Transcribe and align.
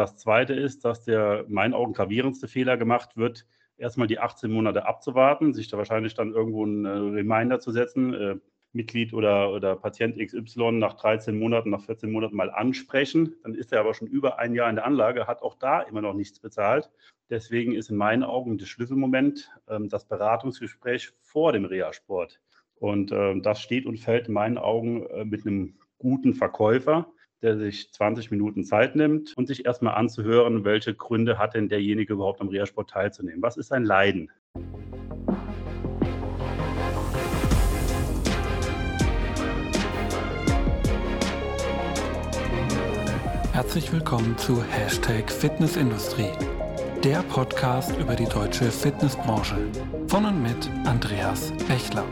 Das 0.00 0.16
zweite 0.16 0.54
ist, 0.54 0.86
dass 0.86 1.04
der 1.04 1.44
in 1.46 1.52
meinen 1.52 1.74
Augen 1.74 1.92
gravierendste 1.92 2.48
Fehler 2.48 2.78
gemacht 2.78 3.18
wird, 3.18 3.46
erstmal 3.76 4.06
die 4.06 4.18
18 4.18 4.50
Monate 4.50 4.86
abzuwarten, 4.86 5.52
sich 5.52 5.68
da 5.68 5.76
wahrscheinlich 5.76 6.14
dann 6.14 6.32
irgendwo 6.32 6.64
einen 6.64 6.86
äh, 6.86 6.88
Reminder 6.88 7.60
zu 7.60 7.70
setzen, 7.70 8.14
äh, 8.14 8.36
Mitglied 8.72 9.12
oder, 9.12 9.52
oder 9.52 9.76
Patient 9.76 10.16
XY 10.16 10.72
nach 10.72 10.94
13 10.94 11.38
Monaten, 11.38 11.68
nach 11.68 11.82
14 11.82 12.10
Monaten 12.10 12.34
mal 12.34 12.48
ansprechen. 12.48 13.34
Dann 13.42 13.54
ist 13.54 13.74
er 13.74 13.80
aber 13.80 13.92
schon 13.92 14.08
über 14.08 14.38
ein 14.38 14.54
Jahr 14.54 14.70
in 14.70 14.76
der 14.76 14.86
Anlage, 14.86 15.26
hat 15.26 15.42
auch 15.42 15.56
da 15.56 15.82
immer 15.82 16.00
noch 16.00 16.14
nichts 16.14 16.40
bezahlt. 16.40 16.88
Deswegen 17.28 17.74
ist 17.74 17.90
in 17.90 17.96
meinen 17.98 18.22
Augen 18.22 18.56
das 18.56 18.68
Schlüsselmoment 18.70 19.50
ähm, 19.68 19.90
das 19.90 20.08
Beratungsgespräch 20.08 21.10
vor 21.20 21.52
dem 21.52 21.66
Reha-Sport. 21.66 22.40
Und 22.76 23.12
äh, 23.12 23.38
das 23.42 23.60
steht 23.60 23.84
und 23.84 23.98
fällt 23.98 24.28
in 24.28 24.32
meinen 24.32 24.56
Augen 24.56 25.04
äh, 25.08 25.26
mit 25.26 25.46
einem 25.46 25.74
guten 25.98 26.32
Verkäufer, 26.32 27.12
der 27.42 27.56
sich 27.56 27.90
20 27.92 28.30
Minuten 28.30 28.64
Zeit 28.64 28.96
nimmt 28.96 29.36
und 29.36 29.46
sich 29.46 29.64
erstmal 29.64 29.94
anzuhören, 29.94 30.64
welche 30.64 30.94
Gründe 30.94 31.38
hat 31.38 31.54
denn 31.54 31.68
derjenige 31.68 32.12
überhaupt 32.12 32.40
am 32.40 32.48
Reha-Sport 32.48 32.90
teilzunehmen. 32.90 33.42
Was 33.42 33.56
ist 33.56 33.68
sein 33.68 33.84
Leiden? 33.84 34.30
Herzlich 43.52 43.92
willkommen 43.92 44.36
zu 44.38 44.62
Hashtag 44.62 45.30
Fitnessindustrie, 45.30 46.32
der 47.04 47.22
Podcast 47.22 47.96
über 47.98 48.16
die 48.16 48.24
deutsche 48.24 48.70
Fitnessbranche 48.70 49.56
von 50.08 50.24
und 50.24 50.42
mit 50.42 50.68
Andreas 50.86 51.52
Bechler. 51.68 52.04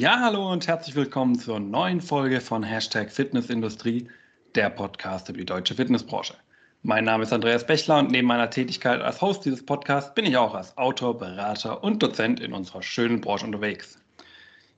Ja, 0.00 0.20
hallo 0.20 0.52
und 0.52 0.68
herzlich 0.68 0.94
willkommen 0.94 1.36
zur 1.36 1.58
neuen 1.58 2.00
Folge 2.00 2.40
von 2.40 2.62
Hashtag 2.62 3.10
Fitnessindustrie, 3.10 4.08
der 4.54 4.70
Podcast 4.70 5.28
über 5.28 5.38
die 5.38 5.44
deutsche 5.44 5.74
Fitnessbranche. 5.74 6.34
Mein 6.84 7.02
Name 7.02 7.24
ist 7.24 7.32
Andreas 7.32 7.66
Bechler 7.66 7.98
und 7.98 8.12
neben 8.12 8.28
meiner 8.28 8.48
Tätigkeit 8.48 9.00
als 9.00 9.20
Host 9.20 9.44
dieses 9.44 9.66
Podcasts 9.66 10.14
bin 10.14 10.24
ich 10.24 10.36
auch 10.36 10.54
als 10.54 10.78
Autor, 10.78 11.18
Berater 11.18 11.82
und 11.82 12.00
Dozent 12.00 12.38
in 12.38 12.52
unserer 12.52 12.80
schönen 12.80 13.20
Branche 13.20 13.46
unterwegs. 13.46 13.98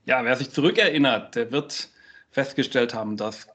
Ja, 0.05 0.25
wer 0.25 0.35
sich 0.35 0.49
zurückerinnert, 0.49 1.35
der 1.35 1.51
wird 1.51 1.89
festgestellt 2.31 2.95
haben, 2.95 3.15
dass 3.15 3.47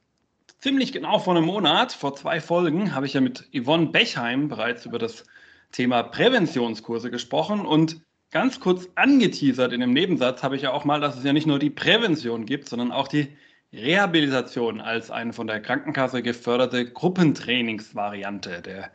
ziemlich 0.60 0.92
genau 0.92 1.18
vor 1.18 1.34
einem 1.34 1.46
Monat, 1.46 1.90
vor 1.90 2.14
zwei 2.14 2.40
Folgen, 2.40 2.94
habe 2.94 3.06
ich 3.06 3.14
ja 3.14 3.20
mit 3.20 3.48
Yvonne 3.52 3.86
Bechheim 3.86 4.46
bereits 4.46 4.86
über 4.86 5.00
das 5.00 5.24
Thema 5.72 6.04
Präventionskurse 6.04 7.10
gesprochen 7.10 7.66
und 7.66 8.05
ganz 8.30 8.60
kurz 8.60 8.88
angeteasert 8.94 9.72
in 9.72 9.80
dem 9.80 9.92
Nebensatz 9.92 10.42
habe 10.42 10.56
ich 10.56 10.62
ja 10.62 10.72
auch 10.72 10.84
mal, 10.84 11.00
dass 11.00 11.16
es 11.16 11.24
ja 11.24 11.32
nicht 11.32 11.46
nur 11.46 11.58
die 11.58 11.70
Prävention 11.70 12.46
gibt, 12.46 12.68
sondern 12.68 12.92
auch 12.92 13.08
die 13.08 13.28
Rehabilitation 13.72 14.80
als 14.80 15.10
eine 15.10 15.32
von 15.32 15.46
der 15.46 15.60
Krankenkasse 15.60 16.22
geförderte 16.22 16.90
Gruppentrainingsvariante. 16.90 18.62
Der 18.62 18.90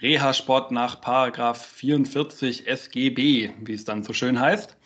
Reha-Sport 0.00 0.72
nach 0.72 0.98
44 1.54 2.66
SGB, 2.66 3.50
wie 3.60 3.72
es 3.72 3.84
dann 3.84 4.02
so 4.02 4.12
schön 4.12 4.40
heißt. 4.40 4.76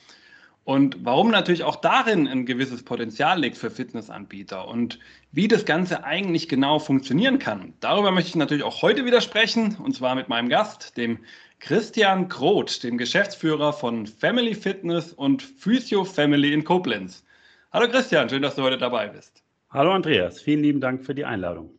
Und 0.65 0.99
warum 1.03 1.31
natürlich 1.31 1.65
auch 1.65 1.77
darin 1.77 2.29
ein 2.29 2.45
gewisses 2.45 2.83
Potenzial 2.83 3.41
liegt 3.41 3.57
für 3.57 3.71
Fitnessanbieter 3.71 4.69
und 4.69 4.99
wie 5.33 5.49
das 5.49 5.65
Ganze 5.65 6.05
eigentlich 6.05 6.47
genau 6.47 6.79
funktionieren 6.79 7.39
kann. 7.39 7.73
Darüber 7.81 8.11
möchte 8.11 8.29
ich 8.29 8.37
natürlich 8.37 8.65
auch 8.65 8.83
heute 8.83 9.07
wieder 9.07 9.23
sprechen 9.23 9.79
und 9.83 9.97
zwar 9.97 10.15
mit 10.15 10.29
meinem 10.29 10.51
Gast, 10.51 10.99
dem 10.99 11.21
Christian 11.61 12.28
Groth, 12.28 12.84
dem 12.84 12.98
Geschäftsführer 12.98 13.73
von 13.73 14.06
Family 14.06 14.55
Fitness 14.55 15.12
und 15.12 15.42
Physio 15.42 16.05
Family 16.05 16.53
in 16.53 16.62
Koblenz. 16.62 17.25
Hallo 17.73 17.89
Christian, 17.89 18.28
schön, 18.28 18.42
dass 18.42 18.55
du 18.55 18.62
heute 18.62 18.78
dabei 18.78 19.09
bist. 19.09 19.42
Hallo 19.70 19.91
Andreas, 19.92 20.41
vielen 20.41 20.62
lieben 20.62 20.81
Dank 20.81 21.05
für 21.05 21.17
die 21.17 21.25
Einladung. 21.25 21.70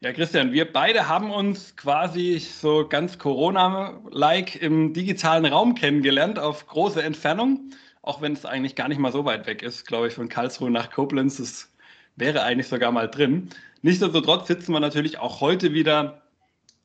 Ja, 0.00 0.12
Christian, 0.12 0.52
wir 0.52 0.72
beide 0.72 1.08
haben 1.08 1.32
uns 1.32 1.74
quasi 1.74 2.38
so 2.38 2.86
ganz 2.88 3.18
Corona-like 3.18 4.62
im 4.62 4.92
digitalen 4.92 5.44
Raum 5.44 5.74
kennengelernt, 5.74 6.38
auf 6.38 6.66
große 6.68 7.02
Entfernung, 7.02 7.70
auch 8.02 8.22
wenn 8.22 8.32
es 8.32 8.46
eigentlich 8.46 8.76
gar 8.76 8.88
nicht 8.88 8.98
mal 8.98 9.12
so 9.12 9.24
weit 9.24 9.48
weg 9.48 9.62
ist, 9.62 9.86
glaube 9.86 10.06
ich, 10.06 10.14
von 10.14 10.28
Karlsruhe 10.28 10.70
nach 10.70 10.90
Koblenz. 10.92 11.38
Das 11.38 11.72
wäre 12.14 12.44
eigentlich 12.44 12.68
sogar 12.68 12.92
mal 12.92 13.08
drin. 13.08 13.48
Nichtsdestotrotz 13.82 14.46
sitzen 14.46 14.72
wir 14.72 14.80
natürlich 14.80 15.18
auch 15.18 15.40
heute 15.40 15.74
wieder 15.74 16.22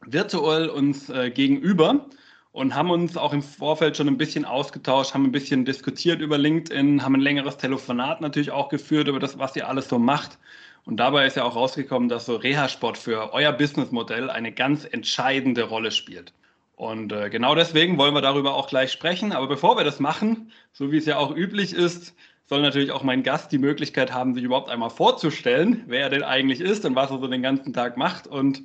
virtuell 0.06 0.70
uns 0.70 1.10
äh, 1.10 1.30
gegenüber 1.30 2.08
und 2.52 2.76
haben 2.76 2.92
uns 2.92 3.16
auch 3.16 3.34
im 3.34 3.42
Vorfeld 3.42 3.96
schon 3.96 4.08
ein 4.08 4.18
bisschen 4.18 4.46
ausgetauscht, 4.46 5.14
haben 5.14 5.26
ein 5.26 5.32
bisschen 5.32 5.64
diskutiert 5.66 6.22
über 6.22 6.38
LinkedIn, 6.38 7.04
haben 7.04 7.16
ein 7.16 7.22
längeres 7.22 7.58
Telefonat 7.58 8.22
natürlich 8.22 8.52
auch 8.52 8.70
geführt 8.70 9.08
über 9.08 9.20
das, 9.20 9.38
was 9.38 9.56
ihr 9.56 9.68
alles 9.68 9.88
so 9.88 9.98
macht. 9.98 10.38
Und 10.84 10.98
dabei 10.98 11.28
ist 11.28 11.38
ja 11.38 11.44
auch 11.44 11.56
rausgekommen, 11.56 12.10
dass 12.10 12.26
so 12.26 12.36
Reha-Sport 12.36 12.98
für 12.98 13.34
euer 13.34 13.52
Businessmodell 13.54 14.30
eine 14.30 14.52
ganz 14.52 14.86
entscheidende 14.86 15.64
Rolle 15.64 15.92
spielt. 15.92 16.34
Und 16.76 17.12
äh, 17.14 17.30
genau 17.30 17.54
deswegen 17.54 17.98
wollen 18.00 18.16
wir 18.16 18.22
darüber 18.22 18.56
auch 18.56 18.68
gleich 18.68 18.92
sprechen. 18.92 19.32
Aber 19.32 19.48
bevor 19.48 19.78
wir 19.78 19.84
das 19.84 20.00
machen, 20.00 20.52
so 20.74 20.92
wie 20.92 20.98
es 20.98 21.06
ja 21.06 21.18
auch 21.18 21.36
üblich 21.36 21.74
ist, 21.74 22.16
soll 22.48 22.64
natürlich 22.64 22.92
auch 22.92 23.04
mein 23.04 23.24
Gast 23.24 23.52
die 23.52 23.60
Möglichkeit 23.60 24.12
haben, 24.12 24.34
sich 24.34 24.44
überhaupt 24.44 24.70
einmal 24.70 24.90
vorzustellen, 24.90 25.84
wer 25.86 26.02
er 26.02 26.10
denn 26.10 26.24
eigentlich 26.24 26.60
ist 26.60 26.84
und 26.84 26.96
was 26.96 27.12
er 27.12 27.20
so 27.20 27.28
den 27.28 27.44
ganzen 27.44 27.72
Tag 27.72 27.96
macht. 27.96 28.26
Und 28.26 28.64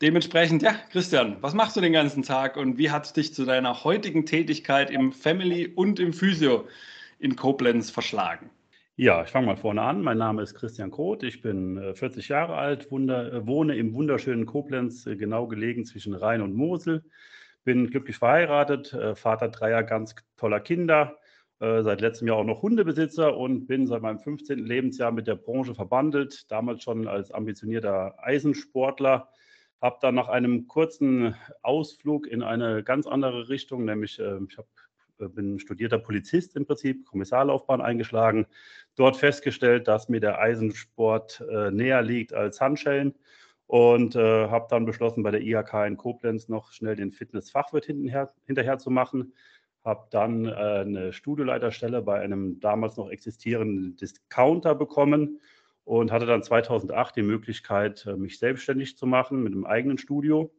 Dementsprechend, 0.00 0.62
ja, 0.62 0.74
Christian, 0.92 1.38
was 1.40 1.54
machst 1.54 1.76
du 1.76 1.80
den 1.80 1.92
ganzen 1.92 2.22
Tag 2.22 2.56
und 2.56 2.78
wie 2.78 2.92
hat 2.92 3.06
es 3.06 3.12
dich 3.14 3.34
zu 3.34 3.44
deiner 3.44 3.82
heutigen 3.82 4.26
Tätigkeit 4.26 4.90
im 4.92 5.10
Family 5.10 5.66
und 5.66 5.98
im 5.98 6.12
Physio 6.12 6.68
in 7.18 7.34
Koblenz 7.34 7.90
verschlagen? 7.90 8.48
Ja, 8.94 9.24
ich 9.24 9.30
fange 9.30 9.46
mal 9.46 9.56
vorne 9.56 9.82
an. 9.82 10.02
Mein 10.02 10.18
Name 10.18 10.42
ist 10.42 10.54
Christian 10.54 10.92
Kroth. 10.92 11.24
Ich 11.24 11.42
bin 11.42 11.94
40 11.94 12.30
äh, 12.30 12.32
Jahre 12.32 12.54
alt, 12.54 12.92
wunder, 12.92 13.32
äh, 13.32 13.46
wohne 13.46 13.76
im 13.76 13.92
wunderschönen 13.92 14.46
Koblenz, 14.46 15.04
äh, 15.06 15.16
genau 15.16 15.48
gelegen 15.48 15.84
zwischen 15.84 16.14
Rhein 16.14 16.42
und 16.42 16.54
Mosel. 16.54 17.02
Bin 17.64 17.90
glücklich 17.90 18.18
verheiratet, 18.18 18.96
Vater 19.14 19.48
dreier 19.48 19.82
ganz 19.82 20.14
toller 20.38 20.60
Kinder, 20.60 21.18
seit 21.58 22.00
letztem 22.00 22.28
Jahr 22.28 22.38
auch 22.38 22.44
noch 22.44 22.62
Hundebesitzer 22.62 23.36
und 23.36 23.66
bin 23.66 23.86
seit 23.86 24.00
meinem 24.00 24.20
15. 24.20 24.60
Lebensjahr 24.64 25.12
mit 25.12 25.26
der 25.26 25.34
Branche 25.34 25.74
verbandelt. 25.74 26.50
Damals 26.50 26.82
schon 26.82 27.06
als 27.06 27.30
ambitionierter 27.30 28.14
Eisensportler 28.22 29.28
habe 29.80 29.98
dann 30.00 30.14
nach 30.14 30.28
einem 30.28 30.66
kurzen 30.66 31.34
Ausflug 31.62 32.26
in 32.26 32.42
eine 32.42 32.82
ganz 32.82 33.06
andere 33.06 33.48
Richtung, 33.48 33.84
nämlich 33.84 34.18
äh, 34.18 34.38
ich 34.48 34.58
hab, 34.58 34.66
äh, 35.20 35.28
bin 35.28 35.58
studierter 35.58 35.98
Polizist 35.98 36.56
im 36.56 36.66
Prinzip, 36.66 37.06
Kommissarlaufbahn 37.06 37.80
eingeschlagen, 37.80 38.46
dort 38.96 39.16
festgestellt, 39.16 39.86
dass 39.88 40.08
mir 40.08 40.20
der 40.20 40.40
Eisensport 40.40 41.44
äh, 41.48 41.70
näher 41.70 42.02
liegt 42.02 42.32
als 42.32 42.60
Handschellen 42.60 43.14
und 43.66 44.16
äh, 44.16 44.48
habe 44.48 44.66
dann 44.70 44.86
beschlossen, 44.86 45.22
bei 45.22 45.30
der 45.30 45.42
IHK 45.42 45.86
in 45.86 45.96
Koblenz 45.96 46.48
noch 46.48 46.72
schnell 46.72 46.96
den 46.96 47.12
Fitnessfachwirt 47.12 47.84
hinterher, 47.84 48.32
hinterher 48.46 48.78
zu 48.78 48.90
machen. 48.90 49.34
Habe 49.84 50.08
dann 50.10 50.46
äh, 50.46 50.50
eine 50.50 51.12
Studioleiterstelle 51.12 52.02
bei 52.02 52.18
einem 52.20 52.58
damals 52.60 52.96
noch 52.96 53.10
existierenden 53.10 53.96
Discounter 53.96 54.74
bekommen 54.74 55.40
und 55.88 56.12
hatte 56.12 56.26
dann 56.26 56.42
2008 56.42 57.16
die 57.16 57.22
Möglichkeit, 57.22 58.04
äh, 58.04 58.14
mich 58.14 58.38
selbstständig 58.38 58.98
zu 58.98 59.06
machen 59.06 59.42
mit 59.42 59.54
einem 59.54 59.64
eigenen 59.64 59.96
Studio. 59.96 60.52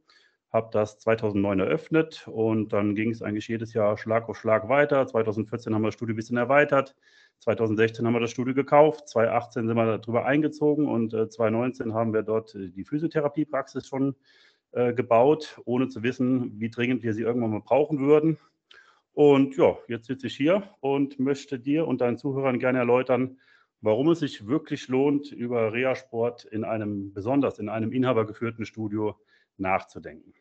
Habe 0.51 0.69
das 0.73 0.97
2009 0.97 1.59
eröffnet 1.59 2.27
und 2.27 2.73
dann 2.73 2.95
ging 2.95 3.11
es 3.11 3.21
eigentlich 3.21 3.47
jedes 3.47 3.75
Jahr 3.75 3.95
Schlag 3.99 4.27
auf 4.27 4.37
Schlag 4.37 4.69
weiter. 4.69 5.05
2014 5.05 5.71
haben 5.71 5.83
wir 5.83 5.89
das 5.89 5.93
Studio 5.93 6.13
ein 6.13 6.15
bisschen 6.15 6.37
erweitert. 6.37 6.95
2016 7.41 8.07
haben 8.07 8.13
wir 8.13 8.21
das 8.21 8.31
Studio 8.31 8.55
gekauft. 8.55 9.07
2018 9.07 9.67
sind 9.67 9.77
wir 9.77 9.99
darüber 9.99 10.25
eingezogen 10.25 10.87
und 10.87 11.11
2019 11.11 11.91
äh, 11.91 11.93
haben 11.93 12.11
wir 12.11 12.23
dort 12.23 12.55
äh, 12.55 12.69
die 12.69 12.83
Physiotherapiepraxis 12.83 13.87
schon 13.87 14.15
gebaut, 14.71 15.59
ohne 15.65 15.87
zu 15.87 16.03
wissen, 16.03 16.59
wie 16.59 16.69
dringend 16.69 17.01
wir 17.01 17.15
sie 17.15 17.23
irgendwann 17.23 17.49
mal 17.49 17.61
brauchen 17.61 17.97
würden. 17.97 18.37
Und 19.13 19.57
ja, 19.57 19.79
jetzt 19.87 20.05
sitze 20.05 20.27
ich 20.27 20.35
hier 20.35 20.61
und 20.79 21.17
möchte 21.17 21.57
dir 21.57 21.87
und 21.87 22.01
deinen 22.01 22.19
Zuhörern 22.19 22.59
gerne 22.59 22.77
erläutern, 22.77 23.39
warum 23.81 24.09
es 24.09 24.19
sich 24.19 24.47
wirklich 24.47 24.87
lohnt, 24.87 25.31
über 25.31 25.73
Reha-Sport 25.73 26.45
in 26.45 26.63
einem, 26.63 27.13
besonders 27.13 27.59
in 27.59 27.69
einem 27.69 27.91
inhabergeführten 27.91 28.65
Studio 28.65 29.15
nachzudenken. 29.57 30.33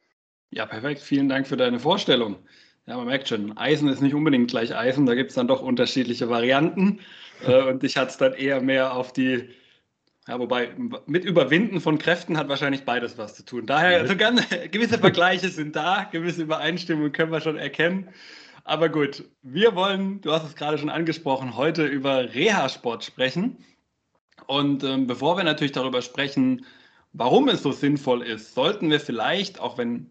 Ja, 0.51 0.67
perfekt. 0.67 1.01
Vielen 1.01 1.29
Dank 1.29 1.47
für 1.47 1.57
deine 1.57 1.79
Vorstellung. 1.79 2.37
Ja, 2.87 2.97
man 2.97 3.07
merkt 3.07 3.29
schon, 3.29 3.57
Eisen 3.59 3.89
ist 3.89 4.01
nicht 4.01 4.15
unbedingt 4.15 4.51
gleich 4.51 4.75
Eisen, 4.75 5.05
da 5.05 5.15
gibt 5.15 5.29
es 5.29 5.35
dann 5.35 5.47
doch 5.47 5.61
unterschiedliche 5.61 6.31
Varianten. 6.31 7.01
Äh, 7.47 7.63
und 7.65 7.85
ich 7.85 7.99
hatte 7.99 8.11
es 8.11 8.17
dann 8.17 8.33
eher 8.33 8.63
mehr 8.63 8.95
auf 8.95 9.13
die, 9.13 9.51
ja, 10.27 10.39
wobei 10.39 10.71
mit 11.07 11.25
Überwinden 11.25 11.83
von 11.83 11.99
Kräften 11.99 12.39
hat 12.39 12.49
wahrscheinlich 12.49 12.85
beides 12.87 13.19
was 13.19 13.35
zu 13.35 13.45
tun. 13.45 13.67
Daher, 13.67 14.01
also 14.01 14.17
ganz, 14.17 14.43
gewisse 14.71 14.99
Vergleiche 14.99 15.49
sind 15.51 15.77
da, 15.77 16.09
gewisse 16.11 16.43
Übereinstimmungen 16.43 17.13
können 17.13 17.31
wir 17.31 17.43
schon 17.43 17.59
erkennen. 17.59 18.09
Aber 18.69 18.91
gut, 18.91 19.25
wir 19.41 19.75
wollen, 19.77 20.21
du 20.21 20.31
hast 20.31 20.45
es 20.45 20.55
gerade 20.55 20.77
schon 20.77 20.91
angesprochen, 20.91 21.57
heute 21.57 21.87
über 21.87 22.35
Reha-Sport 22.35 23.03
sprechen. 23.03 23.65
Und 24.47 24.85
ähm, 24.85 25.07
bevor 25.07 25.39
wir 25.39 25.45
natürlich 25.45 25.73
darüber 25.73 26.03
sprechen, 26.03 26.67
warum 27.15 27.49
es 27.49 27.63
so 27.63 27.73
sinnvoll 27.73 28.21
ist, 28.21 28.53
sollten 28.53 28.91
wir 28.91 29.01
vielleicht, 29.01 29.59
auch 29.59 29.79
wenn 29.79 30.11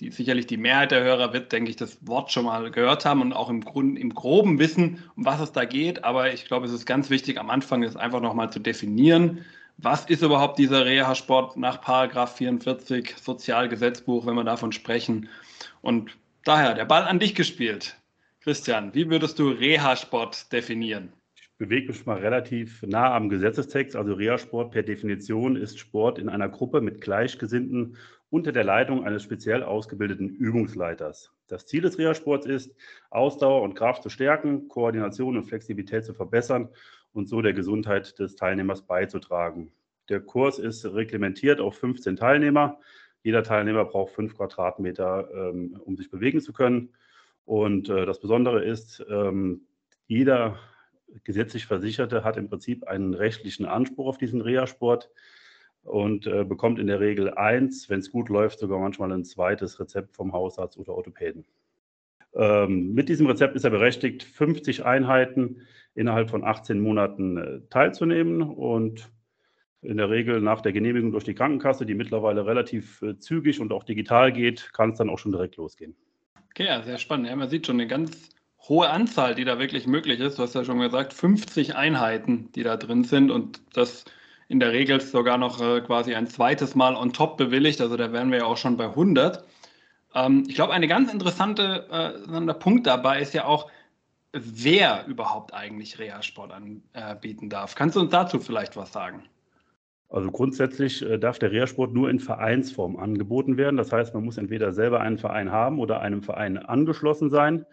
die, 0.00 0.10
sicherlich 0.10 0.48
die 0.48 0.56
Mehrheit 0.56 0.90
der 0.90 1.04
Hörer 1.04 1.32
wird, 1.32 1.52
denke 1.52 1.70
ich, 1.70 1.76
das 1.76 2.04
Wort 2.04 2.32
schon 2.32 2.46
mal 2.46 2.72
gehört 2.72 3.04
haben 3.04 3.20
und 3.20 3.32
auch 3.32 3.48
im, 3.48 3.60
Grund, 3.60 3.96
im 3.96 4.12
groben 4.12 4.58
wissen, 4.58 5.04
um 5.14 5.24
was 5.24 5.40
es 5.40 5.52
da 5.52 5.64
geht. 5.64 6.02
Aber 6.02 6.32
ich 6.32 6.46
glaube, 6.46 6.66
es 6.66 6.72
ist 6.72 6.86
ganz 6.86 7.08
wichtig, 7.08 7.38
am 7.38 7.50
Anfang 7.50 7.84
ist 7.84 7.96
einfach 7.96 8.20
nochmal 8.20 8.50
zu 8.50 8.58
definieren, 8.58 9.44
was 9.78 10.06
ist 10.06 10.24
überhaupt 10.24 10.58
dieser 10.58 10.84
Reha-Sport 10.84 11.56
nach 11.56 11.80
Paragraph 11.80 12.34
44 12.34 13.14
Sozialgesetzbuch, 13.16 14.26
wenn 14.26 14.34
wir 14.34 14.42
davon 14.42 14.72
sprechen. 14.72 15.28
Und 15.82 16.10
daher 16.44 16.74
der 16.74 16.84
Ball 16.84 17.04
an 17.04 17.18
dich 17.18 17.34
gespielt. 17.34 17.96
Christian, 18.40 18.94
wie 18.94 19.08
würdest 19.08 19.38
du 19.38 19.50
Reha-Sport 19.50 20.52
definieren? 20.52 21.12
Ich 21.36 21.48
bewege 21.58 21.88
mich 21.88 22.06
mal 22.06 22.18
relativ 22.18 22.82
nah 22.82 23.14
am 23.14 23.28
Gesetzestext. 23.28 23.94
Also 23.94 24.14
Reha-Sport 24.14 24.72
per 24.72 24.82
Definition 24.82 25.56
ist 25.56 25.78
Sport 25.78 26.18
in 26.18 26.28
einer 26.28 26.48
Gruppe 26.48 26.80
mit 26.80 27.00
Gleichgesinnten 27.00 27.96
unter 28.30 28.50
der 28.50 28.64
Leitung 28.64 29.04
eines 29.04 29.22
speziell 29.22 29.62
ausgebildeten 29.62 30.28
Übungsleiters. 30.28 31.30
Das 31.48 31.66
Ziel 31.66 31.82
des 31.82 31.98
Reha-Sports 31.98 32.46
ist, 32.46 32.74
Ausdauer 33.10 33.62
und 33.62 33.74
Kraft 33.74 34.02
zu 34.02 34.08
stärken, 34.08 34.68
Koordination 34.68 35.36
und 35.36 35.44
Flexibilität 35.44 36.04
zu 36.04 36.14
verbessern 36.14 36.68
und 37.12 37.28
so 37.28 37.42
der 37.42 37.52
Gesundheit 37.52 38.18
des 38.18 38.34
Teilnehmers 38.36 38.82
beizutragen. 38.82 39.70
Der 40.08 40.20
Kurs 40.20 40.58
ist 40.58 40.84
reglementiert 40.84 41.60
auf 41.60 41.76
15 41.76 42.16
Teilnehmer. 42.16 42.78
Jeder 43.22 43.42
Teilnehmer 43.42 43.84
braucht 43.84 44.12
fünf 44.12 44.36
Quadratmeter, 44.36 45.28
ähm, 45.32 45.80
um 45.84 45.96
sich 45.96 46.10
bewegen 46.10 46.40
zu 46.40 46.52
können. 46.52 46.90
Und 47.44 47.88
äh, 47.88 48.06
das 48.06 48.20
Besondere 48.20 48.64
ist, 48.64 49.04
ähm, 49.08 49.62
jeder 50.06 50.58
gesetzlich 51.24 51.66
Versicherte 51.66 52.24
hat 52.24 52.36
im 52.36 52.48
Prinzip 52.48 52.84
einen 52.84 53.14
rechtlichen 53.14 53.66
Anspruch 53.66 54.06
auf 54.06 54.18
diesen 54.18 54.40
Reha-Sport 54.40 55.10
und 55.84 56.26
äh, 56.26 56.44
bekommt 56.44 56.78
in 56.78 56.86
der 56.86 57.00
Regel 57.00 57.34
eins, 57.34 57.88
wenn 57.90 58.00
es 58.00 58.10
gut 58.10 58.28
läuft, 58.28 58.58
sogar 58.58 58.78
manchmal 58.78 59.12
ein 59.12 59.24
zweites 59.24 59.80
Rezept 59.80 60.14
vom 60.14 60.32
Hausarzt 60.32 60.78
oder 60.78 60.94
Orthopäden. 60.94 61.44
Ähm, 62.34 62.94
mit 62.94 63.08
diesem 63.08 63.26
Rezept 63.26 63.56
ist 63.56 63.64
er 63.64 63.70
berechtigt, 63.70 64.22
50 64.22 64.84
Einheiten 64.84 65.62
innerhalb 65.94 66.30
von 66.30 66.44
18 66.44 66.80
Monaten 66.80 67.36
äh, 67.36 67.60
teilzunehmen 67.68 68.42
und 68.42 69.12
in 69.82 69.96
der 69.96 70.10
Regel 70.10 70.40
nach 70.40 70.60
der 70.60 70.72
Genehmigung 70.72 71.12
durch 71.12 71.24
die 71.24 71.34
Krankenkasse, 71.34 71.84
die 71.84 71.94
mittlerweile 71.94 72.46
relativ 72.46 73.02
äh, 73.02 73.18
zügig 73.18 73.60
und 73.60 73.72
auch 73.72 73.84
digital 73.84 74.32
geht, 74.32 74.72
kann 74.72 74.90
es 74.90 74.98
dann 74.98 75.10
auch 75.10 75.18
schon 75.18 75.32
direkt 75.32 75.56
losgehen. 75.56 75.94
Okay, 76.50 76.66
ja, 76.66 76.82
sehr 76.82 76.98
spannend. 76.98 77.28
Ja, 77.28 77.36
man 77.36 77.48
sieht 77.48 77.66
schon 77.66 77.76
eine 77.76 77.88
ganz 77.88 78.30
hohe 78.68 78.88
Anzahl, 78.90 79.34
die 79.34 79.44
da 79.44 79.58
wirklich 79.58 79.86
möglich 79.86 80.20
ist. 80.20 80.38
Du 80.38 80.42
hast 80.42 80.54
ja 80.54 80.64
schon 80.64 80.78
gesagt, 80.78 81.12
50 81.12 81.74
Einheiten, 81.74 82.50
die 82.52 82.62
da 82.62 82.76
drin 82.76 83.04
sind 83.04 83.30
und 83.30 83.60
das 83.74 84.04
in 84.48 84.60
der 84.60 84.72
Regel 84.72 85.00
sogar 85.00 85.38
noch 85.38 85.60
äh, 85.60 85.80
quasi 85.80 86.14
ein 86.14 86.26
zweites 86.26 86.74
Mal 86.74 86.94
on 86.94 87.12
top 87.12 87.36
bewilligt. 87.36 87.80
Also 87.80 87.96
da 87.96 88.12
wären 88.12 88.30
wir 88.30 88.38
ja 88.38 88.44
auch 88.44 88.58
schon 88.58 88.76
bei 88.76 88.84
100. 88.84 89.44
Ähm, 90.14 90.44
ich 90.46 90.54
glaube, 90.54 90.74
eine 90.74 90.86
ganz 90.86 91.12
äh, 91.12 92.54
Punkt 92.54 92.86
dabei 92.86 93.20
ist 93.20 93.34
ja 93.34 93.46
auch, 93.46 93.70
wer 94.32 95.06
überhaupt 95.06 95.54
eigentlich 95.54 95.98
Reha-Sport 95.98 96.52
anbieten 96.52 97.50
darf. 97.50 97.74
Kannst 97.74 97.96
du 97.96 98.00
uns 98.00 98.10
dazu 98.10 98.38
vielleicht 98.38 98.76
was 98.76 98.92
sagen? 98.92 99.24
Also 100.12 100.30
grundsätzlich 100.30 101.00
äh, 101.00 101.18
darf 101.18 101.38
der 101.38 101.52
Reha-Sport 101.52 101.94
nur 101.94 102.10
in 102.10 102.20
Vereinsform 102.20 102.96
angeboten 102.96 103.56
werden. 103.56 103.78
Das 103.78 103.90
heißt, 103.90 104.12
man 104.12 104.24
muss 104.24 104.36
entweder 104.36 104.72
selber 104.72 105.00
einen 105.00 105.16
Verein 105.16 105.50
haben 105.50 105.80
oder 105.80 106.00
einem 106.02 106.22
Verein 106.22 106.58
angeschlossen 106.58 107.30
sein. 107.30 107.64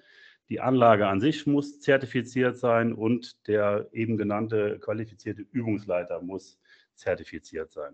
Die 0.48 0.62
Anlage 0.62 1.08
an 1.08 1.20
sich 1.20 1.46
muss 1.48 1.82
zertifiziert 1.82 2.58
sein 2.58 2.94
und 2.94 3.46
der 3.48 3.90
eben 3.92 4.16
genannte 4.16 4.80
qualifizierte 4.80 5.42
Übungsleiter 5.52 6.22
muss 6.22 6.58
zertifiziert 6.96 7.72
sein. 7.72 7.94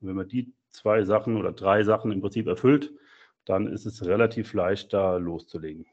Und 0.00 0.08
wenn 0.08 0.16
man 0.16 0.28
die 0.28 0.52
zwei 0.72 1.04
Sachen 1.04 1.36
oder 1.36 1.52
drei 1.52 1.84
Sachen 1.84 2.10
im 2.10 2.20
Prinzip 2.20 2.48
erfüllt, 2.48 2.92
dann 3.44 3.68
ist 3.68 3.86
es 3.86 4.04
relativ 4.04 4.54
leicht, 4.54 4.92
da 4.92 5.18
loszulegen. 5.18 5.86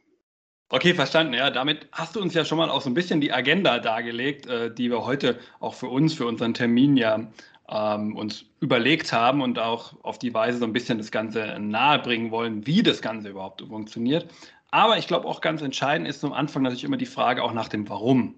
Okay, 0.73 0.93
verstanden. 0.93 1.33
Ja, 1.33 1.51
damit 1.51 1.87
hast 1.91 2.15
du 2.15 2.21
uns 2.21 2.33
ja 2.33 2.45
schon 2.45 2.57
mal 2.57 2.69
auch 2.69 2.81
so 2.81 2.89
ein 2.89 2.93
bisschen 2.93 3.19
die 3.19 3.33
Agenda 3.33 3.79
dargelegt, 3.79 4.47
äh, 4.47 4.73
die 4.73 4.89
wir 4.89 5.05
heute 5.05 5.37
auch 5.59 5.73
für 5.73 5.87
uns, 5.87 6.13
für 6.13 6.25
unseren 6.25 6.53
Termin 6.53 6.95
ja 6.95 7.29
ähm, 7.71 8.15
uns 8.15 8.45
überlegt 8.59 9.13
haben 9.13 9.41
und 9.41 9.57
auch 9.57 9.93
auf 10.03 10.19
die 10.19 10.33
Weise 10.33 10.59
so 10.59 10.65
ein 10.65 10.73
bisschen 10.73 10.97
das 10.97 11.11
Ganze 11.11 11.57
nahebringen 11.59 12.31
wollen, 12.31 12.67
wie 12.67 12.83
das 12.83 13.01
Ganze 13.01 13.29
überhaupt 13.29 13.61
funktioniert. 13.61 14.27
Aber 14.71 14.97
ich 14.97 15.07
glaube 15.07 15.27
auch 15.27 15.41
ganz 15.41 15.61
entscheidend 15.61 16.07
ist 16.07 16.23
am 16.23 16.33
Anfang 16.33 16.63
natürlich 16.63 16.83
immer 16.83 16.97
die 16.97 17.05
Frage 17.05 17.43
auch 17.43 17.53
nach 17.53 17.69
dem 17.69 17.89
Warum. 17.89 18.35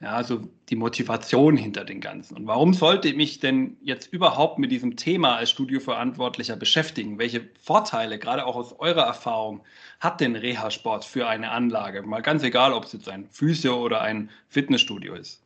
Ja, 0.00 0.14
also 0.14 0.40
die 0.68 0.74
Motivation 0.74 1.56
hinter 1.56 1.84
dem 1.84 2.00
Ganzen. 2.00 2.36
Und 2.36 2.48
warum 2.48 2.74
sollte 2.74 3.08
ich 3.08 3.14
mich 3.14 3.38
denn 3.38 3.76
jetzt 3.82 4.12
überhaupt 4.12 4.58
mit 4.58 4.72
diesem 4.72 4.96
Thema 4.96 5.36
als 5.36 5.50
Studioverantwortlicher 5.50 6.56
beschäftigen? 6.56 7.20
Welche 7.20 7.48
Vorteile, 7.60 8.18
gerade 8.18 8.44
auch 8.44 8.56
aus 8.56 8.72
eurer 8.80 9.04
Erfahrung, 9.04 9.62
hat 10.00 10.20
denn 10.20 10.34
Reha-Sport 10.34 11.04
für 11.04 11.28
eine 11.28 11.52
Anlage? 11.52 12.02
Mal 12.02 12.20
ganz 12.20 12.42
egal, 12.42 12.72
ob 12.72 12.84
es 12.86 12.94
jetzt 12.94 13.08
ein 13.08 13.28
Physio- 13.30 13.80
oder 13.80 14.00
ein 14.00 14.30
Fitnessstudio 14.48 15.14
ist. 15.14 15.40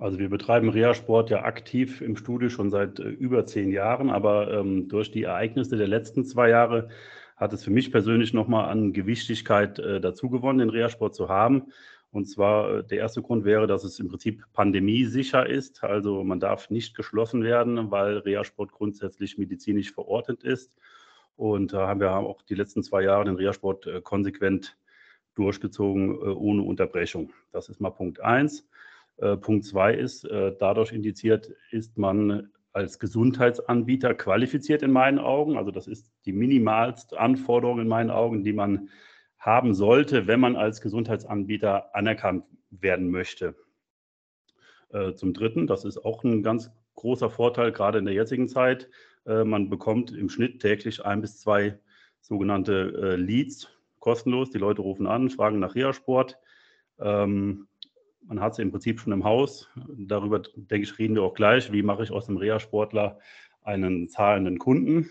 Also 0.00 0.18
wir 0.18 0.30
betreiben 0.30 0.70
Reha-Sport 0.70 1.28
ja 1.28 1.44
aktiv 1.44 2.00
im 2.00 2.16
Studio 2.16 2.48
schon 2.48 2.70
seit 2.70 2.98
äh, 2.98 3.08
über 3.08 3.44
zehn 3.44 3.70
Jahren, 3.70 4.08
aber 4.08 4.50
ähm, 4.50 4.88
durch 4.88 5.10
die 5.10 5.24
Ereignisse 5.24 5.76
der 5.76 5.88
letzten 5.88 6.24
zwei 6.24 6.48
Jahre 6.48 6.88
hat 7.36 7.52
es 7.52 7.64
für 7.64 7.70
mich 7.70 7.92
persönlich 7.92 8.32
nochmal 8.32 8.70
an 8.70 8.94
Gewichtigkeit 8.94 9.78
äh, 9.78 10.00
dazu 10.00 10.30
gewonnen, 10.30 10.60
den 10.60 10.70
Reha-Sport 10.70 11.14
zu 11.14 11.28
haben. 11.28 11.72
Und 12.12 12.24
zwar 12.30 12.78
äh, 12.78 12.84
der 12.84 12.96
erste 12.96 13.20
Grund 13.20 13.44
wäre, 13.44 13.66
dass 13.66 13.84
es 13.84 14.00
im 14.00 14.08
Prinzip 14.08 14.42
pandemiesicher 14.54 15.46
ist. 15.46 15.84
Also 15.84 16.24
man 16.24 16.40
darf 16.40 16.70
nicht 16.70 16.96
geschlossen 16.96 17.42
werden, 17.42 17.90
weil 17.90 18.18
Reha-Sport 18.18 18.72
grundsätzlich 18.72 19.36
medizinisch 19.36 19.92
verortet 19.92 20.42
ist. 20.44 20.72
Und 21.36 21.74
da 21.74 21.88
haben 21.88 22.00
wir 22.00 22.14
auch 22.14 22.40
die 22.40 22.54
letzten 22.54 22.82
zwei 22.82 23.02
Jahre 23.02 23.26
den 23.26 23.36
Reha-Sport 23.36 23.86
äh, 23.86 24.00
konsequent 24.00 24.78
durchgezogen, 25.34 26.18
ohne 26.18 26.62
Unterbrechung. 26.62 27.32
Das 27.52 27.68
ist 27.68 27.80
mal 27.80 27.90
Punkt 27.90 28.20
eins. 28.20 28.66
Punkt 29.40 29.64
zwei 29.66 29.94
ist, 29.94 30.26
dadurch 30.58 30.92
indiziert 30.92 31.52
ist 31.70 31.98
man 31.98 32.50
als 32.72 32.98
Gesundheitsanbieter 32.98 34.14
qualifiziert 34.14 34.82
in 34.82 34.92
meinen 34.92 35.18
Augen. 35.18 35.56
Also 35.56 35.70
das 35.70 35.86
ist 35.86 36.10
die 36.24 36.32
minimalste 36.32 37.18
Anforderung 37.18 37.80
in 37.80 37.88
meinen 37.88 38.10
Augen, 38.10 38.44
die 38.44 38.52
man 38.52 38.88
haben 39.38 39.74
sollte, 39.74 40.26
wenn 40.26 40.40
man 40.40 40.56
als 40.56 40.80
Gesundheitsanbieter 40.80 41.94
anerkannt 41.94 42.44
werden 42.70 43.10
möchte. 43.10 43.56
Äh, 44.90 45.14
zum 45.14 45.32
Dritten, 45.32 45.66
das 45.66 45.84
ist 45.84 46.04
auch 46.04 46.22
ein 46.24 46.42
ganz 46.42 46.70
großer 46.94 47.30
Vorteil, 47.30 47.72
gerade 47.72 47.98
in 47.98 48.04
der 48.04 48.14
jetzigen 48.14 48.48
Zeit. 48.48 48.88
Äh, 49.26 49.44
man 49.44 49.70
bekommt 49.70 50.12
im 50.12 50.28
Schnitt 50.28 50.60
täglich 50.60 51.04
ein 51.04 51.20
bis 51.20 51.40
zwei 51.40 51.78
sogenannte 52.20 52.92
äh, 53.02 53.16
Leads 53.16 53.68
kostenlos. 53.98 54.50
Die 54.50 54.58
Leute 54.58 54.82
rufen 54.82 55.06
an, 55.06 55.30
fragen 55.30 55.58
nach 55.58 55.74
Reha-Sport. 55.74 56.38
Ähm, 56.98 57.66
man 58.22 58.40
hat 58.40 58.54
sie 58.54 58.62
im 58.62 58.70
Prinzip 58.70 59.00
schon 59.00 59.12
im 59.12 59.24
Haus. 59.24 59.68
Darüber, 59.96 60.40
denke 60.54 60.84
ich, 60.84 60.98
reden 60.98 61.14
wir 61.14 61.22
auch 61.22 61.34
gleich. 61.34 61.72
Wie 61.72 61.82
mache 61.82 62.02
ich 62.02 62.10
aus 62.10 62.26
dem 62.26 62.36
Reha-Sportler 62.36 63.18
einen 63.62 64.08
zahlenden 64.08 64.58
Kunden? 64.58 65.10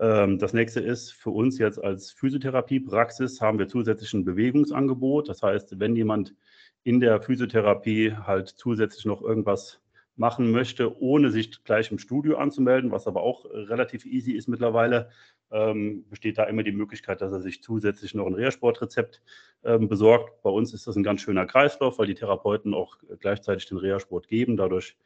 Ähm, 0.00 0.38
das 0.38 0.52
nächste 0.52 0.80
ist 0.80 1.12
für 1.12 1.30
uns 1.30 1.58
jetzt 1.58 1.82
als 1.82 2.10
Physiotherapiepraxis 2.12 3.40
haben 3.40 3.58
wir 3.58 3.68
zusätzlich 3.68 4.12
ein 4.14 4.24
Bewegungsangebot. 4.24 5.28
Das 5.28 5.42
heißt, 5.42 5.78
wenn 5.78 5.96
jemand 5.96 6.34
in 6.82 7.00
der 7.00 7.20
Physiotherapie 7.20 8.12
halt 8.12 8.48
zusätzlich 8.48 9.04
noch 9.04 9.22
irgendwas 9.22 9.80
machen 10.16 10.50
möchte, 10.50 11.00
ohne 11.00 11.30
sich 11.30 11.64
gleich 11.64 11.90
im 11.90 11.98
Studio 11.98 12.36
anzumelden, 12.36 12.90
was 12.90 13.06
aber 13.06 13.22
auch 13.22 13.44
relativ 13.46 14.06
easy 14.06 14.32
ist 14.32 14.48
mittlerweile, 14.48 15.10
ähm, 15.50 16.04
besteht 16.08 16.38
da 16.38 16.44
immer 16.44 16.62
die 16.62 16.72
Möglichkeit, 16.72 17.20
dass 17.20 17.32
er 17.32 17.40
sich 17.40 17.62
zusätzlich 17.62 18.14
noch 18.14 18.26
ein 18.26 18.34
Reha-Sportrezept 18.34 19.22
ähm, 19.64 19.88
besorgt. 19.88 20.42
Bei 20.42 20.50
uns 20.50 20.72
ist 20.72 20.86
das 20.86 20.96
ein 20.96 21.02
ganz 21.02 21.20
schöner 21.20 21.46
Kreislauf, 21.46 21.98
weil 21.98 22.06
die 22.06 22.14
Therapeuten 22.14 22.74
auch 22.74 22.96
gleichzeitig 23.20 23.66
den 23.66 23.78
Reha-Sport 23.78 24.28
geben. 24.28 24.56
Dadurch 24.56 24.96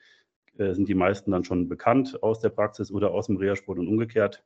äh, 0.58 0.74
sind 0.74 0.88
die 0.88 0.94
meisten 0.94 1.30
dann 1.30 1.44
schon 1.44 1.68
bekannt 1.68 2.22
aus 2.22 2.40
der 2.40 2.50
Praxis 2.50 2.90
oder 2.90 3.12
aus 3.12 3.26
dem 3.26 3.36
Reha-Sport 3.36 3.78
und 3.78 3.88
umgekehrt. 3.88 4.44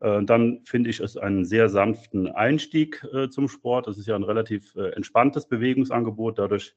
Äh, 0.00 0.22
dann 0.24 0.60
finde 0.64 0.90
ich 0.90 1.00
es 1.00 1.16
einen 1.16 1.44
sehr 1.44 1.68
sanften 1.68 2.28
Einstieg 2.28 3.06
äh, 3.12 3.28
zum 3.28 3.48
Sport. 3.48 3.86
Das 3.86 3.98
ist 3.98 4.06
ja 4.06 4.16
ein 4.16 4.24
relativ 4.24 4.74
äh, 4.76 4.90
entspanntes 4.90 5.46
Bewegungsangebot. 5.46 6.38
Dadurch 6.38 6.74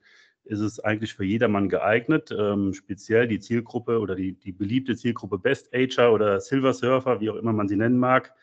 ist 0.49 0.61
es 0.61 0.79
eigentlich 0.79 1.13
für 1.13 1.23
jedermann 1.23 1.69
geeignet. 1.69 2.35
Ähm, 2.37 2.73
speziell 2.73 3.27
die 3.27 3.39
Zielgruppe 3.39 3.99
oder 3.99 4.15
die, 4.15 4.33
die 4.33 4.51
beliebte 4.51 4.95
Zielgruppe 4.95 5.37
Best 5.37 5.73
Ager 5.75 6.11
oder 6.11 6.39
Silver 6.39 6.73
Surfer, 6.73 7.21
wie 7.21 7.29
auch 7.29 7.35
immer 7.35 7.53
man 7.53 7.67
sie 7.67 7.75
nennen 7.75 7.99
mag, 7.99 8.33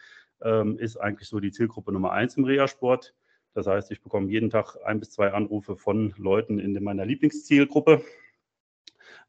ähm, 0.41 0.79
ist 0.79 0.97
eigentlich 0.97 1.29
so 1.29 1.41
die 1.41 1.51
Zielgruppe 1.51 1.93
Nummer 1.93 2.13
eins 2.13 2.37
im 2.37 2.45
Reha-Sport. 2.45 3.13
Das 3.55 3.67
heißt, 3.67 3.91
ich 3.91 4.03
bekomme 4.03 4.31
jeden 4.31 4.51
Tag 4.51 4.77
ein 4.85 5.01
bis 5.01 5.11
zwei 5.11 5.33
Anrufe 5.33 5.77
von 5.77 6.15
Leuten 6.17 6.61
in 6.61 6.81
meiner 6.85 7.05
Lieblingszielgruppe. 7.05 8.05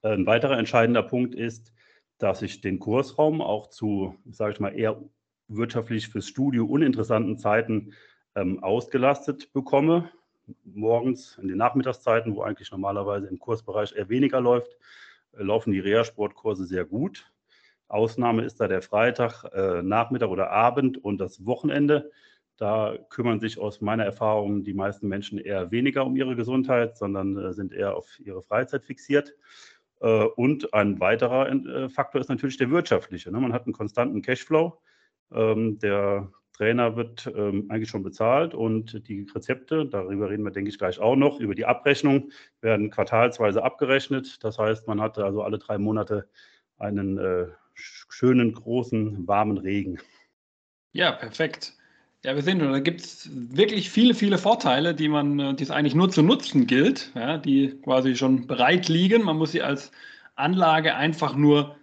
Ein 0.04 0.28
weiterer 0.28 0.60
entscheidender 0.60 1.02
Punkt 1.02 1.34
ist, 1.34 1.74
dass 2.20 2.44
ich 2.44 2.62
den 2.62 2.78
Kursraum 2.78 3.42
auch 3.42 3.68
zu, 3.68 4.16
sage 4.30 4.54
ich 4.54 4.60
mal, 4.60 4.78
eher 4.78 5.02
wirtschaftlich 5.48 6.10
fürs 6.10 6.28
Studio 6.28 6.66
uninteressanten 6.66 7.40
Zeiten 7.40 7.94
ähm, 8.36 8.62
ausgelastet 8.64 9.52
bekomme. 9.54 10.12
Morgens 10.64 11.38
in 11.42 11.48
den 11.48 11.58
Nachmittagszeiten, 11.58 12.36
wo 12.36 12.42
eigentlich 12.42 12.72
normalerweise 12.72 13.28
im 13.28 13.40
Kursbereich 13.40 13.96
eher 13.96 14.10
weniger 14.10 14.42
läuft, 14.42 14.78
äh, 15.34 15.44
laufen 15.44 15.72
die 15.72 15.80
Reha-Sportkurse 15.80 16.66
sehr 16.66 16.86
gut. 16.86 17.32
Ausnahme 17.88 18.44
ist 18.44 18.60
da 18.60 18.68
der 18.68 18.82
Freitag, 18.82 19.46
äh, 19.54 19.82
Nachmittag 19.82 20.30
oder 20.30 20.52
Abend 20.52 21.04
und 21.04 21.20
das 21.20 21.46
Wochenende. 21.46 22.12
Da 22.58 22.98
kümmern 23.10 23.40
sich 23.40 23.60
aus 23.60 23.82
meiner 23.82 24.04
Erfahrung 24.04 24.64
die 24.64 24.74
meisten 24.74 25.08
Menschen 25.08 25.38
eher 25.38 25.72
weniger 25.72 26.06
um 26.06 26.16
ihre 26.16 26.36
Gesundheit, 26.36 26.98
sondern 26.98 27.38
äh, 27.38 27.54
sind 27.54 27.72
eher 27.72 27.96
auf 27.96 28.20
ihre 28.20 28.42
Freizeit 28.42 28.84
fixiert. 28.84 29.36
Äh, 30.02 30.24
und 30.24 30.74
ein 30.74 31.00
weiterer 31.00 31.50
äh, 31.50 31.90
Faktor 31.90 32.20
ist 32.20 32.30
natürlich 32.30 32.58
der 32.58 32.72
wirtschaftliche. 32.72 33.32
Ne? 33.32 33.40
Man 33.40 33.54
hat 33.54 33.66
einen 33.66 33.74
konstanten 33.74 34.22
Cashflow. 34.22 34.80
Ähm, 35.32 35.78
der 35.80 36.32
Trainer 36.58 36.96
wird 36.96 37.32
ähm, 37.36 37.68
eigentlich 37.70 37.90
schon 37.90 38.04
bezahlt 38.04 38.56
und 38.56 39.08
die 39.08 39.28
Rezepte, 39.34 39.86
darüber 39.86 40.30
reden 40.30 40.44
wir, 40.44 40.52
denke 40.52 40.70
ich, 40.70 40.80
gleich 40.80 41.00
auch 41.00 41.16
noch, 41.16 41.40
über 41.40 41.54
die 41.54 41.66
Abrechnung 41.66 42.32
werden 42.62 42.90
quartalsweise 42.90 43.64
abgerechnet. 43.64 44.44
Das 44.44 44.58
heißt, 44.58 44.88
man 44.88 45.00
hat 45.00 45.20
also 45.20 45.44
alle 45.44 45.60
drei 45.60 45.78
Monate 45.78 46.28
einen 46.78 47.18
äh, 47.20 47.46
schönen, 47.76 48.54
großen, 48.54 49.28
warmen 49.28 49.60
Regen. 49.60 50.00
Ja, 50.94 51.12
perfekt. 51.12 51.74
Ja, 52.24 52.36
wir 52.36 52.42
sehen, 52.42 52.60
da 52.60 52.80
gibt 52.80 53.02
es 53.02 53.30
wirklich 53.32 53.92
viele, 53.92 54.16
viele 54.16 54.40
Vorteile, 54.40 54.96
die 54.96 55.10
man, 55.10 55.40
äh, 55.40 55.54
die 55.54 55.64
es 55.64 55.72
eigentlich 55.72 55.96
nur 55.96 56.10
zu 56.10 56.24
nutzen 56.24 56.66
gilt, 56.66 57.12
ja, 57.14 57.38
die 57.38 57.80
quasi 57.84 58.16
schon 58.16 58.48
bereit 58.48 58.90
liegen. 58.90 59.24
Man 59.24 59.38
muss 59.38 59.52
sie 59.52 59.62
als 59.62 59.92
Anlage 60.36 60.96
einfach 60.96 61.36
nur 61.36 61.76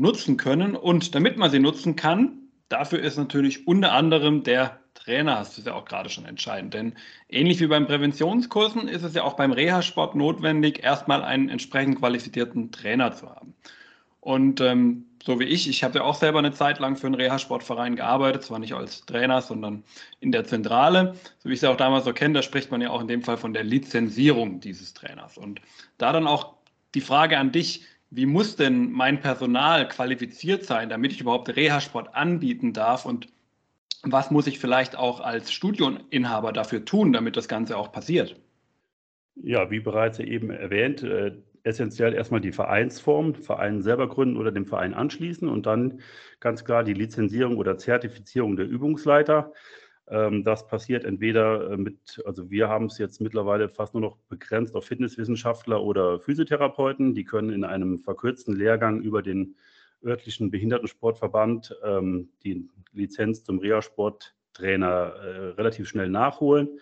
nutzen 0.00 0.38
können. 0.38 0.76
Und 0.76 1.14
damit 1.14 1.36
man 1.36 1.50
sie 1.50 1.58
nutzen 1.58 1.94
kann, 1.94 2.37
dafür 2.68 3.00
ist 3.00 3.16
natürlich 3.16 3.66
unter 3.66 3.92
anderem 3.92 4.42
der 4.42 4.80
Trainer, 4.94 5.38
hast 5.38 5.56
du 5.56 5.60
es 5.60 5.66
ja 5.66 5.74
auch 5.74 5.84
gerade 5.84 6.10
schon 6.10 6.26
entscheidend. 6.26 6.74
Denn 6.74 6.94
ähnlich 7.28 7.60
wie 7.60 7.66
beim 7.66 7.86
Präventionskursen 7.86 8.88
ist 8.88 9.04
es 9.04 9.14
ja 9.14 9.22
auch 9.22 9.34
beim 9.34 9.52
Reha-Sport 9.52 10.14
notwendig, 10.14 10.82
erstmal 10.82 11.22
einen 11.22 11.48
entsprechend 11.48 11.98
qualifizierten 11.98 12.72
Trainer 12.72 13.12
zu 13.12 13.30
haben. 13.30 13.54
Und 14.20 14.60
ähm, 14.60 15.06
so 15.24 15.40
wie 15.40 15.44
ich, 15.44 15.68
ich 15.68 15.84
habe 15.84 15.98
ja 15.98 16.04
auch 16.04 16.14
selber 16.14 16.38
eine 16.38 16.52
Zeit 16.52 16.78
lang 16.78 16.96
für 16.96 17.06
einen 17.06 17.14
Reha-Sportverein 17.14 17.96
gearbeitet, 17.96 18.42
zwar 18.42 18.58
nicht 18.58 18.74
als 18.74 19.04
Trainer, 19.06 19.40
sondern 19.40 19.84
in 20.20 20.32
der 20.32 20.44
Zentrale. 20.44 21.14
So 21.38 21.48
wie 21.48 21.54
ich 21.54 21.58
es 21.58 21.62
ja 21.62 21.70
auch 21.70 21.76
damals 21.76 22.04
so 22.04 22.12
kenne, 22.12 22.34
da 22.34 22.42
spricht 22.42 22.70
man 22.70 22.80
ja 22.80 22.90
auch 22.90 23.00
in 23.00 23.08
dem 23.08 23.22
Fall 23.22 23.36
von 23.36 23.52
der 23.52 23.64
Lizenzierung 23.64 24.60
dieses 24.60 24.94
Trainers. 24.94 25.38
Und 25.38 25.60
da 25.98 26.12
dann 26.12 26.26
auch 26.26 26.54
die 26.94 27.00
Frage 27.00 27.38
an 27.38 27.52
dich, 27.52 27.84
wie 28.10 28.26
muss 28.26 28.56
denn 28.56 28.90
mein 28.90 29.20
Personal 29.20 29.88
qualifiziert 29.88 30.64
sein, 30.64 30.88
damit 30.88 31.12
ich 31.12 31.20
überhaupt 31.20 31.54
Reha-Sport 31.54 32.14
anbieten 32.14 32.72
darf 32.72 33.04
und 33.04 33.28
was 34.02 34.30
muss 34.30 34.46
ich 34.46 34.58
vielleicht 34.58 34.96
auch 34.96 35.20
als 35.20 35.52
Studioinhaber 35.52 36.52
dafür 36.52 36.84
tun, 36.84 37.12
damit 37.12 37.36
das 37.36 37.48
Ganze 37.48 37.76
auch 37.76 37.90
passiert? 37.92 38.40
Ja, 39.34 39.70
wie 39.70 39.80
bereits 39.80 40.18
eben 40.20 40.50
erwähnt, 40.50 41.02
äh, 41.02 41.32
essentiell 41.64 42.14
erstmal 42.14 42.40
die 42.40 42.52
Vereinsform, 42.52 43.34
Verein 43.34 43.82
selber 43.82 44.08
gründen 44.08 44.36
oder 44.36 44.52
dem 44.52 44.66
Verein 44.66 44.94
anschließen 44.94 45.48
und 45.48 45.66
dann 45.66 46.00
ganz 46.40 46.64
klar 46.64 46.84
die 46.84 46.94
Lizenzierung 46.94 47.56
oder 47.56 47.76
Zertifizierung 47.76 48.56
der 48.56 48.66
Übungsleiter. 48.66 49.52
Ähm, 50.10 50.42
das 50.44 50.66
passiert 50.66 51.04
entweder 51.04 51.72
äh, 51.72 51.76
mit, 51.76 52.22
also 52.24 52.50
wir 52.50 52.68
haben 52.68 52.86
es 52.86 52.98
jetzt 52.98 53.20
mittlerweile 53.20 53.68
fast 53.68 53.94
nur 53.94 54.00
noch 54.00 54.16
begrenzt 54.28 54.74
auf 54.74 54.86
Fitnesswissenschaftler 54.86 55.82
oder 55.82 56.18
Physiotherapeuten. 56.20 57.14
Die 57.14 57.24
können 57.24 57.50
in 57.50 57.64
einem 57.64 57.98
verkürzten 58.00 58.56
Lehrgang 58.56 59.02
über 59.02 59.22
den 59.22 59.56
örtlichen 60.02 60.50
Behindertensportverband 60.50 61.76
ähm, 61.84 62.30
die 62.42 62.68
Lizenz 62.92 63.44
zum 63.44 63.58
Reha-Sporttrainer 63.58 64.88
äh, 64.88 65.28
relativ 65.56 65.88
schnell 65.88 66.08
nachholen. 66.08 66.80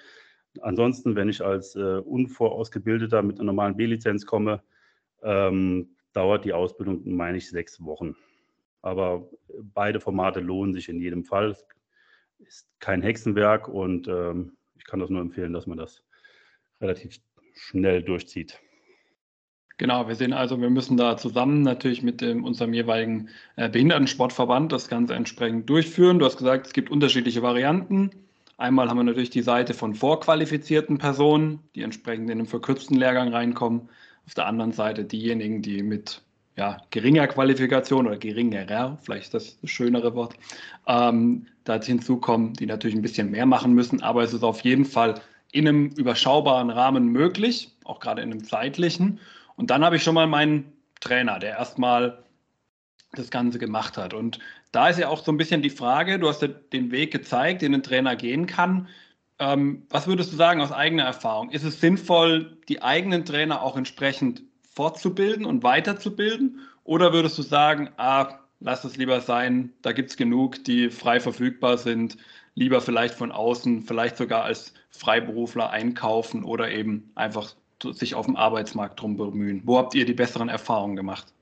Ansonsten, 0.61 1.17
wenn 1.17 1.29
ich 1.29 1.45
als 1.45 1.75
äh, 1.75 1.99
Unvorausgebildeter 1.99 3.23
mit 3.23 3.39
einer 3.39 3.47
normalen 3.47 3.77
B-Lizenz 3.77 4.25
komme, 4.25 4.63
ähm, 5.23 5.97
dauert 6.13 6.45
die 6.45 6.53
Ausbildung, 6.53 7.03
meine 7.05 7.39
ich, 7.39 7.51
sechs 7.51 7.83
Wochen. 7.85 8.17
Aber 8.83 9.29
beide 9.75 10.01
Formate 10.01 10.41
lohnen 10.41 10.75
sich 10.75 10.89
in 10.89 11.01
jedem 11.01 11.25
Fall. 11.25 11.51
Es 11.51 11.67
ist 12.39 12.69
kein 12.81 13.03
Hexenwerk 13.03 13.69
und 13.69 14.09
ähm, 14.09 14.57
ich 14.77 14.85
kann 14.85 15.01
das 15.01 15.11
nur 15.11 15.21
empfehlen, 15.21 15.53
dass 15.53 15.67
man 15.67 15.79
das 15.79 16.03
relativ 16.81 17.19
schnell 17.55 18.03
durchzieht. 18.03 18.61
Genau, 19.79 20.09
wir 20.09 20.15
sehen 20.15 20.33
also, 20.33 20.61
wir 20.61 20.71
müssen 20.71 20.97
da 20.97 21.19
zusammen 21.19 21.61
natürlich 21.61 22.03
mit 22.03 22.23
dem, 22.23 22.45
unserem 22.45 22.73
jeweiligen 22.73 23.29
äh, 23.57 23.69
Behindertensportverband 23.69 24.73
das 24.73 24.89
Ganze 24.89 25.15
entsprechend 25.15 25.69
durchführen. 25.69 26.19
Du 26.19 26.25
hast 26.25 26.39
gesagt, 26.39 26.67
es 26.67 26.73
gibt 26.73 26.91
unterschiedliche 26.91 27.43
Varianten. 27.43 28.11
Einmal 28.57 28.89
haben 28.89 28.97
wir 28.97 29.05
natürlich 29.05 29.29
die 29.29 29.43
Seite 29.43 29.75
von 29.75 29.95
vorqualifizierten 29.95 30.97
Personen, 30.97 31.61
die 31.75 31.83
entsprechend 31.83 32.31
in 32.31 32.39
einen 32.39 32.47
verkürzten 32.47 32.97
Lehrgang 32.97 33.29
reinkommen. 33.29 33.91
Auf 34.27 34.33
der 34.33 34.47
anderen 34.47 34.73
Seite 34.73 35.05
diejenigen, 35.05 35.61
die 35.61 35.83
mit 35.83 36.23
ja, 36.57 36.79
geringer 36.91 37.27
Qualifikation 37.27 38.07
oder 38.07 38.17
geringerer, 38.17 38.99
vielleicht 39.03 39.35
das 39.35 39.59
schönere 39.65 40.15
Wort, 40.15 40.37
ähm, 40.87 41.47
da 41.67 41.81
hinzukommen, 41.83 42.55
die 42.55 42.67
natürlich 42.67 42.97
ein 42.97 43.03
bisschen 43.03 43.31
mehr 43.31 43.45
machen 43.45 43.75
müssen. 43.75 44.03
Aber 44.03 44.23
es 44.23 44.33
ist 44.33 44.43
auf 44.43 44.61
jeden 44.61 44.85
Fall 44.85 45.21
in 45.53 45.69
einem 45.69 45.89
überschaubaren 45.89 46.71
Rahmen 46.71 47.09
möglich, 47.09 47.77
auch 47.85 48.01
gerade 48.01 48.23
in 48.23 48.31
einem 48.31 48.45
zeitlichen. 48.45 49.21
Und 49.57 49.71
dann 49.71 49.85
habe 49.85 49.97
ich 49.97 50.03
schon 50.03 50.15
mal 50.15 50.27
meinen 50.27 50.73
Trainer, 51.01 51.39
der 51.39 51.59
erstmal 51.59 52.23
das 53.13 53.31
Ganze 53.31 53.59
gemacht 53.59 53.97
hat. 53.97 54.15
Und 54.15 54.39
da 54.73 54.89
ist 54.89 54.99
ja 54.99 55.09
auch 55.09 55.25
so 55.25 55.33
ein 55.33 55.37
bisschen 55.37 55.63
die 55.63 55.71
Frage, 55.71 56.19
du 56.19 56.29
hast 56.29 56.43
ja 56.43 56.49
den 56.49 56.91
Weg 56.91 57.13
gezeigt, 57.13 57.63
den 57.63 57.75
ein 57.75 57.83
Trainer 57.83 58.17
gehen 58.17 58.47
kann. 58.47 58.89
Ähm, 59.39 59.83
was 59.91 60.07
würdest 60.07 60.33
du 60.33 60.37
sagen 60.37 60.61
aus 60.61 60.73
eigener 60.73 61.05
Erfahrung? 61.05 61.51
Ist 61.51 61.65
es 61.65 61.81
sinnvoll, 61.81 62.59
die 62.69 62.83
eigenen 62.83 63.25
Trainer 63.25 63.63
auch 63.63 63.77
entsprechend 63.77 64.43
fortzubilden 64.71 65.45
und 65.45 65.63
weiterzubilden? 65.63 66.61
Oder 66.85 67.13
würdest 67.13 67.39
du 67.39 67.43
sagen, 67.43 67.91
ah, 67.97 68.39
lass 68.61 68.85
es 68.85 68.97
lieber 68.97 69.21
sein, 69.21 69.73
da 69.83 69.93
gibt 69.93 70.11
es 70.11 70.17
genug, 70.17 70.65
die 70.65 70.91
frei 70.91 71.21
verfügbar 71.21 71.79
sind, 71.79 72.17
lieber 72.55 72.81
vielleicht 72.81 73.15
von 73.15 73.33
außen, 73.33 73.83
vielleicht 73.83 74.17
sogar 74.17 74.45
als 74.45 74.73
Freiberufler 74.91 75.71
einkaufen 75.71 76.45
oder 76.45 76.71
eben 76.71 77.11
einfach 77.15 77.55
sich 77.83 78.15
auf 78.15 78.27
dem 78.27 78.37
Arbeitsmarkt 78.37 79.01
drum 79.01 79.17
bemühen? 79.17 79.63
Wo 79.65 79.79
habt 79.79 79.95
ihr 79.95 80.07
die 80.07 80.15
besseren 80.15 80.49
Erfahrungen 80.49 80.97
gemacht? 80.97 81.33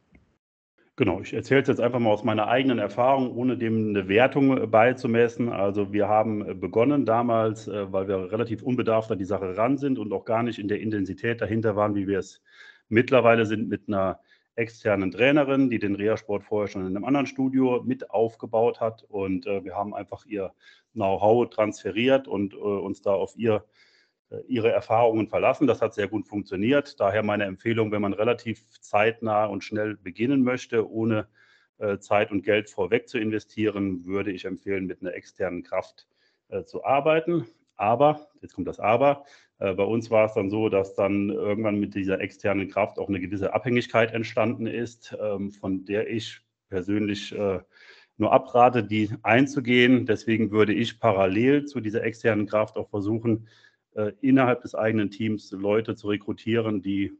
Genau, 0.96 1.20
ich 1.20 1.34
erzähle 1.34 1.62
es 1.62 1.68
jetzt 1.68 1.80
einfach 1.80 1.98
mal 1.98 2.10
aus 2.10 2.22
meiner 2.22 2.46
eigenen 2.46 2.78
Erfahrung, 2.78 3.34
ohne 3.34 3.58
dem 3.58 3.88
eine 3.88 4.06
Wertung 4.06 4.70
beizumessen. 4.70 5.48
Also 5.48 5.92
wir 5.92 6.06
haben 6.06 6.48
äh, 6.48 6.54
begonnen 6.54 7.04
damals, 7.04 7.66
äh, 7.66 7.92
weil 7.92 8.06
wir 8.06 8.30
relativ 8.30 8.62
unbedarft 8.62 9.10
an 9.10 9.18
die 9.18 9.24
Sache 9.24 9.56
ran 9.56 9.76
sind 9.76 9.98
und 9.98 10.12
auch 10.12 10.24
gar 10.24 10.44
nicht 10.44 10.60
in 10.60 10.68
der 10.68 10.80
Intensität 10.80 11.40
dahinter 11.40 11.74
waren, 11.74 11.96
wie 11.96 12.06
wir 12.06 12.20
es 12.20 12.42
mittlerweile 12.88 13.44
sind 13.44 13.68
mit 13.68 13.88
einer 13.88 14.20
externen 14.56 15.10
Trainerin, 15.10 15.70
die 15.70 15.78
den 15.78 15.94
Reha-Sport 15.96 16.44
vorher 16.44 16.68
schon 16.68 16.82
in 16.82 16.96
einem 16.96 17.04
anderen 17.04 17.26
Studio 17.26 17.82
mit 17.84 18.10
aufgebaut 18.10 18.80
hat. 18.80 19.02
Und 19.02 19.46
wir 19.46 19.74
haben 19.74 19.94
einfach 19.94 20.26
ihr 20.26 20.52
Know-how 20.92 21.50
transferiert 21.50 22.28
und 22.28 22.54
uns 22.54 23.02
da 23.02 23.12
auf 23.12 23.36
ihr 23.36 23.64
äh, 24.34 24.40
ihre 24.46 24.70
Erfahrungen 24.70 25.28
verlassen. 25.28 25.66
Das 25.66 25.82
hat 25.82 25.94
sehr 25.94 26.08
gut 26.08 26.26
funktioniert. 26.26 26.98
Daher 27.00 27.22
meine 27.22 27.44
Empfehlung, 27.44 27.92
wenn 27.92 28.02
man 28.02 28.12
relativ 28.12 28.80
zeitnah 28.80 29.46
und 29.46 29.64
schnell 29.64 29.96
beginnen 29.96 30.42
möchte, 30.42 30.88
ohne 30.90 31.28
äh, 31.78 31.98
Zeit 31.98 32.30
und 32.30 32.42
Geld 32.42 32.70
vorweg 32.70 33.08
zu 33.08 33.18
investieren, 33.18 34.04
würde 34.04 34.32
ich 34.32 34.44
empfehlen, 34.44 34.86
mit 34.86 35.00
einer 35.00 35.14
externen 35.14 35.62
Kraft 35.62 36.06
äh, 36.48 36.64
zu 36.64 36.84
arbeiten. 36.84 37.46
Aber, 37.76 38.28
jetzt 38.40 38.54
kommt 38.54 38.68
das 38.68 38.78
Aber, 38.78 39.24
bei 39.72 39.84
uns 39.84 40.10
war 40.10 40.26
es 40.26 40.34
dann 40.34 40.50
so, 40.50 40.68
dass 40.68 40.94
dann 40.94 41.30
irgendwann 41.30 41.80
mit 41.80 41.94
dieser 41.94 42.20
externen 42.20 42.68
Kraft 42.68 42.98
auch 42.98 43.08
eine 43.08 43.20
gewisse 43.20 43.54
Abhängigkeit 43.54 44.12
entstanden 44.12 44.66
ist, 44.66 45.16
ähm, 45.20 45.52
von 45.52 45.84
der 45.84 46.10
ich 46.10 46.40
persönlich 46.68 47.34
nur 48.16 48.32
abrate, 48.32 48.84
die 48.84 49.10
einzugehen. 49.22 50.06
Deswegen 50.06 50.50
würde 50.50 50.72
ich 50.72 51.00
parallel 51.00 51.64
zu 51.64 51.80
dieser 51.80 52.02
externen 52.02 52.46
Kraft 52.46 52.76
auch 52.76 52.88
versuchen, 52.88 53.48
äh, 53.94 54.12
innerhalb 54.20 54.62
des 54.62 54.74
eigenen 54.74 55.10
Teams 55.10 55.50
Leute 55.52 55.94
zu 55.94 56.08
rekrutieren, 56.08 56.82
die, 56.82 57.12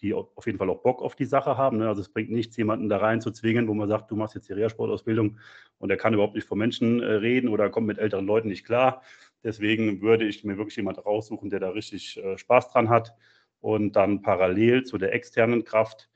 die 0.00 0.14
auf 0.14 0.46
jeden 0.46 0.58
Fall 0.58 0.70
auch 0.70 0.82
Bock 0.82 1.02
auf 1.02 1.14
die 1.14 1.24
Sache 1.24 1.56
haben. 1.56 1.78
Ne? 1.78 1.88
Also 1.88 2.00
es 2.00 2.08
bringt 2.08 2.30
nichts, 2.30 2.56
jemanden 2.56 2.88
da 2.88 2.98
rein 2.98 3.20
zu 3.20 3.30
zwingen, 3.30 3.68
wo 3.68 3.74
man 3.74 3.88
sagt, 3.88 4.10
du 4.10 4.16
machst 4.16 4.34
jetzt 4.34 4.48
die 4.48 4.54
Reha-Sportausbildung 4.54 5.38
und 5.78 5.90
er 5.90 5.96
kann 5.96 6.14
überhaupt 6.14 6.34
nicht 6.34 6.46
von 6.46 6.58
Menschen 6.58 7.02
äh, 7.02 7.06
reden 7.06 7.48
oder 7.48 7.70
kommt 7.70 7.86
mit 7.86 7.98
älteren 7.98 8.26
Leuten 8.26 8.48
nicht 8.48 8.64
klar. 8.64 9.02
Deswegen 9.44 10.00
würde 10.02 10.26
ich 10.26 10.44
mir 10.44 10.56
wirklich 10.56 10.76
jemanden 10.76 11.00
raussuchen, 11.00 11.50
der 11.50 11.60
da 11.60 11.70
richtig 11.70 12.16
äh, 12.16 12.36
Spaß 12.36 12.72
dran 12.72 12.88
hat 12.88 13.14
und 13.60 13.96
dann 13.96 14.22
parallel 14.22 14.84
zu 14.84 14.98
der 14.98 15.12
externen 15.14 15.64
Kraft 15.64 16.08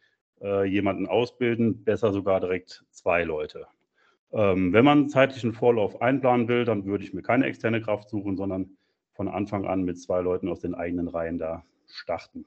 jemanden 0.64 1.07
ausbilden, 1.07 1.85
besser 1.85 2.12
sogar 2.12 2.41
direkt 2.41 2.85
zwei 2.91 3.23
Leute. 3.23 3.69
Ähm, 4.33 4.73
wenn 4.73 4.85
man 4.85 5.09
zeitlichen 5.09 5.52
Vorlauf 5.52 6.00
einplanen 6.00 6.49
will, 6.49 6.64
dann 6.64 6.87
würde 6.87 7.05
ich 7.05 7.12
mir 7.12 7.23
keine 7.23 7.47
externe 7.47 7.83
Kraft 7.83 8.09
suchen, 8.09 8.37
sondern 8.37 8.71
von 9.12 9.29
Anfang 9.29 9.67
an 9.67 9.83
mit 9.83 10.00
zwei 10.00 10.21
Leuten 10.21 10.49
aus 10.49 10.61
den 10.61 10.75
eigenen 10.75 11.09
Reihen 11.09 11.38
da 11.38 11.64
starten. 11.87 12.47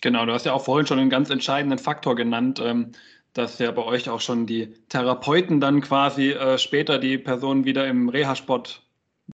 Genau, 0.00 0.26
du 0.26 0.32
hast 0.32 0.44
ja 0.44 0.52
auch 0.52 0.64
vorhin 0.64 0.86
schon 0.86 0.98
einen 0.98 1.10
ganz 1.10 1.30
entscheidenden 1.30 1.78
Faktor 1.78 2.16
genannt, 2.16 2.60
ähm, 2.62 2.90
dass 3.32 3.60
ja 3.60 3.70
bei 3.70 3.84
euch 3.84 4.10
auch 4.10 4.20
schon 4.20 4.46
die 4.46 4.74
Therapeuten 4.88 5.60
dann 5.60 5.80
quasi 5.80 6.32
äh, 6.32 6.58
später 6.58 6.98
die 6.98 7.16
Personen 7.16 7.64
wieder 7.64 7.86
im 7.86 8.08
Reha-Sport 8.08 8.81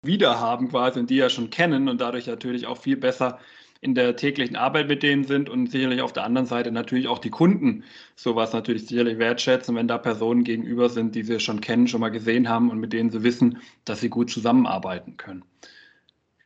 wiederhaben 0.03 0.69
quasi 0.69 1.01
und 1.01 1.11
die 1.11 1.17
ja 1.17 1.29
schon 1.29 1.51
kennen 1.51 1.89
und 1.89 2.01
dadurch 2.01 2.27
natürlich 2.27 2.67
auch 2.67 2.79
viel 2.79 2.97
besser 2.97 3.39
in 3.81 3.95
der 3.95 4.17
täglichen 4.17 4.57
Arbeit 4.57 4.89
mit 4.89 5.03
denen 5.03 5.25
sind 5.25 5.51
und 5.51 5.71
sicherlich 5.71 6.01
auf 6.01 6.15
der 6.15 6.25
anderen 6.25 6.47
Seite 6.47 6.73
natürlich 6.73 7.07
auch 7.07 7.19
die 7.19 7.29
Kunden 7.29 7.85
sowas 8.17 8.55
natürlich 8.55 8.87
sicherlich 8.87 9.19
wertschätzen, 9.19 9.77
wenn 9.77 9.89
da 9.89 9.99
Personen 9.99 10.43
gegenüber 10.43 10.89
sind, 10.89 11.15
die 11.15 11.23
sie 11.23 11.39
schon 11.39 11.61
kennen, 11.61 11.87
schon 11.87 12.01
mal 12.01 12.09
gesehen 12.09 12.49
haben 12.49 12.71
und 12.71 12.79
mit 12.79 12.95
denen 12.95 13.11
sie 13.11 13.23
wissen, 13.23 13.59
dass 13.85 14.01
sie 14.01 14.09
gut 14.09 14.31
zusammenarbeiten 14.31 15.19
können. 15.19 15.45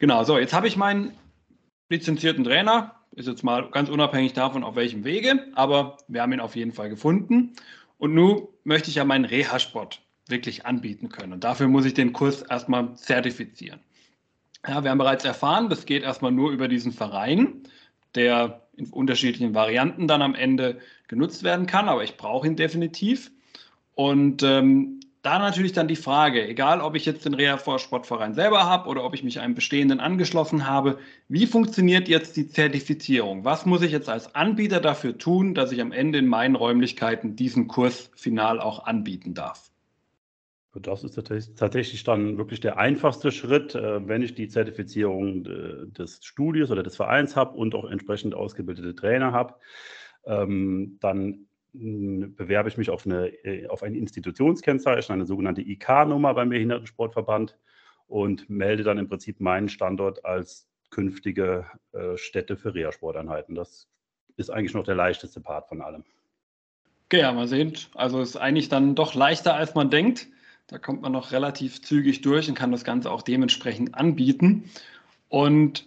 Genau, 0.01 0.25
so, 0.25 0.37
jetzt 0.37 0.53
habe 0.53 0.67
ich 0.67 0.77
meinen 0.77 1.13
lizenzierten 1.89 2.43
Trainer, 2.43 2.97
ist 3.13 3.29
jetzt 3.29 3.45
mal 3.45 3.71
ganz 3.71 3.89
unabhängig 3.89 4.33
davon, 4.33 4.65
auf 4.65 4.75
welchem 4.75 5.05
Wege, 5.05 5.47
aber 5.55 5.97
wir 6.09 6.23
haben 6.23 6.33
ihn 6.33 6.41
auf 6.41 6.57
jeden 6.57 6.73
Fall 6.73 6.89
gefunden. 6.89 7.53
Und 7.99 8.15
nun 8.15 8.49
möchte 8.65 8.91
ich 8.91 8.97
ja 8.97 9.05
meinen 9.05 9.25
Reha-Sport 9.25 10.03
wirklich 10.29 10.67
anbieten 10.67 11.09
können. 11.09 11.33
Und 11.33 11.45
dafür 11.45 11.69
muss 11.69 11.85
ich 11.85 11.95
den 11.95 12.13
Kurs 12.13 12.43
erstmal 12.43 12.95
zertifizieren. 12.95 13.81
Ja, 14.67 14.83
wir 14.83 14.91
haben 14.91 14.99
bereits 14.99 15.25
erfahren, 15.25 15.69
das 15.69 15.87
geht 15.87 16.03
erstmal 16.03 16.33
nur 16.33 16.51
über 16.51 16.69
diesen 16.69 16.93
Verein, 16.93 17.63
der 18.15 18.67
in 18.77 18.87
unterschiedlichen 18.91 19.55
Varianten 19.55 20.09
dann 20.09 20.23
am 20.23 20.35
Ende 20.35 20.79
genutzt 21.07 21.43
werden 21.43 21.67
kann, 21.67 21.89
aber 21.89 22.05
ich 22.05 22.17
brauche 22.17 22.47
ihn 22.47 22.57
definitiv. 22.57 23.31
Und 23.95 24.43
ähm, 24.43 25.01
da 25.23 25.39
natürlich 25.39 25.73
dann 25.73 25.89
die 25.89 25.97
Frage, 25.97 26.47
egal 26.47 26.81
ob 26.81 26.95
ich 26.95 27.05
jetzt 27.05 27.25
den 27.25 27.35
Reha 27.35 27.59
Sportverein 27.59 28.35
selber 28.35 28.65
habe 28.65 28.89
oder 28.89 29.05
ob 29.05 29.15
ich 29.15 29.25
mich 29.25 29.41
einem 29.41 29.55
bestehenden 29.55 30.01
angeschlossen 30.01 30.67
habe, 30.67 30.99
wie 31.29 31.47
funktioniert 31.47 32.09
jetzt 32.09 32.37
die 32.37 32.49
Zertifizierung? 32.49 33.45
Was 33.45 33.67
muss 33.67 33.83
ich 33.83 33.93
jetzt 33.93 34.09
als 34.09 34.35
Anbieter 34.35 34.81
dafür 34.81 35.19
tun, 35.19 35.55
dass 35.55 35.73
ich 35.73 35.81
am 35.81 35.93
Ende 35.93 36.19
in 36.19 36.27
meinen 36.27 36.55
Räumlichkeiten 36.55 37.35
diesen 37.37 37.67
Kurs 37.67 38.11
final 38.15 38.61
auch 38.61 38.87
anbieten 38.87 39.35
darf? 39.35 39.71
Das 40.75 41.03
ist 41.03 41.15
tatsächlich 41.57 42.05
dann 42.05 42.37
wirklich 42.37 42.61
der 42.61 42.77
einfachste 42.77 43.33
Schritt, 43.33 43.75
äh, 43.75 44.07
wenn 44.07 44.23
ich 44.23 44.35
die 44.35 44.49
Zertifizierung 44.49 45.47
äh, 45.47 45.87
des 45.87 46.21
Studios 46.23 46.71
oder 46.71 46.83
des 46.83 46.97
Vereins 46.97 47.37
habe 47.37 47.57
und 47.57 47.75
auch 47.75 47.91
entsprechend 47.91 48.35
ausgebildete 48.35 48.95
Trainer 48.95 49.33
habe. 49.33 49.55
Ähm, 50.27 50.99
dann 51.01 51.47
hm, 51.73 52.35
bewerbe 52.37 52.69
ich 52.69 52.77
mich 52.77 52.91
auf, 52.91 53.07
eine, 53.07 53.29
äh, 53.45 53.67
auf 53.69 53.83
ein 53.83 53.95
Institutionskennzeichen, 53.95 55.15
eine 55.15 55.25
sogenannte 55.25 55.63
IK-Nummer 55.63 56.35
beim 56.35 56.51
Behindertensportverband 56.51 57.59
und 58.07 58.51
melde 58.51 58.83
dann 58.83 58.99
im 58.99 59.09
Prinzip 59.09 59.41
meinen 59.41 59.69
Standort 59.69 60.25
als 60.25 60.69
künftige 60.91 61.67
Stätte 62.15 62.57
für 62.57 62.75
Reha-Sporteinheiten. 62.75 63.55
Das 63.55 63.91
ist 64.39 64.49
eigentlich 64.49 64.73
noch 64.73 64.85
der 64.85 64.95
leichteste 64.95 65.43
Part 65.43 65.69
von 65.69 65.83
allem. 65.83 66.05
Okay, 67.07 67.21
ja, 67.21 67.33
mal 67.33 67.47
sehen. 67.47 67.75
Also 67.95 68.23
ist 68.23 68.37
eigentlich 68.37 68.71
dann 68.71 68.95
doch 68.95 69.15
leichter, 69.15 69.55
als 69.55 69.75
man 69.75 69.91
denkt. 69.91 70.29
Da 70.69 70.79
kommt 70.79 71.03
man 71.03 71.13
noch 71.13 71.33
relativ 71.33 71.83
zügig 71.83 72.21
durch 72.21 72.49
und 72.49 72.55
kann 72.55 72.73
das 72.73 72.85
Ganze 72.85 73.11
auch 73.11 73.23
dementsprechend 73.23 73.95
anbieten. 73.95 74.71
Und 75.29 75.87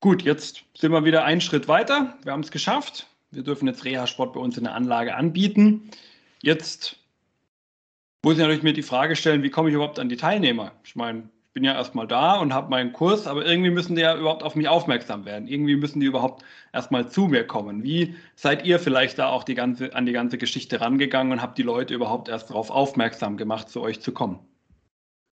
gut, 0.00 0.22
jetzt 0.22 0.64
sind 0.74 0.92
wir 0.92 1.04
wieder 1.04 1.24
einen 1.24 1.42
Schritt 1.42 1.68
weiter. 1.68 2.18
Wir 2.22 2.32
haben 2.32 2.42
es 2.42 2.50
geschafft. 2.50 3.06
Wir 3.30 3.42
dürfen 3.42 3.68
jetzt 3.68 3.84
Reha-Sport 3.84 4.32
bei 4.32 4.40
uns 4.40 4.56
in 4.56 4.64
der 4.64 4.74
Anlage 4.74 5.14
anbieten. 5.14 5.90
Jetzt 6.42 6.96
muss 8.22 8.34
ich 8.34 8.40
natürlich 8.40 8.62
mir 8.62 8.72
die 8.72 8.82
Frage 8.82 9.14
stellen, 9.14 9.42
wie 9.42 9.50
komme 9.50 9.68
ich 9.68 9.74
überhaupt 9.74 9.98
an 9.98 10.08
die 10.08 10.16
Teilnehmer? 10.16 10.72
Ich 10.82 10.96
meine, 10.96 11.28
bin 11.60 11.66
ja 11.66 11.74
erstmal 11.74 12.06
da 12.06 12.38
und 12.38 12.54
habe 12.54 12.70
meinen 12.70 12.94
Kurs, 12.94 13.26
aber 13.26 13.44
irgendwie 13.44 13.68
müssen 13.68 13.94
die 13.94 14.00
ja 14.00 14.16
überhaupt 14.16 14.42
auf 14.42 14.56
mich 14.56 14.66
aufmerksam 14.66 15.26
werden. 15.26 15.46
Irgendwie 15.46 15.76
müssen 15.76 16.00
die 16.00 16.06
überhaupt 16.06 16.42
erstmal 16.72 17.10
zu 17.10 17.26
mir 17.26 17.46
kommen. 17.46 17.82
Wie 17.82 18.14
seid 18.34 18.64
ihr 18.64 18.78
vielleicht 18.78 19.18
da 19.18 19.28
auch 19.28 19.44
die 19.44 19.54
ganze, 19.54 19.94
an 19.94 20.06
die 20.06 20.12
ganze 20.12 20.38
Geschichte 20.38 20.80
rangegangen 20.80 21.34
und 21.34 21.42
habt 21.42 21.58
die 21.58 21.62
Leute 21.62 21.92
überhaupt 21.92 22.30
erst 22.30 22.48
darauf 22.48 22.70
aufmerksam 22.70 23.36
gemacht, 23.36 23.68
zu 23.68 23.82
euch 23.82 24.00
zu 24.00 24.12
kommen? 24.12 24.38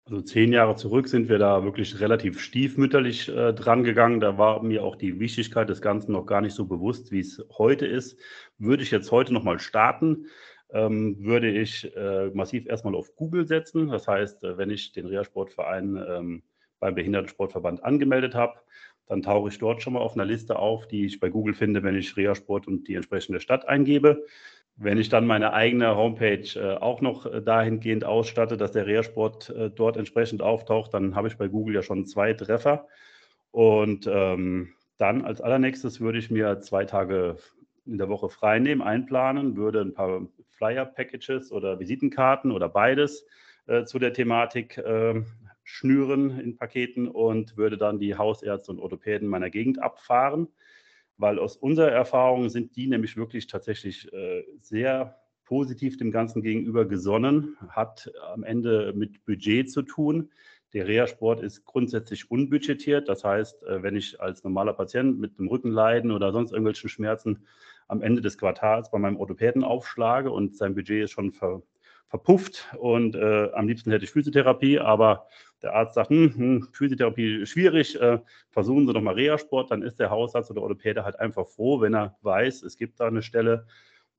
Also 0.05 0.21
zehn 0.21 0.53
Jahre 0.53 0.75
zurück 0.75 1.07
sind 1.07 1.27
wir 1.27 1.39
da 1.39 1.63
wirklich 1.63 1.99
relativ 1.99 2.39
stiefmütterlich 2.39 3.27
äh, 3.29 3.53
dran 3.53 3.83
gegangen. 3.83 4.19
Da 4.19 4.37
war 4.37 4.61
mir 4.61 4.83
auch 4.83 4.97
die 4.97 5.19
Wichtigkeit 5.19 5.69
des 5.69 5.81
Ganzen 5.81 6.11
noch 6.11 6.27
gar 6.27 6.41
nicht 6.41 6.53
so 6.53 6.65
bewusst, 6.65 7.11
wie 7.11 7.21
es 7.21 7.43
heute 7.57 7.87
ist. 7.87 8.19
Würde 8.59 8.83
ich 8.83 8.91
jetzt 8.91 9.11
heute 9.11 9.33
nochmal 9.33 9.59
starten, 9.59 10.27
würde 10.73 11.49
ich 11.49 11.95
äh, 11.95 12.29
massiv 12.33 12.65
erstmal 12.65 12.95
auf 12.95 13.15
Google 13.15 13.45
setzen. 13.45 13.89
Das 13.89 14.07
heißt, 14.07 14.43
äh, 14.43 14.57
wenn 14.57 14.69
ich 14.69 14.91
den 14.93 15.05
Reha-Sportverein 15.05 16.03
ähm, 16.07 16.43
beim 16.79 16.95
Behindertensportverband 16.95 17.83
angemeldet 17.83 18.35
habe, 18.35 18.59
dann 19.07 19.21
tauche 19.21 19.49
ich 19.49 19.59
dort 19.59 19.81
schon 19.81 19.93
mal 19.93 19.99
auf 19.99 20.13
einer 20.13 20.25
Liste 20.25 20.57
auf, 20.57 20.87
die 20.87 21.05
ich 21.05 21.19
bei 21.19 21.29
Google 21.29 21.53
finde, 21.53 21.83
wenn 21.83 21.95
ich 21.95 22.15
Reha-Sport 22.15 22.67
und 22.67 22.87
die 22.87 22.95
entsprechende 22.95 23.39
Stadt 23.41 23.67
eingebe. 23.67 24.25
Wenn 24.77 24.97
ich 24.97 25.09
dann 25.09 25.27
meine 25.27 25.53
eigene 25.53 25.95
Homepage 25.95 26.47
äh, 26.55 26.77
auch 26.77 27.01
noch 27.01 27.29
dahingehend 27.43 28.05
ausstatte, 28.05 28.55
dass 28.55 28.71
der 28.71 28.87
Reha-Sport 28.87 29.53
dort 29.75 29.97
entsprechend 29.97 30.41
auftaucht, 30.41 30.93
dann 30.93 31.15
habe 31.15 31.27
ich 31.27 31.37
bei 31.37 31.49
Google 31.49 31.75
ja 31.75 31.83
schon 31.83 32.05
zwei 32.05 32.33
Treffer. 32.33 32.87
Und 33.51 34.07
ähm, 34.07 34.73
dann 34.97 35.23
als 35.23 35.41
allernächstes 35.41 35.99
würde 35.99 36.19
ich 36.19 36.31
mir 36.31 36.61
zwei 36.61 36.85
Tage 36.85 37.35
in 37.85 37.97
der 37.97 38.09
Woche 38.09 38.29
frei 38.29 38.59
nehmen, 38.59 38.81
einplanen, 38.81 39.55
würde 39.55 39.81
ein 39.81 39.93
paar 39.93 40.27
Flyer-Packages 40.49 41.51
oder 41.51 41.79
Visitenkarten 41.79 42.51
oder 42.51 42.69
beides 42.69 43.25
äh, 43.67 43.83
zu 43.85 43.99
der 43.99 44.13
Thematik 44.13 44.77
äh, 44.77 45.21
schnüren 45.63 46.39
in 46.39 46.57
Paketen 46.57 47.07
und 47.07 47.57
würde 47.57 47.77
dann 47.77 47.99
die 47.99 48.15
Hausärzte 48.15 48.71
und 48.71 48.79
Orthopäden 48.79 49.27
meiner 49.27 49.49
Gegend 49.49 49.81
abfahren, 49.81 50.47
weil 51.17 51.39
aus 51.39 51.55
unserer 51.57 51.91
Erfahrung 51.91 52.49
sind 52.49 52.75
die 52.75 52.87
nämlich 52.87 53.17
wirklich 53.17 53.47
tatsächlich 53.47 54.11
äh, 54.13 54.43
sehr 54.59 55.17
positiv 55.45 55.97
dem 55.97 56.11
Ganzen 56.11 56.41
gegenüber 56.41 56.85
gesonnen, 56.85 57.57
hat 57.69 58.11
am 58.33 58.43
Ende 58.43 58.93
mit 58.95 59.25
Budget 59.25 59.69
zu 59.69 59.81
tun. 59.81 60.31
Der 60.73 60.87
Reha-Sport 60.87 61.41
ist 61.41 61.65
grundsätzlich 61.65 62.31
unbudgetiert. 62.31 63.09
Das 63.09 63.23
heißt, 63.23 63.63
äh, 63.63 63.83
wenn 63.83 63.95
ich 63.95 64.21
als 64.21 64.43
normaler 64.43 64.73
Patient 64.73 65.19
mit 65.19 65.37
einem 65.37 65.49
Rückenleiden 65.49 66.11
oder 66.11 66.31
sonst 66.31 66.51
irgendwelchen 66.51 66.89
Schmerzen 66.89 67.45
am 67.91 68.01
Ende 68.01 68.21
des 68.21 68.37
Quartals 68.37 68.89
bei 68.89 68.97
meinem 68.97 69.17
Orthopäden 69.17 69.65
aufschlage 69.65 70.31
und 70.31 70.55
sein 70.55 70.73
Budget 70.73 71.03
ist 71.03 71.11
schon 71.11 71.33
ver, 71.33 71.61
verpufft 72.07 72.73
und 72.79 73.15
äh, 73.15 73.49
am 73.53 73.67
liebsten 73.67 73.91
hätte 73.91 74.05
ich 74.05 74.11
Physiotherapie, 74.11 74.79
aber 74.79 75.27
der 75.61 75.73
Arzt 75.73 75.95
sagt, 75.95 76.09
hm, 76.09 76.33
hm, 76.35 76.67
Physiotherapie 76.71 77.45
schwierig, 77.45 77.99
äh, 77.99 78.19
versuchen 78.49 78.87
Sie 78.87 78.93
doch 78.93 79.01
mal 79.01 79.13
Reha-Sport, 79.13 79.71
dann 79.71 79.81
ist 79.81 79.99
der 79.99 80.09
Hausarzt 80.09 80.49
oder 80.49 80.61
Orthopäde 80.61 81.03
halt 81.03 81.19
einfach 81.19 81.47
froh, 81.47 81.81
wenn 81.81 81.93
er 81.93 82.17
weiß, 82.21 82.63
es 82.63 82.77
gibt 82.77 83.01
da 83.01 83.07
eine 83.07 83.21
Stelle, 83.21 83.67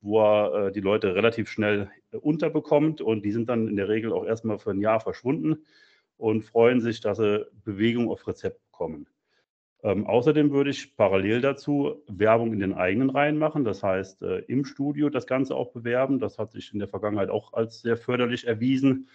wo 0.02 0.20
er 0.20 0.66
äh, 0.66 0.72
die 0.72 0.80
Leute 0.80 1.14
relativ 1.14 1.48
schnell 1.48 1.90
äh, 2.12 2.18
unterbekommt 2.18 3.00
und 3.00 3.24
die 3.24 3.32
sind 3.32 3.48
dann 3.48 3.68
in 3.68 3.76
der 3.76 3.88
Regel 3.88 4.12
auch 4.12 4.26
erstmal 4.26 4.58
für 4.58 4.70
ein 4.70 4.80
Jahr 4.80 5.00
verschwunden 5.00 5.64
und 6.18 6.44
freuen 6.44 6.82
sich, 6.82 7.00
dass 7.00 7.16
sie 7.16 7.46
Bewegung 7.64 8.10
auf 8.10 8.26
Rezept 8.28 8.60
bekommen. 8.70 9.06
Ähm, 9.84 10.06
außerdem 10.06 10.52
würde 10.52 10.70
ich 10.70 10.96
parallel 10.96 11.40
dazu 11.40 12.02
Werbung 12.06 12.52
in 12.52 12.60
den 12.60 12.72
eigenen 12.72 13.10
Reihen 13.10 13.36
machen, 13.36 13.64
das 13.64 13.82
heißt 13.82 14.22
äh, 14.22 14.38
im 14.46 14.64
Studio 14.64 15.10
das 15.10 15.26
Ganze 15.26 15.56
auch 15.56 15.72
bewerben. 15.72 16.20
Das 16.20 16.38
hat 16.38 16.52
sich 16.52 16.72
in 16.72 16.78
der 16.78 16.88
Vergangenheit 16.88 17.30
auch 17.30 17.52
als 17.52 17.80
sehr 17.82 17.96
förderlich 17.96 18.46
erwiesen, 18.46 19.08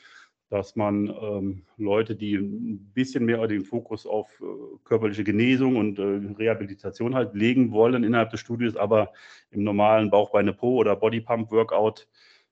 dass 0.49 0.75
man 0.75 1.07
ähm, 1.07 1.65
Leute, 1.77 2.17
die 2.17 2.35
ein 2.35 2.91
bisschen 2.93 3.25
mehr 3.25 3.47
den 3.47 3.63
Fokus 3.63 4.05
auf 4.05 4.29
äh, 4.41 4.45
körperliche 4.83 5.23
Genesung 5.23 5.77
und 5.77 5.99
äh, 5.99 6.33
Rehabilitation 6.37 7.15
halt 7.15 7.33
legen 7.33 7.71
wollen 7.71 8.03
innerhalb 8.03 8.31
des 8.31 8.41
Studios, 8.41 8.75
aber 8.75 9.13
im 9.51 9.63
normalen 9.63 10.09
Bauchbeine 10.09 10.51
Po 10.53 10.75
oder 10.75 10.97
Bodypump 10.97 11.49
Workout 11.49 12.09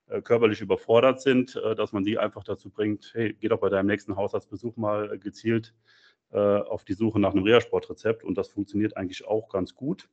äh, 0.08 0.22
körperlich 0.22 0.62
überfordert 0.62 1.20
sind, 1.20 1.56
äh, 1.56 1.74
dass 1.74 1.92
man 1.92 2.04
die 2.04 2.18
einfach 2.18 2.44
dazu 2.44 2.70
bringt, 2.70 3.12
hey, 3.14 3.36
geh 3.38 3.48
doch 3.48 3.60
bei 3.60 3.68
deinem 3.68 3.88
nächsten 3.88 4.16
Hausarztbesuch 4.16 4.76
mal 4.76 5.18
gezielt 5.18 5.74
äh, 5.74 6.05
auf 6.32 6.84
die 6.84 6.94
Suche 6.94 7.20
nach 7.20 7.32
einem 7.32 7.44
Reha-Sportrezept 7.44 8.24
und 8.24 8.36
das 8.36 8.48
funktioniert 8.48 8.96
eigentlich 8.96 9.26
auch 9.26 9.48
ganz 9.48 9.74
gut. 9.74 10.08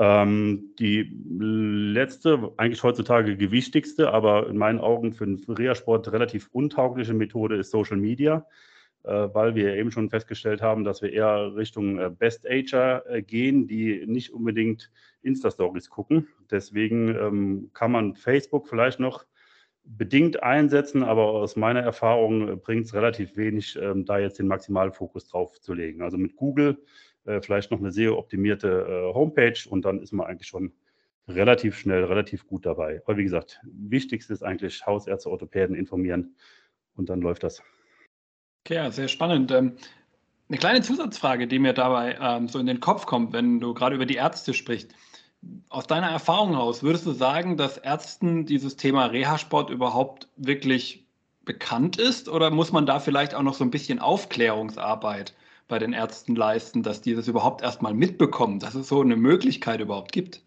Ähm, 0.00 0.74
die 0.78 1.10
letzte, 1.26 2.52
eigentlich 2.56 2.84
heutzutage 2.84 3.36
gewichtigste, 3.36 4.12
aber 4.12 4.48
in 4.48 4.56
meinen 4.56 4.78
Augen 4.78 5.12
für 5.12 5.26
den 5.26 5.42
Reha-Sport 5.48 6.12
relativ 6.12 6.48
untaugliche 6.52 7.14
Methode 7.14 7.56
ist 7.56 7.72
Social 7.72 7.96
Media, 7.96 8.46
äh, 9.02 9.28
weil 9.32 9.56
wir 9.56 9.74
eben 9.74 9.90
schon 9.90 10.08
festgestellt 10.08 10.62
haben, 10.62 10.84
dass 10.84 11.02
wir 11.02 11.12
eher 11.12 11.56
Richtung 11.56 11.98
äh, 11.98 12.10
Best-Ager 12.10 13.10
äh, 13.10 13.22
gehen, 13.22 13.66
die 13.66 14.06
nicht 14.06 14.32
unbedingt 14.32 14.92
Insta-Stories 15.22 15.90
gucken. 15.90 16.28
Deswegen 16.48 17.08
ähm, 17.16 17.70
kann 17.74 17.90
man 17.90 18.14
Facebook 18.14 18.68
vielleicht 18.68 19.00
noch 19.00 19.26
bedingt 19.96 20.42
einsetzen, 20.42 21.02
aber 21.02 21.26
aus 21.30 21.56
meiner 21.56 21.80
Erfahrung 21.80 22.48
äh, 22.48 22.56
bringt 22.56 22.86
es 22.86 22.94
relativ 22.94 23.36
wenig, 23.36 23.78
ähm, 23.80 24.04
da 24.04 24.18
jetzt 24.18 24.38
den 24.38 24.48
Maximalfokus 24.48 25.28
drauf 25.28 25.60
zu 25.60 25.72
legen. 25.72 26.02
Also 26.02 26.18
mit 26.18 26.36
Google 26.36 26.84
äh, 27.24 27.40
vielleicht 27.40 27.70
noch 27.70 27.78
eine 27.78 27.92
SEO-optimierte 27.92 28.68
äh, 28.68 29.14
Homepage 29.14 29.58
und 29.68 29.84
dann 29.84 30.00
ist 30.00 30.12
man 30.12 30.26
eigentlich 30.26 30.48
schon 30.48 30.72
relativ 31.26 31.76
schnell, 31.78 32.04
relativ 32.04 32.46
gut 32.46 32.66
dabei. 32.66 33.02
Aber 33.04 33.16
wie 33.16 33.24
gesagt, 33.24 33.60
wichtigste 33.64 34.32
ist 34.32 34.42
eigentlich 34.42 34.86
Hausärzte, 34.86 35.30
Orthopäden 35.30 35.74
informieren 35.74 36.36
und 36.94 37.08
dann 37.08 37.20
läuft 37.20 37.42
das. 37.42 37.62
Okay, 38.64 38.74
ja, 38.74 38.90
sehr 38.90 39.08
spannend. 39.08 39.50
Ähm, 39.50 39.76
eine 40.48 40.58
kleine 40.58 40.82
Zusatzfrage, 40.82 41.46
die 41.46 41.58
mir 41.58 41.74
dabei 41.74 42.16
ähm, 42.20 42.48
so 42.48 42.58
in 42.58 42.66
den 42.66 42.80
Kopf 42.80 43.06
kommt, 43.06 43.32
wenn 43.32 43.60
du 43.60 43.74
gerade 43.74 43.94
über 43.94 44.06
die 44.06 44.14
Ärzte 44.14 44.54
sprichst. 44.54 44.94
Aus 45.68 45.86
deiner 45.86 46.08
Erfahrung 46.08 46.50
heraus, 46.50 46.82
würdest 46.82 47.06
du 47.06 47.12
sagen, 47.12 47.56
dass 47.56 47.78
Ärzten 47.78 48.44
dieses 48.46 48.76
Thema 48.76 49.06
Reha-Sport 49.06 49.70
überhaupt 49.70 50.28
wirklich 50.36 51.06
bekannt 51.44 51.98
ist 51.98 52.28
oder 52.28 52.50
muss 52.50 52.72
man 52.72 52.86
da 52.86 53.00
vielleicht 53.00 53.34
auch 53.34 53.42
noch 53.42 53.54
so 53.54 53.64
ein 53.64 53.70
bisschen 53.70 53.98
Aufklärungsarbeit 53.98 55.34
bei 55.68 55.78
den 55.78 55.92
Ärzten 55.92 56.34
leisten, 56.34 56.82
dass 56.82 57.00
die 57.00 57.14
das 57.14 57.28
überhaupt 57.28 57.62
erstmal 57.62 57.94
mitbekommen, 57.94 58.58
dass 58.58 58.74
es 58.74 58.88
so 58.88 59.00
eine 59.00 59.16
Möglichkeit 59.16 59.80
überhaupt 59.80 60.12
gibt? 60.12 60.42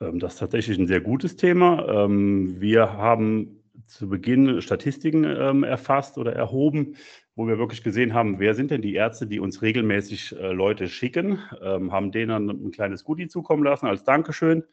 Ähm, 0.00 0.18
das 0.18 0.34
ist 0.34 0.38
tatsächlich 0.40 0.78
ein 0.78 0.86
sehr 0.86 1.00
gutes 1.00 1.36
Thema. 1.36 1.86
Ähm, 1.88 2.60
wir 2.60 2.94
haben 2.94 3.62
zu 3.86 4.08
Beginn 4.08 4.60
Statistiken 4.60 5.24
ähm, 5.24 5.64
erfasst 5.64 6.18
oder 6.18 6.34
erhoben, 6.34 6.96
wo 7.34 7.46
wir 7.46 7.58
wirklich 7.58 7.82
gesehen 7.82 8.14
haben, 8.14 8.38
wer 8.38 8.54
sind 8.54 8.70
denn 8.70 8.82
die 8.82 8.94
Ärzte, 8.94 9.26
die 9.26 9.40
uns 9.40 9.62
regelmäßig 9.62 10.36
äh, 10.36 10.52
Leute 10.52 10.88
schicken, 10.88 11.38
haben 11.60 12.12
denen 12.12 12.50
ein 12.50 12.70
kleines 12.72 13.04
Goodie 13.04 13.28
zukommen 13.28 13.64
lassen 13.64 13.86
als 13.86 14.04
Dankeschön. 14.04 14.64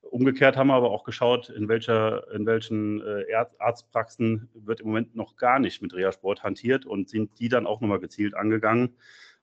Umgekehrt 0.00 0.56
haben 0.56 0.68
wir 0.68 0.74
aber 0.74 0.90
auch 0.90 1.04
geschaut, 1.04 1.50
in, 1.50 1.68
welcher, 1.68 2.32
in 2.32 2.46
welchen 2.46 3.00
äh, 3.00 3.24
Arztpraxen 3.58 4.48
wird 4.54 4.80
im 4.80 4.86
Moment 4.86 5.14
noch 5.14 5.36
gar 5.36 5.58
nicht 5.58 5.82
mit 5.82 5.94
Reha-Sport 5.94 6.42
hantiert 6.42 6.86
und 6.86 7.08
sind 7.08 7.38
die 7.38 7.48
dann 7.48 7.66
auch 7.66 7.80
nochmal 7.80 8.00
gezielt 8.00 8.34
angegangen 8.34 8.96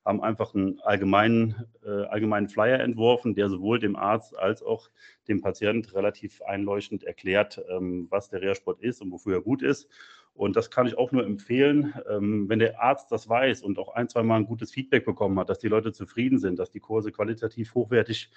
haben 0.05 0.21
einfach 0.21 0.53
einen 0.53 0.79
allgemeinen, 0.81 1.65
äh, 1.83 1.89
allgemeinen 1.89 2.47
Flyer 2.47 2.79
entworfen, 2.79 3.33
der 3.33 3.49
sowohl 3.49 3.79
dem 3.79 3.95
Arzt 3.95 4.37
als 4.37 4.61
auch 4.61 4.89
dem 5.27 5.41
Patient 5.41 5.93
relativ 5.95 6.41
einleuchtend 6.43 7.03
erklärt, 7.03 7.59
ähm, 7.69 8.07
was 8.11 8.29
der 8.29 8.41
Reha-Sport 8.41 8.81
ist 8.81 9.01
und 9.01 9.11
wofür 9.11 9.37
er 9.37 9.41
gut 9.41 9.63
ist. 9.63 9.89
Und 10.35 10.57
das 10.57 10.69
kann 10.69 10.85
ich 10.85 10.97
auch 10.97 11.13
nur 11.13 11.25
empfehlen, 11.25 11.93
ähm, 12.09 12.49
wenn 12.49 12.59
der 12.59 12.81
Arzt 12.81 13.09
das 13.11 13.29
weiß 13.29 13.61
und 13.61 13.79
auch 13.79 13.95
ein, 13.95 14.09
zwei 14.09 14.21
Mal 14.21 14.35
ein 14.35 14.45
gutes 14.45 14.69
Feedback 14.69 15.05
bekommen 15.05 15.39
hat, 15.39 15.49
dass 15.49 15.59
die 15.59 15.69
Leute 15.69 15.93
zufrieden 15.93 16.39
sind, 16.39 16.59
dass 16.59 16.71
die 16.71 16.81
Kurse 16.81 17.11
qualitativ 17.13 17.73
hochwertig 17.73 18.31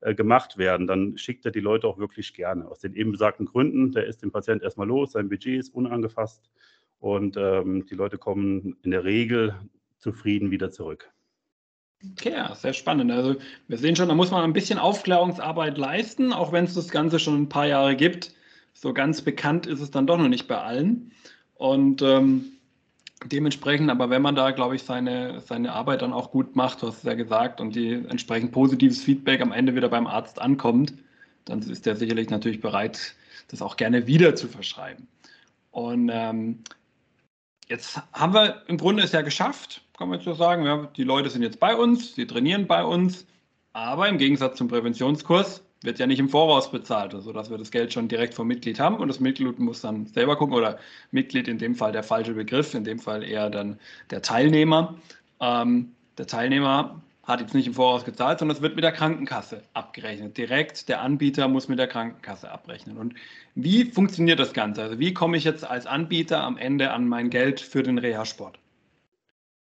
äh, 0.00 0.14
gemacht 0.14 0.58
werden, 0.58 0.86
dann 0.86 1.18
schickt 1.18 1.44
er 1.44 1.50
die 1.50 1.60
Leute 1.60 1.88
auch 1.88 1.98
wirklich 1.98 2.34
gerne. 2.34 2.68
Aus 2.68 2.78
den 2.78 2.94
eben 2.94 3.10
besagten 3.10 3.46
Gründen, 3.46 3.90
der 3.90 4.06
ist 4.06 4.22
dem 4.22 4.30
Patient 4.30 4.62
erstmal 4.62 4.86
los, 4.86 5.12
sein 5.12 5.28
Budget 5.28 5.58
ist 5.58 5.74
unangefasst 5.74 6.50
und 7.00 7.36
ähm, 7.36 7.84
die 7.84 7.96
Leute 7.96 8.16
kommen 8.16 8.76
in 8.82 8.92
der 8.92 9.02
Regel 9.02 9.56
zufrieden 9.98 10.52
wieder 10.52 10.70
zurück. 10.70 11.10
Okay, 12.12 12.30
ja, 12.30 12.54
sehr 12.54 12.72
spannend. 12.72 13.10
Also 13.10 13.36
wir 13.68 13.76
sehen 13.76 13.96
schon, 13.96 14.08
da 14.08 14.14
muss 14.14 14.30
man 14.30 14.42
ein 14.42 14.54
bisschen 14.54 14.78
Aufklärungsarbeit 14.78 15.76
leisten, 15.76 16.32
auch 16.32 16.52
wenn 16.52 16.64
es 16.64 16.74
das 16.74 16.90
Ganze 16.90 17.18
schon 17.18 17.42
ein 17.42 17.48
paar 17.48 17.66
Jahre 17.66 17.96
gibt. 17.96 18.34
So 18.72 18.94
ganz 18.94 19.20
bekannt 19.20 19.66
ist 19.66 19.80
es 19.80 19.90
dann 19.90 20.06
doch 20.06 20.16
noch 20.16 20.28
nicht 20.28 20.48
bei 20.48 20.56
allen. 20.58 21.12
Und 21.60 22.00
ähm, 22.00 22.52
dementsprechend, 23.26 23.90
aber 23.90 24.08
wenn 24.08 24.22
man 24.22 24.34
da, 24.34 24.50
glaube 24.50 24.76
ich, 24.76 24.82
seine, 24.82 25.42
seine 25.42 25.74
Arbeit 25.74 26.00
dann 26.00 26.14
auch 26.14 26.30
gut 26.30 26.56
macht, 26.56 26.80
du 26.80 26.86
hast 26.86 26.96
es 26.96 27.02
ja 27.02 27.12
gesagt, 27.12 27.60
und 27.60 27.76
die 27.76 27.92
entsprechend 27.92 28.50
positives 28.50 29.04
Feedback 29.04 29.42
am 29.42 29.52
Ende 29.52 29.74
wieder 29.74 29.90
beim 29.90 30.06
Arzt 30.06 30.40
ankommt, 30.40 30.94
dann 31.44 31.60
ist 31.60 31.84
der 31.84 31.96
sicherlich 31.96 32.30
natürlich 32.30 32.62
bereit, 32.62 33.14
das 33.48 33.60
auch 33.60 33.76
gerne 33.76 34.06
wieder 34.06 34.34
zu 34.36 34.48
verschreiben. 34.48 35.06
Und 35.70 36.10
ähm, 36.10 36.60
jetzt 37.68 38.00
haben 38.14 38.32
wir 38.32 38.62
im 38.66 38.78
Grunde 38.78 39.02
es 39.02 39.12
ja 39.12 39.20
geschafft, 39.20 39.82
kann 39.98 40.08
man 40.08 40.18
jetzt 40.18 40.24
so 40.24 40.32
sagen. 40.32 40.64
Ja, 40.64 40.88
die 40.96 41.04
Leute 41.04 41.28
sind 41.28 41.42
jetzt 41.42 41.60
bei 41.60 41.76
uns, 41.76 42.14
sie 42.14 42.26
trainieren 42.26 42.66
bei 42.66 42.82
uns, 42.82 43.26
aber 43.74 44.08
im 44.08 44.16
Gegensatz 44.16 44.56
zum 44.56 44.68
Präventionskurs 44.68 45.62
wird 45.82 45.98
ja 45.98 46.06
nicht 46.06 46.18
im 46.18 46.28
Voraus 46.28 46.70
bezahlt, 46.70 47.14
also 47.14 47.32
dass 47.32 47.50
wir 47.50 47.58
das 47.58 47.70
Geld 47.70 47.92
schon 47.92 48.08
direkt 48.08 48.34
vom 48.34 48.46
Mitglied 48.46 48.78
haben 48.78 48.96
und 48.96 49.08
das 49.08 49.20
Mitglied 49.20 49.58
muss 49.58 49.80
dann 49.80 50.06
selber 50.06 50.36
gucken 50.36 50.54
oder 50.54 50.78
Mitglied 51.10 51.48
in 51.48 51.58
dem 51.58 51.74
Fall 51.74 51.92
der 51.92 52.02
falsche 52.02 52.34
Begriff, 52.34 52.74
in 52.74 52.84
dem 52.84 52.98
Fall 52.98 53.22
eher 53.22 53.48
dann 53.48 53.78
der 54.10 54.22
Teilnehmer. 54.22 54.96
Ähm, 55.40 55.92
der 56.18 56.26
Teilnehmer 56.26 57.00
hat 57.22 57.40
jetzt 57.40 57.54
nicht 57.54 57.66
im 57.66 57.74
Voraus 57.74 58.04
gezahlt, 58.04 58.38
sondern 58.38 58.56
es 58.56 58.62
wird 58.62 58.74
mit 58.74 58.84
der 58.84 58.92
Krankenkasse 58.92 59.62
abgerechnet. 59.72 60.36
Direkt 60.36 60.88
der 60.88 61.00
Anbieter 61.00 61.48
muss 61.48 61.68
mit 61.68 61.78
der 61.78 61.86
Krankenkasse 61.86 62.50
abrechnen. 62.50 62.98
Und 62.98 63.14
wie 63.54 63.84
funktioniert 63.84 64.40
das 64.40 64.52
Ganze? 64.52 64.82
Also 64.82 64.98
wie 64.98 65.14
komme 65.14 65.36
ich 65.36 65.44
jetzt 65.44 65.64
als 65.64 65.86
Anbieter 65.86 66.42
am 66.42 66.58
Ende 66.58 66.90
an 66.90 67.08
mein 67.08 67.30
Geld 67.30 67.60
für 67.60 67.82
den 67.82 67.98
Reha-Sport? 67.98 68.58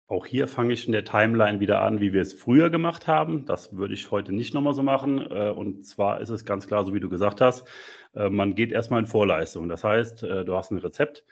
Auch 0.09 0.25
hier 0.25 0.47
fange 0.47 0.71
ich 0.73 0.85
in 0.85 0.93
der 0.93 1.03
Timeline 1.03 1.59
wieder 1.59 1.81
an, 1.81 1.99
wie 1.99 2.13
wir 2.13 2.21
es 2.21 2.33
früher 2.33 2.69
gemacht 2.69 3.07
haben. 3.07 3.43
Das 3.45 3.75
würde 3.75 3.93
ich 3.93 4.09
heute 4.09 4.31
nicht 4.31 4.53
nochmal 4.53 4.73
so 4.73 4.81
machen. 4.81 5.19
Äh, 5.29 5.49
und 5.49 5.85
zwar 5.85 6.21
ist 6.21 6.29
es 6.29 6.45
ganz 6.45 6.65
klar, 6.65 6.85
so 6.85 6.93
wie 6.93 7.01
du 7.01 7.09
gesagt 7.09 7.41
hast, 7.41 7.67
äh, 8.15 8.29
man 8.29 8.55
geht 8.55 8.71
erstmal 8.71 9.01
in 9.01 9.07
Vorleistung. 9.07 9.67
Das 9.67 9.83
heißt, 9.83 10.23
äh, 10.23 10.45
du 10.45 10.55
hast 10.55 10.71
ein 10.71 10.77
Rezept, 10.77 11.23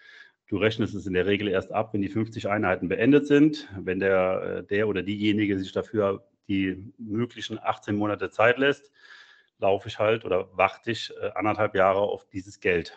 Du 0.48 0.58
rechnest 0.58 0.94
es 0.94 1.08
in 1.08 1.14
der 1.14 1.26
Regel 1.26 1.48
erst 1.48 1.72
ab, 1.72 1.92
wenn 1.92 2.04
die 2.04 2.08
50 2.08 2.48
Einheiten 2.48 2.88
beendet 2.88 3.26
sind. 3.26 3.68
Wenn 3.80 4.00
der, 4.00 4.62
der 4.62 4.88
oder 4.88 5.02
diejenige 5.02 5.58
sich 5.58 5.72
dafür 5.72 6.24
die 6.48 6.94
möglichen 7.00 7.58
18 7.58 7.96
Monate 7.96 8.30
Zeit 8.30 8.60
lässt, 8.60 8.92
laufe 9.58 9.88
ich 9.88 9.98
halt 9.98 10.24
oder 10.24 10.56
warte 10.56 10.92
ich 10.92 11.12
anderthalb 11.34 11.74
Jahre 11.74 12.02
auf 12.02 12.28
dieses 12.28 12.60
Geld. 12.60 12.96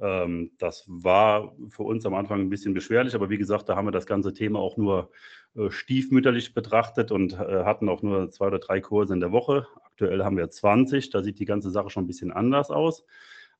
Ähm, 0.00 0.52
das 0.58 0.84
war 0.86 1.54
für 1.68 1.82
uns 1.82 2.04
am 2.06 2.14
Anfang 2.14 2.40
ein 2.40 2.50
bisschen 2.50 2.74
beschwerlich, 2.74 3.14
aber 3.14 3.30
wie 3.30 3.38
gesagt, 3.38 3.68
da 3.68 3.76
haben 3.76 3.86
wir 3.86 3.92
das 3.92 4.06
ganze 4.06 4.32
Thema 4.32 4.58
auch 4.58 4.76
nur 4.76 5.10
äh, 5.56 5.70
stiefmütterlich 5.70 6.54
betrachtet 6.54 7.12
und 7.12 7.38
hatten 7.38 7.88
auch 7.88 8.02
nur 8.02 8.30
zwei 8.30 8.48
oder 8.48 8.58
drei 8.58 8.80
Kurse 8.80 9.14
in 9.14 9.20
der 9.20 9.32
Woche. 9.32 9.66
Aktuell 9.84 10.24
haben 10.24 10.36
wir 10.36 10.50
20, 10.50 11.10
da 11.10 11.22
sieht 11.22 11.38
die 11.38 11.44
ganze 11.44 11.70
Sache 11.70 11.90
schon 11.90 12.04
ein 12.04 12.08
bisschen 12.08 12.32
anders 12.32 12.70
aus. 12.70 13.04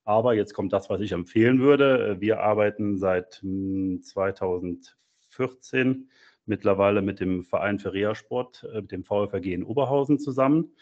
Aber 0.04 0.34
jetzt 0.34 0.52
kommt 0.52 0.72
das, 0.72 0.90
was 0.90 1.00
ich 1.00 1.12
empfehlen 1.12 1.60
würde. 1.60 2.16
Wir 2.20 2.40
arbeiten 2.40 2.98
seit 2.98 3.34
2014 3.34 4.84
hm, 5.72 6.08
mittlerweile 6.46 7.00
mit 7.00 7.20
dem 7.20 7.44
Verein 7.44 7.78
für 7.78 7.94
Reha-Sport, 7.94 8.66
äh, 8.72 8.82
mit 8.82 8.92
dem 8.92 9.04
VfRG 9.04 9.54
in 9.54 9.64
Oberhausen 9.64 10.18
zusammen. 10.18 10.74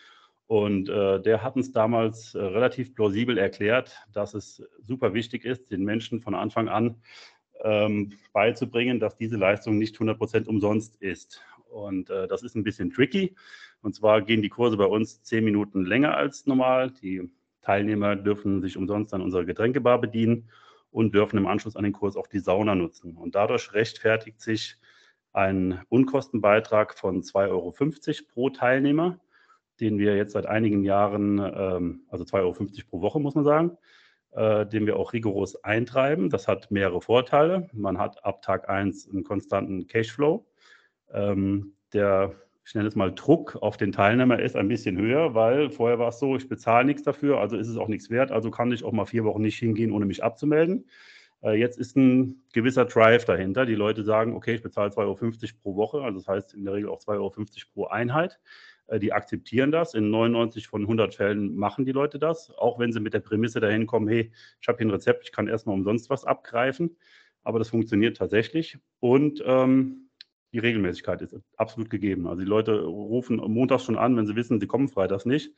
Und 0.46 0.88
äh, 0.88 1.20
der 1.22 1.42
hat 1.42 1.56
uns 1.56 1.72
damals 1.72 2.34
äh, 2.34 2.42
relativ 2.42 2.94
plausibel 2.94 3.38
erklärt, 3.38 3.96
dass 4.12 4.34
es 4.34 4.62
super 4.82 5.14
wichtig 5.14 5.44
ist, 5.44 5.70
den 5.70 5.84
Menschen 5.84 6.20
von 6.20 6.34
Anfang 6.34 6.68
an 6.68 6.96
ähm, 7.62 8.12
beizubringen, 8.32 9.00
dass 9.00 9.16
diese 9.16 9.36
Leistung 9.36 9.78
nicht 9.78 9.94
100 9.96 10.18
Prozent 10.18 10.48
umsonst 10.48 10.96
ist. 10.96 11.42
Und 11.70 12.10
äh, 12.10 12.28
das 12.28 12.42
ist 12.42 12.54
ein 12.54 12.64
bisschen 12.64 12.90
tricky. 12.90 13.34
Und 13.80 13.94
zwar 13.94 14.22
gehen 14.22 14.42
die 14.42 14.48
Kurse 14.48 14.76
bei 14.76 14.84
uns 14.84 15.22
zehn 15.22 15.44
Minuten 15.44 15.84
länger 15.84 16.16
als 16.16 16.46
normal. 16.46 16.90
Die 17.02 17.30
Teilnehmer 17.62 18.16
dürfen 18.16 18.60
sich 18.60 18.76
umsonst 18.76 19.14
an 19.14 19.22
unserer 19.22 19.44
Getränkebar 19.44 20.00
bedienen 20.00 20.50
und 20.90 21.14
dürfen 21.14 21.38
im 21.38 21.46
Anschluss 21.46 21.76
an 21.76 21.84
den 21.84 21.92
Kurs 21.92 22.16
auch 22.16 22.26
die 22.26 22.40
Sauna 22.40 22.74
nutzen. 22.74 23.16
Und 23.16 23.34
dadurch 23.34 23.72
rechtfertigt 23.72 24.40
sich 24.40 24.76
ein 25.32 25.80
Unkostenbeitrag 25.88 26.98
von 26.98 27.22
2,50 27.22 27.48
Euro 27.48 27.74
pro 28.32 28.50
Teilnehmer, 28.50 29.18
den 29.82 29.98
wir 29.98 30.16
jetzt 30.16 30.32
seit 30.32 30.46
einigen 30.46 30.84
Jahren, 30.84 31.38
ähm, 31.38 32.02
also 32.08 32.24
2,50 32.24 32.38
Euro 32.40 32.54
pro 32.88 33.00
Woche, 33.02 33.20
muss 33.20 33.34
man 33.34 33.44
sagen, 33.44 33.76
äh, 34.30 34.64
den 34.64 34.86
wir 34.86 34.96
auch 34.96 35.12
rigoros 35.12 35.62
eintreiben. 35.64 36.30
Das 36.30 36.48
hat 36.48 36.70
mehrere 36.70 37.02
Vorteile. 37.02 37.68
Man 37.72 37.98
hat 37.98 38.24
ab 38.24 38.40
Tag 38.42 38.70
1 38.70 39.10
einen 39.10 39.24
konstanten 39.24 39.86
Cashflow. 39.86 40.46
Ähm, 41.12 41.74
der 41.92 42.34
ich 42.64 42.74
nenne 42.74 42.86
es 42.86 42.94
mal 42.94 43.12
Druck 43.12 43.56
auf 43.60 43.76
den 43.76 43.92
Teilnehmer 43.92 44.38
ist 44.38 44.56
ein 44.56 44.68
bisschen 44.68 44.96
höher, 44.96 45.34
weil 45.34 45.70
vorher 45.70 45.98
war 45.98 46.10
es 46.10 46.20
so, 46.20 46.36
ich 46.36 46.48
bezahle 46.48 46.84
nichts 46.84 47.02
dafür, 47.02 47.40
also 47.40 47.56
ist 47.56 47.68
es 47.68 47.76
auch 47.76 47.88
nichts 47.88 48.08
wert, 48.08 48.30
also 48.30 48.50
kann 48.50 48.70
ich 48.70 48.84
auch 48.84 48.92
mal 48.92 49.04
vier 49.04 49.24
Wochen 49.24 49.42
nicht 49.42 49.58
hingehen, 49.58 49.90
ohne 49.90 50.06
mich 50.06 50.22
abzumelden. 50.22 50.86
Äh, 51.42 51.58
jetzt 51.58 51.78
ist 51.78 51.96
ein 51.96 52.44
gewisser 52.52 52.84
Drive 52.84 53.24
dahinter. 53.24 53.66
Die 53.66 53.74
Leute 53.74 54.04
sagen, 54.04 54.34
okay, 54.34 54.54
ich 54.54 54.62
bezahle 54.62 54.90
2,50 54.90 54.98
Euro 54.98 55.16
pro 55.62 55.76
Woche, 55.76 56.02
also 56.02 56.18
das 56.18 56.28
heißt 56.28 56.54
in 56.54 56.64
der 56.64 56.74
Regel 56.74 56.88
auch 56.88 57.00
2,50 57.00 57.08
Euro 57.16 57.32
pro 57.74 57.86
Einheit. 57.86 58.38
Äh, 58.86 58.98
die 58.98 59.12
akzeptieren 59.12 59.70
das. 59.70 59.94
In 59.94 60.10
99 60.10 60.68
von 60.68 60.82
100 60.82 61.14
Fällen 61.14 61.56
machen 61.56 61.84
die 61.84 61.92
Leute 61.92 62.18
das, 62.18 62.50
auch 62.50 62.78
wenn 62.78 62.92
sie 62.92 63.00
mit 63.00 63.14
der 63.14 63.20
Prämisse 63.20 63.60
dahin 63.60 63.86
kommen, 63.86 64.08
hey, 64.08 64.32
ich 64.60 64.68
habe 64.68 64.78
hier 64.78 64.86
ein 64.86 64.90
Rezept, 64.90 65.24
ich 65.24 65.32
kann 65.32 65.48
erstmal 65.48 65.74
umsonst 65.74 66.10
was 66.10 66.24
abgreifen. 66.24 66.96
Aber 67.44 67.58
das 67.58 67.70
funktioniert 67.70 68.16
tatsächlich. 68.16 68.78
Und 69.00 69.42
ähm, 69.44 70.10
die 70.52 70.58
Regelmäßigkeit 70.58 71.22
ist 71.22 71.36
absolut 71.56 71.90
gegeben. 71.90 72.26
Also 72.26 72.42
die 72.42 72.48
Leute 72.48 72.82
rufen 72.82 73.36
montags 73.36 73.84
schon 73.84 73.98
an, 73.98 74.16
wenn 74.16 74.26
sie 74.26 74.36
wissen, 74.36 74.60
sie 74.60 74.66
kommen 74.66 74.88
freitags 74.88 75.24
nicht, 75.24 75.54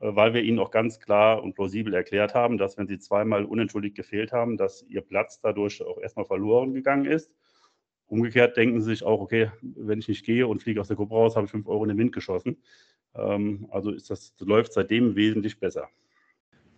äh, 0.00 0.14
weil 0.14 0.32
wir 0.32 0.42
ihnen 0.42 0.58
auch 0.58 0.70
ganz 0.70 1.00
klar 1.00 1.42
und 1.42 1.54
plausibel 1.54 1.92
erklärt 1.94 2.34
haben, 2.34 2.56
dass 2.56 2.78
wenn 2.78 2.86
sie 2.86 2.98
zweimal 2.98 3.44
unentschuldigt 3.44 3.96
gefehlt 3.96 4.32
haben, 4.32 4.56
dass 4.56 4.82
ihr 4.88 5.00
Platz 5.00 5.40
dadurch 5.40 5.82
auch 5.82 5.98
erstmal 5.98 6.24
verloren 6.24 6.72
gegangen 6.72 7.04
ist. 7.04 7.32
Umgekehrt 8.08 8.56
denken 8.56 8.80
sie 8.80 8.90
sich 8.90 9.04
auch, 9.04 9.20
okay, 9.20 9.50
wenn 9.62 9.98
ich 9.98 10.08
nicht 10.08 10.24
gehe 10.24 10.46
und 10.46 10.62
fliege 10.62 10.80
aus 10.80 10.88
der 10.88 10.96
Gruppe 10.96 11.14
raus, 11.14 11.36
habe 11.36 11.44
ich 11.44 11.50
fünf 11.50 11.68
Euro 11.68 11.84
in 11.84 11.90
den 11.90 11.98
Wind 11.98 12.12
geschossen. 12.12 12.56
Ähm, 13.14 13.68
also 13.70 13.90
ist 13.90 14.10
das, 14.10 14.34
läuft 14.40 14.72
seitdem 14.72 15.14
wesentlich 15.14 15.58
besser. 15.58 15.88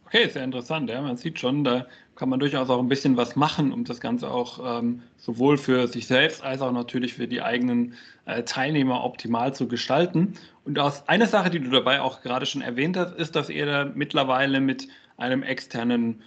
Okay, 0.07 0.29
sehr 0.29 0.43
interessant. 0.43 0.91
Ja. 0.91 1.01
Man 1.01 1.17
sieht 1.17 1.39
schon, 1.39 1.63
da 1.63 1.87
kann 2.17 2.29
man 2.29 2.41
durchaus 2.41 2.69
auch 2.69 2.81
ein 2.81 2.89
bisschen 2.89 3.17
was 3.17 3.37
machen, 3.37 3.73
um 3.73 3.85
das 3.85 4.01
Ganze 4.01 4.29
auch 4.29 4.81
ähm, 4.81 5.03
sowohl 5.17 5.57
für 5.57 5.87
sich 5.87 6.09
selbst 6.09 6.43
als 6.43 6.61
auch 6.63 6.73
natürlich 6.73 7.15
für 7.15 7.29
die 7.29 7.43
eigenen 7.43 7.95
äh, 8.25 8.43
Teilnehmer 8.43 9.05
optimal 9.05 9.55
zu 9.55 9.69
gestalten. 9.69 10.35
Und 10.65 10.81
aus 10.81 11.09
einer 11.09 11.27
Sache, 11.27 11.51
die 11.51 11.61
du 11.61 11.71
dabei 11.71 12.01
auch 12.01 12.23
gerade 12.23 12.45
schon 12.45 12.61
erwähnt 12.61 12.97
hast, 12.97 13.15
ist, 13.15 13.37
dass 13.37 13.49
ihr 13.49 13.67
da 13.67 13.85
mittlerweile 13.95 14.61
mit 14.61 14.89
einem 15.17 15.45
externen 15.45 16.23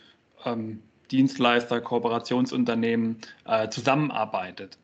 ähm, 0.46 0.80
Dienstleister, 1.12 1.82
Kooperationsunternehmen 1.82 3.18
äh, 3.46 3.68
zusammenarbeitet. 3.68 4.78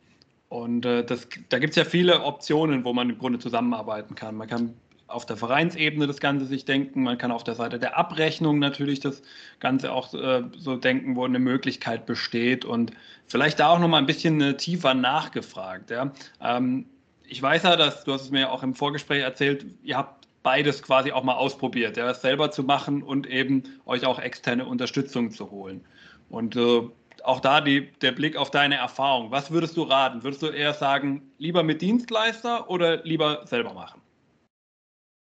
Und 0.50 0.86
äh, 0.86 1.04
das, 1.06 1.28
da 1.50 1.60
gibt 1.60 1.72
es 1.72 1.76
ja 1.76 1.86
viele 1.86 2.24
Optionen, 2.24 2.84
wo 2.84 2.92
man 2.94 3.10
im 3.10 3.18
Grunde 3.20 3.40
zusammenarbeiten 3.40 4.16
kann. 4.16 4.36
Man 4.36 4.48
kann 4.48 4.74
auf 5.10 5.26
der 5.26 5.38
Vereinsebene 5.38 6.08
das 6.08 6.20
Ganze 6.20 6.46
sich 6.46 6.66
denken. 6.66 7.04
Man 7.04 7.18
kann 7.18 7.32
auf 7.32 7.44
der 7.44 7.56
Seite 7.56 7.80
der 7.80 7.98
Abrechnung 7.98 8.60
natürlich 8.60 9.00
das 9.00 9.22
Ganze 9.60 9.92
auch 9.92 10.14
äh, 10.14 10.44
so 10.58 10.76
denken, 10.76 11.16
wo 11.16 11.26
eine 11.26 11.40
Möglichkeit 11.40 12.06
besteht 12.06 12.66
und 12.66 12.92
vielleicht 13.28 13.60
da 13.60 13.70
auch 13.70 13.80
noch 13.80 13.88
mal 13.88 13.98
ein 13.98 14.06
bisschen 14.06 14.42
äh, 14.42 14.58
tiefer 14.58 14.94
nachgefragt. 14.94 15.92
Ja. 15.92 16.12
Ähm, 16.42 16.86
ich 17.28 17.42
weiß 17.42 17.64
ja, 17.64 17.76
dass 17.76 18.04
du 18.04 18.14
hast 18.14 18.24
es 18.24 18.32
mir 18.32 18.52
auch 18.52 18.64
im 18.64 18.74
Vorgespräch 18.74 19.22
erzählt, 19.22 19.66
ihr 19.84 19.98
habt 19.98 20.28
beides 20.42 20.82
quasi 20.82 21.12
auch 21.12 21.24
mal 21.24 21.36
ausprobiert, 21.36 21.98
ja, 21.98 22.06
das 22.06 22.22
selber 22.22 22.50
zu 22.50 22.64
machen 22.64 23.04
und 23.04 23.28
eben 23.28 23.64
euch 23.86 24.06
auch 24.06 24.20
externe 24.20 24.66
Unterstützung 24.66 25.32
zu 25.32 25.52
holen. 25.52 25.82
Und 26.30 26.56
äh, 26.56 26.82
auch 27.26 27.40
da 27.40 27.62
die, 27.62 27.92
der 28.02 28.12
Blick 28.12 28.36
auf 28.36 28.52
deine 28.52 28.76
Erfahrung. 28.76 29.32
Was 29.32 29.52
würdest 29.52 29.78
du 29.78 29.84
raten? 29.84 30.24
Würdest 30.24 30.42
du 30.42 30.48
eher 30.48 30.74
sagen, 30.74 31.32
lieber 31.38 31.64
mit 31.64 31.82
Dienstleister 31.82 32.70
oder 32.70 33.04
lieber 33.04 33.46
selber 33.46 33.74
machen? 33.74 34.02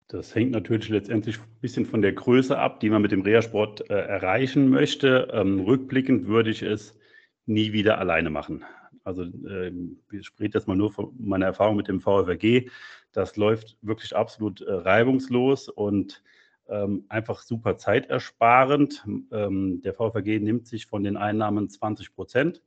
Das 0.09 0.33
hängt 0.33 0.51
natürlich 0.51 0.89
letztendlich 0.89 1.37
ein 1.37 1.61
bisschen 1.61 1.85
von 1.85 2.01
der 2.01 2.13
Größe 2.13 2.57
ab, 2.57 2.79
die 2.79 2.89
man 2.89 3.01
mit 3.01 3.11
dem 3.11 3.21
Reha-Sport 3.21 3.89
äh, 3.89 3.93
erreichen 3.93 4.69
möchte. 4.69 5.29
Ähm, 5.31 5.59
rückblickend 5.59 6.27
würde 6.27 6.49
ich 6.49 6.63
es 6.63 6.97
nie 7.45 7.73
wieder 7.73 7.99
alleine 7.99 8.31
machen. 8.31 8.65
Also 9.03 9.23
äh, 9.23 9.71
ich 10.11 10.25
spreche 10.25 10.51
jetzt 10.55 10.67
mal 10.67 10.75
nur 10.75 10.91
von 10.91 11.13
meiner 11.19 11.45
Erfahrung 11.45 11.75
mit 11.75 11.87
dem 11.87 12.01
VfRG. 12.01 12.69
Das 13.11 13.37
läuft 13.37 13.77
wirklich 13.81 14.15
absolut 14.15 14.61
äh, 14.61 14.71
reibungslos 14.71 15.69
und 15.69 16.23
ähm, 16.69 17.05
einfach 17.09 17.41
super 17.41 17.77
zeitersparend. 17.77 19.05
Ähm, 19.31 19.81
der 19.81 19.93
VVG 19.93 20.39
nimmt 20.39 20.67
sich 20.67 20.85
von 20.85 21.03
den 21.03 21.17
Einnahmen 21.17 21.69
20 21.69 22.13
Prozent. 22.13 22.61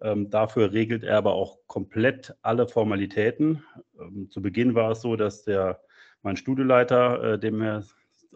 Ähm, 0.00 0.30
dafür 0.30 0.72
regelt 0.72 1.02
er 1.02 1.18
aber 1.18 1.32
auch 1.32 1.58
komplett 1.66 2.34
alle 2.42 2.68
Formalitäten. 2.68 3.64
Ähm, 4.00 4.30
zu 4.30 4.42
Beginn 4.42 4.74
war 4.74 4.92
es 4.92 5.00
so, 5.00 5.16
dass 5.16 5.44
der, 5.44 5.80
mein 6.22 6.36
Studioleiter, 6.36 7.34
äh, 7.34 7.38
dem 7.38 7.60
er 7.62 7.84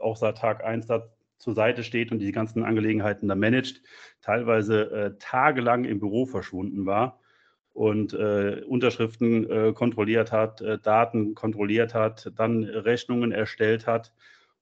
auch 0.00 0.16
seit 0.16 0.38
Tag 0.38 0.64
1 0.64 0.86
da 0.86 1.08
zur 1.38 1.54
Seite 1.54 1.82
steht 1.82 2.12
und 2.12 2.20
die 2.20 2.32
ganzen 2.32 2.64
Angelegenheiten 2.64 3.28
da 3.28 3.34
managt, 3.34 3.82
teilweise 4.20 4.90
äh, 4.90 5.18
tagelang 5.18 5.84
im 5.84 5.98
Büro 5.98 6.24
verschwunden 6.24 6.86
war 6.86 7.20
und 7.72 8.12
äh, 8.12 8.62
Unterschriften 8.66 9.50
äh, 9.50 9.72
kontrolliert 9.72 10.30
hat, 10.30 10.60
äh, 10.60 10.78
Daten 10.78 11.34
kontrolliert 11.34 11.94
hat, 11.94 12.30
dann 12.36 12.64
Rechnungen 12.64 13.32
erstellt 13.32 13.86
hat 13.86 14.12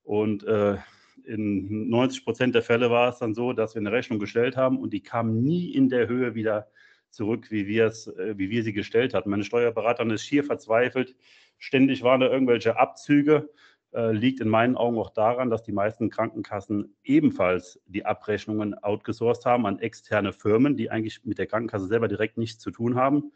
und 0.03 0.45
äh, 0.45 0.77
in 1.25 1.89
90 1.89 2.25
Prozent 2.25 2.55
der 2.55 2.63
Fälle 2.63 2.91
war 2.91 3.11
es 3.11 3.19
dann 3.19 3.35
so, 3.35 3.53
dass 3.53 3.75
wir 3.75 3.81
eine 3.81 3.93
Rechnung 3.93 4.19
gestellt 4.19 4.57
haben 4.57 4.79
und 4.79 4.93
die 4.93 5.03
kam 5.03 5.43
nie 5.43 5.73
in 5.73 5.89
der 5.89 6.09
Höhe 6.09 6.35
wieder 6.35 6.69
zurück, 7.11 7.51
wie 7.51 7.67
wir, 7.67 7.87
es, 7.87 8.07
äh, 8.07 8.35
wie 8.37 8.51
wir 8.51 8.63
sie 8.63 8.73
gestellt 8.73 9.15
hatten. 9.15 9.31
Meine 9.31 9.45
Steuerberaterin 9.45 10.11
ist 10.11 10.25
schier 10.25 10.45
verzweifelt. 10.45 11.17
Ständig 11.59 12.03
waren 12.03 12.21
da 12.21 12.29
irgendwelche 12.29 12.79
Abzüge. 12.79 13.51
Äh, 13.93 14.13
liegt 14.13 14.41
in 14.41 14.49
meinen 14.49 14.77
Augen 14.77 14.99
auch 14.99 15.11
daran, 15.11 15.51
dass 15.51 15.65
die 15.65 15.73
meisten 15.73 16.11
Krankenkassen 16.11 16.95
ebenfalls 17.03 17.81
die 17.87 18.07
Abrechnungen 18.07 18.75
outgesourced 18.75 19.45
haben 19.45 19.67
an 19.67 19.81
externe 19.81 20.33
Firmen, 20.33 20.77
die 20.77 20.91
eigentlich 20.91 21.25
mit 21.25 21.39
der 21.39 21.49
Krankenkasse 21.49 21.87
selber 21.87 22.07
direkt 22.07 22.39
nichts 22.39 22.61
zu 22.61 22.71
tun 22.71 22.95
haben. 22.95 23.33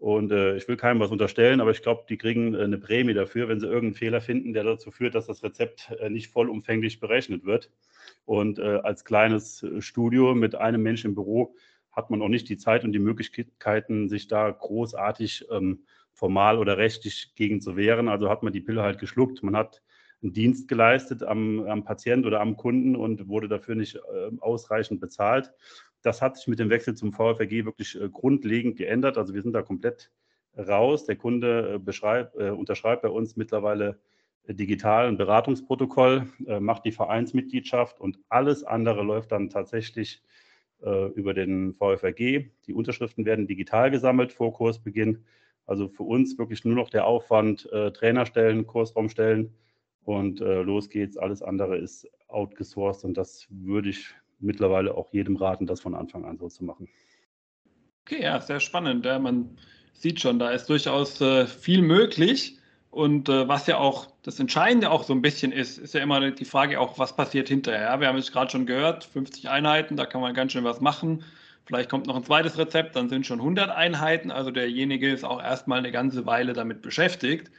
Und 0.00 0.32
äh, 0.32 0.56
ich 0.56 0.66
will 0.66 0.78
keinem 0.78 0.98
was 0.98 1.10
unterstellen, 1.10 1.60
aber 1.60 1.72
ich 1.72 1.82
glaube, 1.82 2.06
die 2.08 2.16
kriegen 2.16 2.54
äh, 2.54 2.62
eine 2.62 2.78
Prämie 2.78 3.12
dafür, 3.12 3.48
wenn 3.48 3.60
sie 3.60 3.66
irgendeinen 3.66 3.94
Fehler 3.94 4.22
finden, 4.22 4.54
der 4.54 4.64
dazu 4.64 4.90
führt, 4.90 5.14
dass 5.14 5.26
das 5.26 5.42
Rezept 5.42 5.92
äh, 6.00 6.08
nicht 6.08 6.28
vollumfänglich 6.28 7.00
berechnet 7.00 7.44
wird. 7.44 7.70
Und 8.24 8.58
äh, 8.58 8.80
als 8.82 9.04
kleines 9.04 9.62
äh, 9.62 9.82
Studio 9.82 10.34
mit 10.34 10.54
einem 10.54 10.82
Menschen 10.82 11.08
im 11.08 11.14
Büro 11.14 11.54
hat 11.92 12.08
man 12.08 12.22
auch 12.22 12.28
nicht 12.28 12.48
die 12.48 12.56
Zeit 12.56 12.82
und 12.84 12.92
die 12.92 12.98
Möglichkeiten, 12.98 14.08
sich 14.08 14.26
da 14.26 14.50
großartig 14.50 15.46
ähm, 15.50 15.84
formal 16.14 16.56
oder 16.56 16.78
rechtlich 16.78 17.34
gegen 17.34 17.60
zu 17.60 17.76
wehren. 17.76 18.08
Also 18.08 18.30
hat 18.30 18.42
man 18.42 18.54
die 18.54 18.62
Pille 18.62 18.82
halt 18.82 19.00
geschluckt. 19.00 19.42
Man 19.42 19.54
hat 19.54 19.82
einen 20.22 20.32
Dienst 20.32 20.66
geleistet 20.66 21.22
am, 21.22 21.60
am 21.66 21.84
Patient 21.84 22.24
oder 22.24 22.40
am 22.40 22.56
Kunden 22.56 22.96
und 22.96 23.28
wurde 23.28 23.48
dafür 23.48 23.74
nicht 23.74 23.96
äh, 23.96 24.30
ausreichend 24.40 24.98
bezahlt. 25.00 25.52
Das 26.02 26.22
hat 26.22 26.36
sich 26.36 26.46
mit 26.48 26.58
dem 26.58 26.70
Wechsel 26.70 26.94
zum 26.94 27.12
VfRG 27.12 27.64
wirklich 27.64 28.00
äh, 28.00 28.08
grundlegend 28.08 28.76
geändert. 28.76 29.18
Also 29.18 29.34
wir 29.34 29.42
sind 29.42 29.52
da 29.52 29.62
komplett 29.62 30.10
raus. 30.56 31.04
Der 31.04 31.16
Kunde 31.16 31.80
äh, 31.86 32.46
äh, 32.46 32.50
unterschreibt 32.50 33.02
bei 33.02 33.10
uns 33.10 33.36
mittlerweile 33.36 33.98
digital 34.48 35.06
ein 35.06 35.18
Beratungsprotokoll, 35.18 36.26
macht 36.60 36.84
die 36.86 36.92
Vereinsmitgliedschaft 36.92 38.00
und 38.00 38.18
alles 38.30 38.64
andere 38.64 39.02
läuft 39.04 39.30
dann 39.30 39.50
tatsächlich 39.50 40.24
über 41.14 41.34
den 41.34 41.74
VfRG. 41.74 42.48
Die 42.66 42.72
Unterschriften 42.72 43.26
werden 43.26 43.46
digital 43.46 43.90
gesammelt 43.92 44.32
vor 44.32 44.54
Kursbeginn. 44.54 45.24
Also 45.66 45.88
für 45.88 46.04
uns 46.04 46.38
wirklich 46.38 46.64
nur 46.64 46.74
noch 46.74 46.88
der 46.88 47.06
Aufwand, 47.06 47.68
Trainer 47.92 48.24
stellen, 48.24 48.66
Kursraum 48.66 49.10
stellen 49.10 49.54
und 50.04 50.40
los 50.40 50.88
geht's. 50.88 51.18
Alles 51.18 51.42
andere 51.42 51.76
ist 51.76 52.10
outgesourced 52.26 53.04
und 53.04 53.18
das 53.18 53.46
würde 53.50 53.90
ich 53.90 54.14
mittlerweile 54.40 54.94
auch 54.94 55.12
jedem 55.12 55.36
raten, 55.36 55.66
das 55.66 55.80
von 55.80 55.94
Anfang 55.94 56.24
an 56.24 56.38
so 56.38 56.48
zu 56.48 56.64
machen. 56.64 56.88
Okay, 58.04 58.22
ja, 58.22 58.40
sehr 58.40 58.60
spannend. 58.60 59.04
Man 59.04 59.56
sieht 59.92 60.20
schon, 60.20 60.38
da 60.38 60.50
ist 60.50 60.68
durchaus 60.68 61.20
äh, 61.20 61.46
viel 61.46 61.82
möglich. 61.82 62.58
Und 62.90 63.28
äh, 63.28 63.46
was 63.46 63.68
ja 63.68 63.78
auch 63.78 64.08
das 64.22 64.40
Entscheidende 64.40 64.90
auch 64.90 65.04
so 65.04 65.12
ein 65.12 65.22
bisschen 65.22 65.52
ist, 65.52 65.78
ist 65.78 65.94
ja 65.94 66.02
immer 66.02 66.30
die 66.32 66.44
Frage 66.44 66.80
auch, 66.80 66.98
was 66.98 67.14
passiert 67.14 67.48
hinterher. 67.48 68.00
Wir 68.00 68.08
haben 68.08 68.18
es 68.18 68.32
gerade 68.32 68.50
schon 68.50 68.66
gehört, 68.66 69.04
50 69.04 69.48
Einheiten, 69.48 69.96
da 69.96 70.06
kann 70.06 70.20
man 70.20 70.34
ganz 70.34 70.52
schön 70.52 70.64
was 70.64 70.80
machen. 70.80 71.22
Vielleicht 71.66 71.88
kommt 71.88 72.08
noch 72.08 72.16
ein 72.16 72.24
zweites 72.24 72.58
Rezept, 72.58 72.96
dann 72.96 73.08
sind 73.08 73.26
schon 73.26 73.38
100 73.38 73.70
Einheiten. 73.70 74.32
Also 74.32 74.50
derjenige 74.50 75.08
ist 75.08 75.24
auch 75.24 75.40
erstmal 75.40 75.78
eine 75.78 75.92
ganze 75.92 76.26
Weile 76.26 76.52
damit 76.52 76.82
beschäftigt. 76.82 77.52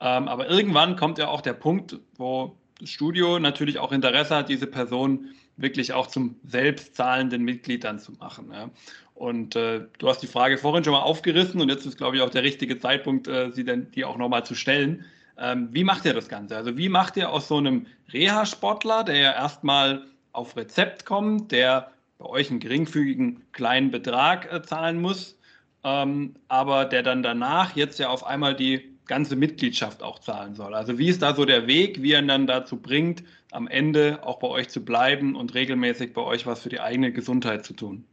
Ähm, 0.00 0.28
aber 0.28 0.48
irgendwann 0.48 0.94
kommt 0.94 1.18
ja 1.18 1.28
auch 1.28 1.40
der 1.40 1.54
Punkt, 1.54 1.98
wo 2.16 2.56
Studio 2.84 3.38
natürlich 3.38 3.78
auch 3.78 3.92
Interesse 3.92 4.36
hat, 4.36 4.48
diese 4.48 4.66
Person 4.66 5.30
wirklich 5.56 5.92
auch 5.92 6.06
zum 6.06 6.36
selbstzahlenden 6.44 7.42
Mitglied 7.42 7.84
dann 7.84 7.98
zu 7.98 8.12
machen. 8.12 8.50
Ja. 8.52 8.70
Und 9.14 9.56
äh, 9.56 9.86
du 9.98 10.08
hast 10.08 10.20
die 10.20 10.26
Frage 10.26 10.58
vorhin 10.58 10.84
schon 10.84 10.92
mal 10.92 11.00
aufgerissen 11.00 11.60
und 11.60 11.70
jetzt 11.70 11.86
ist, 11.86 11.96
glaube 11.96 12.16
ich, 12.16 12.22
auch 12.22 12.30
der 12.30 12.42
richtige 12.42 12.78
Zeitpunkt, 12.78 13.26
äh, 13.28 13.50
sie 13.50 13.64
dann 13.64 13.90
die 13.92 14.04
auch 14.04 14.18
nochmal 14.18 14.44
zu 14.44 14.54
stellen. 14.54 15.06
Ähm, 15.38 15.68
wie 15.72 15.84
macht 15.84 16.04
ihr 16.04 16.12
das 16.12 16.28
Ganze? 16.28 16.56
Also 16.56 16.76
wie 16.76 16.90
macht 16.90 17.16
ihr 17.16 17.30
aus 17.30 17.48
so 17.48 17.56
einem 17.56 17.86
Reha-Sportler, 18.12 19.04
der 19.04 19.16
ja 19.16 19.32
erstmal 19.32 20.04
auf 20.32 20.56
Rezept 20.56 21.06
kommt, 21.06 21.50
der 21.52 21.92
bei 22.18 22.26
euch 22.26 22.50
einen 22.50 22.60
geringfügigen 22.60 23.42
kleinen 23.52 23.90
Betrag 23.90 24.52
äh, 24.52 24.62
zahlen 24.62 25.00
muss, 25.00 25.38
ähm, 25.82 26.34
aber 26.48 26.84
der 26.84 27.02
dann 27.02 27.22
danach 27.22 27.74
jetzt 27.74 27.98
ja 27.98 28.08
auf 28.08 28.24
einmal 28.24 28.54
die 28.54 28.95
ganze 29.06 29.36
Mitgliedschaft 29.36 30.02
auch 30.02 30.18
zahlen 30.18 30.54
soll. 30.54 30.74
Also 30.74 30.98
wie 30.98 31.08
ist 31.08 31.22
da 31.22 31.34
so 31.34 31.44
der 31.44 31.66
Weg, 31.66 32.02
wie 32.02 32.12
er 32.12 32.22
dann 32.22 32.46
dazu 32.46 32.76
bringt, 32.76 33.22
am 33.52 33.68
Ende 33.68 34.20
auch 34.22 34.38
bei 34.38 34.48
euch 34.48 34.68
zu 34.68 34.84
bleiben 34.84 35.36
und 35.36 35.54
regelmäßig 35.54 36.12
bei 36.12 36.22
euch 36.22 36.46
was 36.46 36.62
für 36.62 36.68
die 36.68 36.80
eigene 36.80 37.12
Gesundheit 37.12 37.64
zu 37.64 37.74
tun? 37.74 38.04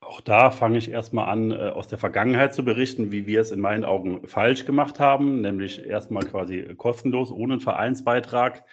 Auch 0.00 0.20
da 0.20 0.50
fange 0.50 0.78
ich 0.78 0.90
erstmal 0.90 1.28
an, 1.28 1.50
äh, 1.50 1.54
aus 1.54 1.88
der 1.88 1.98
Vergangenheit 1.98 2.54
zu 2.54 2.64
berichten, 2.64 3.10
wie 3.10 3.26
wir 3.26 3.40
es 3.40 3.50
in 3.50 3.60
meinen 3.60 3.84
Augen 3.84 4.26
falsch 4.26 4.64
gemacht 4.64 5.00
haben, 5.00 5.40
nämlich 5.40 5.84
erstmal 5.84 6.24
quasi 6.24 6.62
kostenlos, 6.76 7.30
ohne 7.30 7.54
einen 7.54 7.60
Vereinsbeitrag. 7.60 8.64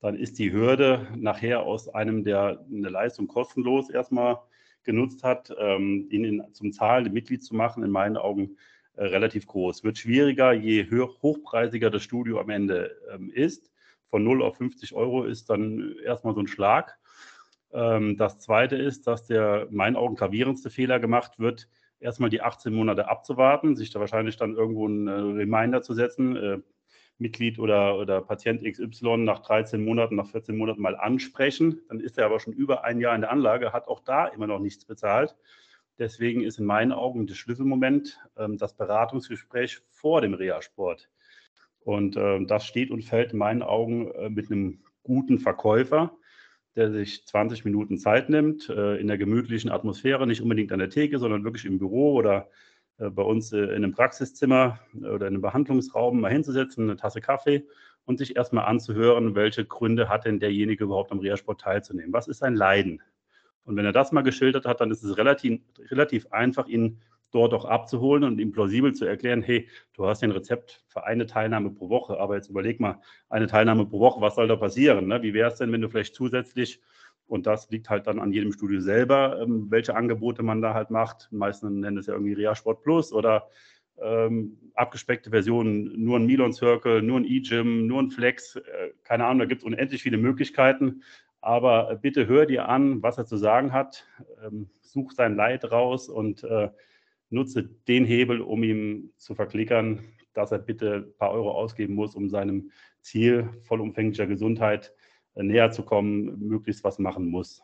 Dann 0.00 0.16
ist 0.16 0.38
die 0.38 0.52
Hürde 0.52 1.06
nachher 1.14 1.62
aus 1.62 1.88
einem, 1.88 2.24
der 2.24 2.64
eine 2.72 2.88
Leistung 2.88 3.28
kostenlos 3.28 3.90
erstmal 3.90 4.38
genutzt 4.82 5.22
hat, 5.22 5.54
ähm, 5.58 6.08
ihn 6.10 6.42
zum 6.52 6.72
zahlenden 6.72 7.12
Mitglied 7.12 7.44
zu 7.44 7.54
machen, 7.54 7.84
in 7.84 7.90
meinen 7.90 8.16
Augen 8.16 8.56
äh, 8.96 9.04
relativ 9.04 9.46
groß. 9.46 9.84
Wird 9.84 9.98
schwieriger, 9.98 10.52
je 10.52 10.86
hochpreisiger 11.22 11.90
das 11.90 12.02
Studio 12.02 12.40
am 12.40 12.50
Ende 12.50 12.96
ähm, 13.12 13.30
ist. 13.30 13.70
Von 14.08 14.24
0 14.24 14.42
auf 14.42 14.56
50 14.56 14.94
Euro 14.94 15.24
ist 15.24 15.50
dann 15.50 15.94
erstmal 16.04 16.34
so 16.34 16.40
ein 16.40 16.48
Schlag. 16.48 16.98
Ähm, 17.72 18.16
das 18.16 18.40
zweite 18.40 18.76
ist, 18.76 19.06
dass 19.06 19.26
der 19.26 19.68
meinen 19.70 19.96
Augen 19.96 20.16
gravierendste 20.16 20.70
Fehler 20.70 20.98
gemacht 20.98 21.38
wird, 21.38 21.68
erstmal 22.00 22.30
die 22.30 22.42
18 22.42 22.74
Monate 22.74 23.08
abzuwarten, 23.08 23.76
sich 23.76 23.90
da 23.90 24.00
wahrscheinlich 24.00 24.36
dann 24.36 24.54
irgendwo 24.54 24.86
einen 24.86 25.06
äh, 25.06 25.12
Reminder 25.12 25.82
zu 25.82 25.94
setzen, 25.94 26.36
äh, 26.36 26.58
Mitglied 27.18 27.58
oder, 27.58 27.98
oder 27.98 28.22
Patient 28.22 28.64
XY 28.64 29.18
nach 29.18 29.40
13 29.40 29.84
Monaten, 29.84 30.16
nach 30.16 30.26
14 30.26 30.56
Monaten 30.56 30.80
mal 30.80 30.96
ansprechen. 30.96 31.80
Dann 31.88 32.00
ist 32.00 32.18
er 32.18 32.26
aber 32.26 32.40
schon 32.40 32.54
über 32.54 32.84
ein 32.84 32.98
Jahr 32.98 33.14
in 33.14 33.20
der 33.20 33.30
Anlage, 33.30 33.72
hat 33.72 33.88
auch 33.88 34.00
da 34.00 34.26
immer 34.26 34.46
noch 34.46 34.58
nichts 34.58 34.86
bezahlt. 34.86 35.36
Deswegen 35.98 36.42
ist 36.42 36.58
in 36.58 36.64
meinen 36.64 36.92
Augen 36.92 37.26
das 37.26 37.36
Schlüsselmoment 37.36 38.18
ähm, 38.36 38.56
das 38.58 38.74
Beratungsgespräch 38.74 39.80
vor 39.90 40.20
dem 40.20 40.34
Reha-Sport. 40.34 41.10
Und 41.80 42.16
äh, 42.16 42.44
das 42.46 42.64
steht 42.66 42.90
und 42.90 43.04
fällt 43.04 43.32
in 43.32 43.38
meinen 43.38 43.62
Augen 43.62 44.10
äh, 44.12 44.30
mit 44.30 44.50
einem 44.50 44.80
guten 45.02 45.38
Verkäufer, 45.38 46.16
der 46.76 46.90
sich 46.90 47.26
20 47.26 47.64
Minuten 47.64 47.98
Zeit 47.98 48.28
nimmt, 48.28 48.68
äh, 48.68 48.96
in 48.96 49.08
der 49.08 49.18
gemütlichen 49.18 49.70
Atmosphäre, 49.70 50.26
nicht 50.26 50.42
unbedingt 50.42 50.72
an 50.72 50.78
der 50.78 50.90
Theke, 50.90 51.18
sondern 51.18 51.44
wirklich 51.44 51.64
im 51.64 51.78
Büro 51.78 52.14
oder 52.14 52.48
äh, 52.98 53.10
bei 53.10 53.22
uns 53.22 53.52
äh, 53.52 53.58
in 53.58 53.76
einem 53.76 53.92
Praxiszimmer 53.92 54.78
oder 54.94 55.26
in 55.26 55.34
einem 55.34 55.42
Behandlungsraum 55.42 56.20
mal 56.20 56.30
hinzusetzen, 56.30 56.84
eine 56.84 56.96
Tasse 56.96 57.20
Kaffee 57.20 57.66
und 58.04 58.18
sich 58.18 58.36
erstmal 58.36 58.66
anzuhören, 58.66 59.34
welche 59.34 59.64
Gründe 59.64 60.08
hat 60.08 60.26
denn 60.26 60.40
derjenige 60.40 60.84
überhaupt 60.84 61.12
am 61.12 61.18
Reha-Sport 61.18 61.60
teilzunehmen? 61.60 62.12
Was 62.12 62.28
ist 62.28 62.38
sein 62.38 62.54
Leiden? 62.54 63.02
Und 63.64 63.76
wenn 63.76 63.84
er 63.84 63.92
das 63.92 64.12
mal 64.12 64.22
geschildert 64.22 64.66
hat, 64.66 64.80
dann 64.80 64.90
ist 64.90 65.02
es 65.02 65.16
relativ, 65.16 65.60
relativ 65.90 66.26
einfach, 66.32 66.66
ihn 66.66 67.00
dort 67.30 67.54
auch 67.54 67.64
abzuholen 67.64 68.24
und 68.24 68.40
ihm 68.40 68.52
plausibel 68.52 68.92
zu 68.92 69.04
erklären, 69.04 69.42
hey, 69.42 69.68
du 69.94 70.06
hast 70.06 70.22
ein 70.22 70.32
Rezept 70.32 70.84
für 70.88 71.04
eine 71.04 71.26
Teilnahme 71.26 71.70
pro 71.70 71.88
Woche, 71.88 72.18
aber 72.18 72.36
jetzt 72.36 72.50
überleg 72.50 72.80
mal, 72.80 73.00
eine 73.28 73.46
Teilnahme 73.46 73.86
pro 73.86 74.00
Woche, 74.00 74.20
was 74.20 74.34
soll 74.34 74.48
da 74.48 74.56
passieren? 74.56 75.06
Ne? 75.06 75.22
Wie 75.22 75.34
wäre 75.34 75.50
es 75.50 75.58
denn, 75.58 75.72
wenn 75.72 75.80
du 75.80 75.88
vielleicht 75.88 76.14
zusätzlich, 76.14 76.80
und 77.26 77.46
das 77.46 77.70
liegt 77.70 77.88
halt 77.88 78.06
dann 78.06 78.18
an 78.18 78.32
jedem 78.32 78.52
Studio 78.52 78.80
selber, 78.80 79.40
ähm, 79.40 79.70
welche 79.70 79.94
Angebote 79.94 80.42
man 80.42 80.60
da 80.60 80.74
halt 80.74 80.90
macht. 80.90 81.28
Die 81.30 81.36
meisten 81.36 81.80
nennen 81.80 81.98
es 81.98 82.06
ja 82.06 82.14
irgendwie 82.14 82.32
Rea 82.32 82.56
Sport 82.56 82.82
Plus 82.82 83.12
oder 83.12 83.48
ähm, 84.02 84.58
abgespeckte 84.74 85.30
Versionen, 85.30 85.92
nur 86.02 86.18
ein 86.18 86.26
Milon 86.26 86.52
Circle, 86.52 87.02
nur 87.02 87.20
ein 87.20 87.24
E-Gym, 87.24 87.86
nur 87.86 88.02
ein 88.02 88.10
Flex, 88.10 88.56
äh, 88.56 88.62
keine 89.04 89.26
Ahnung, 89.26 89.40
da 89.40 89.44
gibt 89.44 89.62
es 89.62 89.66
unendlich 89.66 90.02
viele 90.02 90.16
Möglichkeiten. 90.16 91.02
Aber 91.40 91.96
bitte 91.96 92.26
hör 92.26 92.46
dir 92.46 92.68
an, 92.68 93.02
was 93.02 93.18
er 93.18 93.24
zu 93.24 93.36
sagen 93.36 93.72
hat, 93.72 94.06
ähm, 94.44 94.68
such 94.82 95.12
sein 95.12 95.36
Leid 95.36 95.70
raus 95.70 96.08
und 96.08 96.44
äh, 96.44 96.68
nutze 97.30 97.62
den 97.62 98.04
Hebel, 98.04 98.40
um 98.40 98.62
ihm 98.62 99.12
zu 99.16 99.34
verklickern, 99.34 100.00
dass 100.34 100.52
er 100.52 100.58
bitte 100.58 101.06
ein 101.08 101.16
paar 101.16 101.30
Euro 101.32 101.52
ausgeben 101.52 101.94
muss, 101.94 102.14
um 102.14 102.28
seinem 102.28 102.70
Ziel 103.00 103.48
vollumfänglicher 103.62 104.26
Gesundheit 104.26 104.94
äh, 105.34 105.42
näher 105.42 105.70
zu 105.70 105.82
kommen, 105.82 106.38
möglichst 106.46 106.84
was 106.84 106.98
machen 106.98 107.26
muss. 107.26 107.62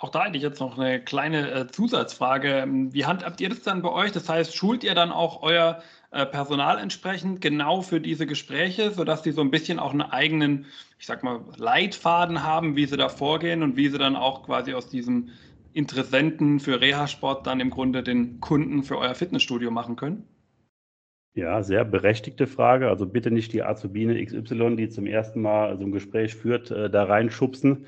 Auch 0.00 0.08
da 0.08 0.24
hätte 0.24 0.38
ich 0.38 0.42
jetzt 0.42 0.60
noch 0.60 0.78
eine 0.78 0.98
kleine 0.98 1.50
äh, 1.50 1.66
Zusatzfrage. 1.66 2.64
Wie 2.90 3.04
handhabt 3.04 3.38
ihr 3.42 3.50
das 3.50 3.60
dann 3.60 3.82
bei 3.82 3.90
euch? 3.90 4.12
Das 4.12 4.30
heißt, 4.30 4.56
schult 4.56 4.82
ihr 4.82 4.94
dann 4.94 5.12
auch 5.12 5.42
euer 5.42 5.82
äh, 6.10 6.24
Personal 6.24 6.78
entsprechend 6.78 7.42
genau 7.42 7.82
für 7.82 8.00
diese 8.00 8.26
Gespräche, 8.26 8.92
sodass 8.92 9.22
sie 9.22 9.32
so 9.32 9.42
ein 9.42 9.50
bisschen 9.50 9.78
auch 9.78 9.92
einen 9.92 10.00
eigenen, 10.00 10.64
ich 10.98 11.04
sag 11.04 11.22
mal, 11.22 11.40
Leitfaden 11.58 12.42
haben, 12.42 12.76
wie 12.76 12.86
sie 12.86 12.96
da 12.96 13.10
vorgehen 13.10 13.62
und 13.62 13.76
wie 13.76 13.90
sie 13.90 13.98
dann 13.98 14.16
auch 14.16 14.42
quasi 14.46 14.72
aus 14.72 14.88
diesem 14.88 15.28
Interessenten 15.74 16.60
für 16.60 16.80
Reha-Sport 16.80 17.46
dann 17.46 17.60
im 17.60 17.68
Grunde 17.68 18.02
den 18.02 18.40
Kunden 18.40 18.82
für 18.82 18.96
euer 18.96 19.14
Fitnessstudio 19.14 19.70
machen 19.70 19.96
können? 19.96 20.26
Ja, 21.34 21.62
sehr 21.62 21.84
berechtigte 21.84 22.46
Frage. 22.46 22.88
Also 22.88 23.04
bitte 23.04 23.30
nicht 23.30 23.52
die 23.52 23.62
Azubine 23.62 24.24
XY, 24.24 24.76
die 24.76 24.88
zum 24.88 25.04
ersten 25.04 25.42
Mal 25.42 25.76
so 25.76 25.84
ein 25.84 25.92
Gespräch 25.92 26.34
führt, 26.36 26.70
äh, 26.70 26.88
da 26.88 27.04
reinschubsen, 27.04 27.84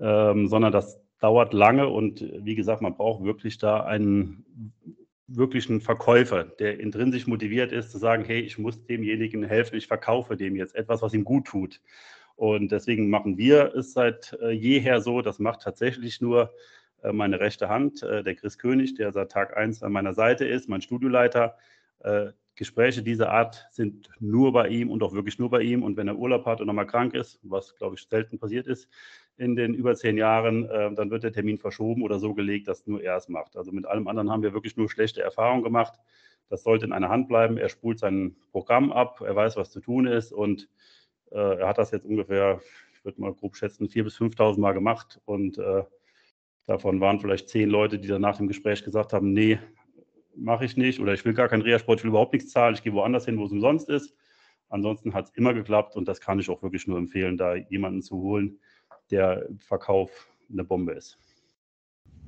ähm, 0.00 0.48
sondern 0.48 0.72
das 0.72 1.01
dauert 1.22 1.52
lange 1.52 1.88
und 1.88 2.28
wie 2.44 2.56
gesagt, 2.56 2.82
man 2.82 2.96
braucht 2.96 3.22
wirklich 3.22 3.56
da 3.56 3.84
einen 3.84 4.44
wirklichen 5.28 5.80
Verkäufer, 5.80 6.42
der 6.42 6.80
intrinsisch 6.80 7.28
motiviert 7.28 7.70
ist, 7.72 7.92
zu 7.92 7.98
sagen, 7.98 8.24
hey, 8.24 8.40
ich 8.40 8.58
muss 8.58 8.84
demjenigen 8.86 9.44
helfen, 9.44 9.76
ich 9.76 9.86
verkaufe 9.86 10.36
dem 10.36 10.56
jetzt 10.56 10.74
etwas, 10.74 11.00
was 11.00 11.14
ihm 11.14 11.24
gut 11.24 11.46
tut. 11.46 11.80
Und 12.34 12.72
deswegen 12.72 13.08
machen 13.08 13.38
wir 13.38 13.72
es 13.74 13.92
seit 13.92 14.36
äh, 14.42 14.50
jeher 14.50 15.00
so, 15.00 15.22
das 15.22 15.38
macht 15.38 15.62
tatsächlich 15.62 16.20
nur 16.20 16.52
äh, 17.02 17.12
meine 17.12 17.38
rechte 17.38 17.68
Hand, 17.68 18.02
äh, 18.02 18.24
der 18.24 18.34
Chris 18.34 18.58
König, 18.58 18.96
der 18.96 19.12
seit 19.12 19.30
Tag 19.30 19.56
1 19.56 19.84
an 19.84 19.92
meiner 19.92 20.14
Seite 20.14 20.44
ist, 20.44 20.68
mein 20.68 20.82
Studioleiter. 20.82 21.56
Gespräche 22.54 23.02
dieser 23.02 23.30
Art 23.30 23.66
sind 23.70 24.10
nur 24.20 24.52
bei 24.52 24.68
ihm 24.68 24.90
und 24.90 25.02
auch 25.02 25.14
wirklich 25.14 25.38
nur 25.38 25.50
bei 25.50 25.62
ihm. 25.62 25.82
Und 25.82 25.96
wenn 25.96 26.08
er 26.08 26.16
Urlaub 26.16 26.44
hat 26.44 26.60
und 26.60 26.66
nochmal 26.66 26.86
krank 26.86 27.14
ist, 27.14 27.40
was 27.42 27.74
glaube 27.76 27.96
ich 27.96 28.02
selten 28.02 28.38
passiert 28.38 28.66
ist 28.66 28.88
in 29.38 29.56
den 29.56 29.74
über 29.74 29.94
zehn 29.94 30.18
Jahren, 30.18 30.68
äh, 30.68 30.94
dann 30.94 31.10
wird 31.10 31.22
der 31.22 31.32
Termin 31.32 31.58
verschoben 31.58 32.02
oder 32.02 32.18
so 32.18 32.34
gelegt, 32.34 32.68
dass 32.68 32.86
nur 32.86 33.02
er 33.02 33.16
es 33.16 33.28
macht. 33.28 33.56
Also 33.56 33.72
mit 33.72 33.86
allem 33.86 34.06
anderen 34.06 34.30
haben 34.30 34.42
wir 34.42 34.52
wirklich 34.52 34.76
nur 34.76 34.90
schlechte 34.90 35.22
Erfahrungen 35.22 35.62
gemacht. 35.62 35.94
Das 36.48 36.62
sollte 36.62 36.84
in 36.84 36.92
einer 36.92 37.08
Hand 37.08 37.28
bleiben. 37.28 37.56
Er 37.56 37.70
spult 37.70 37.98
sein 37.98 38.36
Programm 38.50 38.92
ab, 38.92 39.22
er 39.22 39.34
weiß, 39.34 39.56
was 39.56 39.70
zu 39.70 39.80
tun 39.80 40.06
ist 40.06 40.32
und 40.32 40.68
äh, 41.30 41.60
er 41.60 41.68
hat 41.68 41.78
das 41.78 41.90
jetzt 41.90 42.04
ungefähr, 42.04 42.60
ich 42.94 43.04
würde 43.04 43.20
mal 43.20 43.32
grob 43.32 43.56
schätzen, 43.56 43.86
4.000 43.86 44.02
bis 44.04 44.16
5.000 44.18 44.60
Mal 44.60 44.72
gemacht 44.72 45.20
und 45.24 45.56
äh, 45.56 45.84
davon 46.66 47.00
waren 47.00 47.20
vielleicht 47.20 47.48
zehn 47.48 47.70
Leute, 47.70 47.98
die 47.98 48.08
dann 48.08 48.20
nach 48.20 48.36
dem 48.36 48.48
Gespräch 48.48 48.84
gesagt 48.84 49.14
haben, 49.14 49.32
nee, 49.32 49.58
mache 50.36 50.64
ich 50.64 50.76
nicht 50.76 51.00
oder 51.00 51.12
ich 51.14 51.24
will 51.24 51.34
gar 51.34 51.48
keinen 51.48 51.62
Reha-Sport, 51.62 52.00
ich 52.00 52.04
will 52.04 52.10
überhaupt 52.10 52.32
nichts 52.32 52.50
zahlen, 52.50 52.74
ich 52.74 52.82
gehe 52.82 52.92
woanders 52.92 53.24
hin, 53.24 53.38
wo 53.38 53.44
es 53.44 53.52
umsonst 53.52 53.88
ist. 53.88 54.14
Ansonsten 54.68 55.12
hat 55.12 55.26
es 55.26 55.30
immer 55.34 55.52
geklappt 55.52 55.96
und 55.96 56.08
das 56.08 56.20
kann 56.20 56.38
ich 56.38 56.48
auch 56.48 56.62
wirklich 56.62 56.86
nur 56.86 56.98
empfehlen, 56.98 57.36
da 57.36 57.54
jemanden 57.54 58.02
zu 58.02 58.16
holen, 58.16 58.58
der 59.10 59.46
im 59.48 59.58
Verkauf 59.58 60.28
eine 60.50 60.64
Bombe 60.64 60.92
ist. 60.92 61.18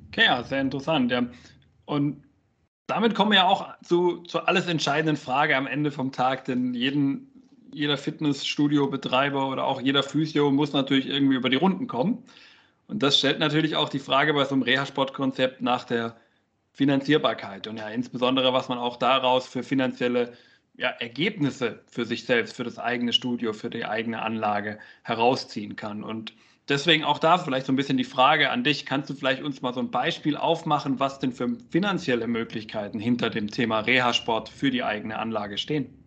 Okay, 0.09 0.27
ja, 0.27 0.43
sehr 0.45 0.61
interessant. 0.61 1.11
Ja. 1.11 1.27
Und 1.87 2.23
damit 2.87 3.14
kommen 3.14 3.31
wir 3.31 3.38
ja 3.38 3.47
auch 3.47 3.67
zu, 3.83 4.23
zur 4.25 4.47
alles 4.49 4.67
entscheidenden 4.67 5.17
Frage 5.17 5.57
am 5.57 5.67
Ende 5.67 5.90
vom 5.90 6.12
Tag, 6.12 6.45
denn 6.45 6.75
jeden, 6.75 7.33
jeder 7.73 7.97
Fitnessstudio-Betreiber 7.97 9.49
oder 9.49 9.64
auch 9.64 9.81
jeder 9.81 10.03
Physio 10.03 10.51
muss 10.51 10.73
natürlich 10.73 11.09
irgendwie 11.09 11.37
über 11.37 11.49
die 11.49 11.57
Runden 11.57 11.87
kommen. 11.87 12.25
Und 12.87 13.03
das 13.03 13.19
stellt 13.19 13.38
natürlich 13.38 13.77
auch 13.77 13.88
die 13.88 13.99
Frage 13.99 14.35
bei 14.35 14.45
so 14.45 14.55
einem 14.55 14.62
Reha-Sport-Konzept 14.62 15.62
nach 15.62 15.85
der 15.85 16.17
Finanzierbarkeit 16.74 17.66
und 17.68 17.78
ja 17.78 17.88
insbesondere, 17.88 18.52
was 18.52 18.68
man 18.68 18.78
auch 18.78 18.96
daraus 18.96 19.46
für 19.46 19.62
finanzielle 19.62 20.32
ja, 20.76 20.88
Ergebnisse 20.88 21.82
für 21.87 22.04
sich 22.04 22.24
selbst, 22.24 22.56
für 22.56 22.64
das 22.64 22.78
eigene 22.78 23.12
Studio, 23.12 23.52
für 23.52 23.70
die 23.70 23.84
eigene 23.84 24.20
Anlage 24.20 24.78
herausziehen 25.04 25.76
kann. 25.76 26.02
Und 26.02 26.34
deswegen 26.68 27.04
auch 27.04 27.20
da 27.20 27.38
vielleicht 27.38 27.66
so 27.66 27.72
ein 27.72 27.76
bisschen 27.76 27.96
die 27.96 28.04
Frage 28.04 28.50
an 28.50 28.64
dich, 28.64 28.87
kannst 28.87 29.08
du 29.08 29.14
vielleicht 29.14 29.42
uns 29.42 29.62
mal 29.62 29.72
so 29.72 29.80
ein 29.80 29.92
Beispiel 29.92 30.37
aufmachen, 30.37 30.98
was 30.98 31.20
denn 31.20 31.32
für 31.32 31.48
finanzielle 31.70 32.26
Möglichkeiten 32.26 32.98
hinter 32.98 33.30
dem 33.30 33.48
Thema 33.48 33.80
Reha-Sport 33.80 34.48
für 34.48 34.70
die 34.72 34.82
eigene 34.82 35.18
Anlage 35.18 35.58
stehen? 35.58 36.04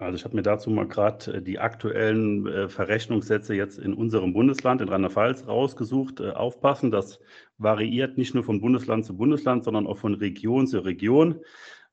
Also 0.00 0.16
ich 0.16 0.24
habe 0.24 0.34
mir 0.34 0.42
dazu 0.42 0.70
mal 0.70 0.88
gerade 0.88 1.34
äh, 1.34 1.42
die 1.42 1.58
aktuellen 1.58 2.46
äh, 2.46 2.68
Verrechnungssätze 2.70 3.54
jetzt 3.54 3.78
in 3.78 3.92
unserem 3.92 4.32
Bundesland, 4.32 4.80
in 4.80 4.88
Rheinland-Pfalz, 4.88 5.46
rausgesucht. 5.46 6.20
Äh, 6.20 6.30
aufpassen, 6.30 6.90
das 6.90 7.20
variiert 7.58 8.16
nicht 8.16 8.34
nur 8.34 8.42
von 8.42 8.62
Bundesland 8.62 9.04
zu 9.04 9.14
Bundesland, 9.14 9.64
sondern 9.64 9.86
auch 9.86 9.98
von 9.98 10.14
Region 10.14 10.66
zu 10.66 10.80
Region. 10.80 11.40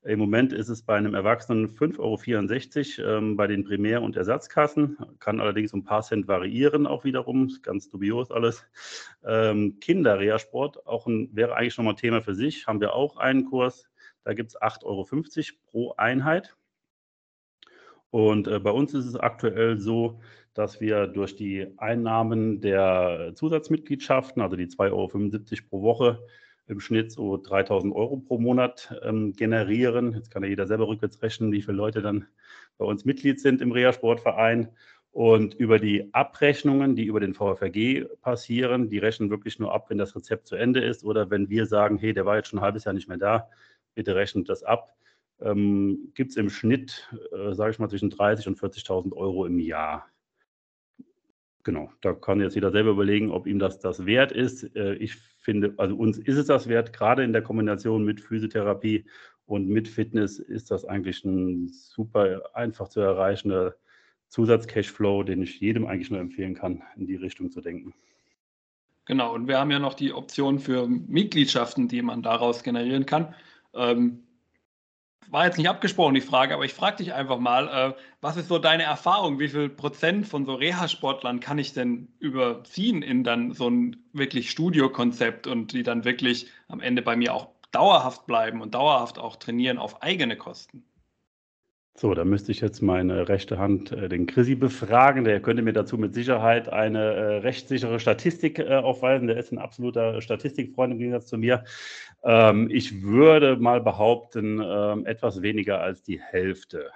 Im 0.04 0.20
Moment 0.20 0.54
ist 0.54 0.70
es 0.70 0.82
bei 0.82 0.96
einem 0.96 1.12
Erwachsenen 1.12 1.68
5,64 1.68 3.02
Euro 3.04 3.18
ähm, 3.18 3.36
bei 3.36 3.46
den 3.46 3.64
Primär- 3.64 4.00
und 4.00 4.16
Ersatzkassen, 4.16 4.96
kann 5.18 5.38
allerdings 5.38 5.74
um 5.74 5.80
ein 5.80 5.84
paar 5.84 6.02
Cent 6.02 6.28
variieren, 6.28 6.86
auch 6.86 7.04
wiederum, 7.04 7.52
ganz 7.62 7.90
dubios 7.90 8.30
alles. 8.30 8.64
Ähm, 9.22 9.80
Kinderreha-Sport 9.80 10.86
auch 10.86 11.06
ein, 11.06 11.28
wäre 11.34 11.56
eigentlich 11.56 11.76
nochmal 11.76 11.96
Thema 11.96 12.22
für 12.22 12.34
sich, 12.34 12.66
haben 12.66 12.80
wir 12.80 12.94
auch 12.94 13.18
einen 13.18 13.44
Kurs, 13.44 13.90
da 14.24 14.32
gibt 14.32 14.50
es 14.50 14.60
8,50 14.62 14.84
Euro 14.84 15.06
pro 15.70 15.94
Einheit. 15.98 16.56
Und 18.10 18.48
äh, 18.48 18.58
bei 18.58 18.70
uns 18.70 18.94
ist 18.94 19.06
es 19.06 19.16
aktuell 19.16 19.78
so, 19.78 20.20
dass 20.54 20.80
wir 20.80 21.06
durch 21.06 21.36
die 21.36 21.66
Einnahmen 21.76 22.60
der 22.60 23.32
Zusatzmitgliedschaften, 23.34 24.42
also 24.42 24.56
die 24.56 24.66
2,75 24.66 24.90
Euro 24.90 25.68
pro 25.68 25.82
Woche, 25.82 26.18
im 26.66 26.80
Schnitt 26.80 27.12
so 27.12 27.36
3000 27.38 27.94
Euro 27.94 28.18
pro 28.18 28.38
Monat 28.38 28.94
ähm, 29.02 29.32
generieren. 29.32 30.12
Jetzt 30.14 30.30
kann 30.30 30.42
ja 30.42 30.50
jeder 30.50 30.66
selber 30.66 30.86
rückwärts 30.88 31.22
rechnen, 31.22 31.50
wie 31.52 31.62
viele 31.62 31.76
Leute 31.76 32.02
dann 32.02 32.26
bei 32.76 32.84
uns 32.84 33.04
Mitglied 33.04 33.40
sind 33.40 33.62
im 33.62 33.72
Reha-Sportverein. 33.72 34.68
Und 35.10 35.54
über 35.54 35.78
die 35.78 36.12
Abrechnungen, 36.12 36.94
die 36.94 37.06
über 37.06 37.20
den 37.20 37.34
VfRG 37.34 38.06
passieren, 38.20 38.90
die 38.90 38.98
rechnen 38.98 39.30
wirklich 39.30 39.58
nur 39.58 39.72
ab, 39.74 39.88
wenn 39.88 39.98
das 39.98 40.14
Rezept 40.14 40.46
zu 40.46 40.56
Ende 40.56 40.80
ist 40.80 41.04
oder 41.04 41.30
wenn 41.30 41.48
wir 41.48 41.66
sagen, 41.66 41.96
hey, 41.98 42.12
der 42.12 42.26
war 42.26 42.36
jetzt 42.36 42.48
schon 42.48 42.58
ein 42.58 42.64
halbes 42.64 42.84
Jahr 42.84 42.92
nicht 42.92 43.08
mehr 43.08 43.16
da, 43.16 43.48
bitte 43.94 44.14
rechnet 44.14 44.48
das 44.48 44.62
ab 44.62 44.94
ähm, 45.40 46.12
gibt 46.14 46.30
es 46.30 46.36
im 46.36 46.50
Schnitt, 46.50 47.08
äh, 47.32 47.54
sage 47.54 47.70
ich 47.70 47.78
mal, 47.78 47.88
zwischen 47.88 48.10
30.000 48.10 48.48
und 48.48 48.58
40.000 48.58 49.12
Euro 49.14 49.46
im 49.46 49.58
Jahr. 49.58 50.08
Genau, 51.64 51.90
da 52.00 52.14
kann 52.14 52.40
jetzt 52.40 52.54
jeder 52.54 52.70
selber 52.70 52.90
überlegen, 52.90 53.30
ob 53.30 53.46
ihm 53.46 53.58
das 53.58 53.78
das 53.78 54.06
wert 54.06 54.32
ist. 54.32 54.74
Äh, 54.74 54.94
ich 54.94 55.14
finde, 55.16 55.74
also 55.76 55.96
uns 55.96 56.18
ist 56.18 56.36
es 56.36 56.46
das 56.46 56.68
wert, 56.68 56.92
gerade 56.92 57.24
in 57.24 57.32
der 57.32 57.42
Kombination 57.42 58.04
mit 58.04 58.20
Physiotherapie 58.20 59.04
und 59.46 59.68
mit 59.68 59.88
Fitness 59.88 60.38
ist 60.38 60.70
das 60.70 60.84
eigentlich 60.84 61.24
ein 61.24 61.68
super 61.68 62.42
einfach 62.54 62.88
zu 62.88 63.00
erreichender 63.00 63.74
Zusatz-Cashflow, 64.28 65.22
den 65.22 65.42
ich 65.42 65.60
jedem 65.60 65.86
eigentlich 65.86 66.10
nur 66.10 66.20
empfehlen 66.20 66.54
kann, 66.54 66.82
in 66.96 67.06
die 67.06 67.16
Richtung 67.16 67.50
zu 67.50 67.60
denken. 67.60 67.94
Genau, 69.06 69.34
und 69.34 69.48
wir 69.48 69.58
haben 69.58 69.70
ja 69.70 69.78
noch 69.78 69.94
die 69.94 70.12
Option 70.12 70.58
für 70.58 70.86
Mitgliedschaften, 70.86 71.88
die 71.88 72.02
man 72.02 72.22
daraus 72.22 72.62
generieren 72.62 73.06
kann. 73.06 73.34
Ähm, 73.72 74.27
war 75.30 75.44
jetzt 75.46 75.58
nicht 75.58 75.68
abgesprochen, 75.68 76.14
die 76.14 76.20
Frage, 76.20 76.54
aber 76.54 76.64
ich 76.64 76.74
frage 76.74 76.98
dich 76.98 77.12
einfach 77.12 77.38
mal, 77.38 77.68
äh, 77.68 77.94
was 78.20 78.36
ist 78.36 78.48
so 78.48 78.58
deine 78.58 78.84
Erfahrung? 78.84 79.38
Wie 79.38 79.48
viel 79.48 79.68
Prozent 79.68 80.26
von 80.26 80.44
so 80.46 80.54
Reha-Sportlern 80.54 81.40
kann 81.40 81.58
ich 81.58 81.72
denn 81.72 82.08
überziehen 82.18 83.02
in 83.02 83.24
dann 83.24 83.52
so 83.52 83.68
ein 83.68 83.96
wirklich 84.12 84.50
Studiokonzept 84.50 85.46
und 85.46 85.72
die 85.72 85.82
dann 85.82 86.04
wirklich 86.04 86.48
am 86.68 86.80
Ende 86.80 87.02
bei 87.02 87.16
mir 87.16 87.34
auch 87.34 87.48
dauerhaft 87.72 88.26
bleiben 88.26 88.62
und 88.62 88.74
dauerhaft 88.74 89.18
auch 89.18 89.36
trainieren 89.36 89.78
auf 89.78 90.02
eigene 90.02 90.36
Kosten? 90.36 90.84
So, 92.00 92.14
da 92.14 92.24
müsste 92.24 92.52
ich 92.52 92.60
jetzt 92.60 92.80
meine 92.80 93.28
rechte 93.28 93.58
Hand, 93.58 93.90
äh, 93.90 94.08
den 94.08 94.26
Chrissy, 94.26 94.54
befragen. 94.54 95.24
Der 95.24 95.42
könnte 95.42 95.64
mir 95.64 95.72
dazu 95.72 95.98
mit 95.98 96.14
Sicherheit 96.14 96.68
eine 96.68 97.00
äh, 97.02 97.36
rechtssichere 97.38 97.98
Statistik 97.98 98.60
äh, 98.60 98.76
aufweisen. 98.76 99.26
Der 99.26 99.36
ist 99.36 99.50
ein 99.50 99.58
absoluter 99.58 100.22
Statistikfreund 100.22 100.92
im 100.92 101.00
Gegensatz 101.00 101.26
zu 101.26 101.38
mir. 101.38 101.64
Ähm, 102.22 102.70
ich 102.70 103.02
würde 103.02 103.56
mal 103.56 103.80
behaupten, 103.80 104.62
ähm, 104.64 105.06
etwas 105.06 105.42
weniger 105.42 105.80
als 105.80 106.04
die 106.04 106.20
Hälfte. 106.20 106.92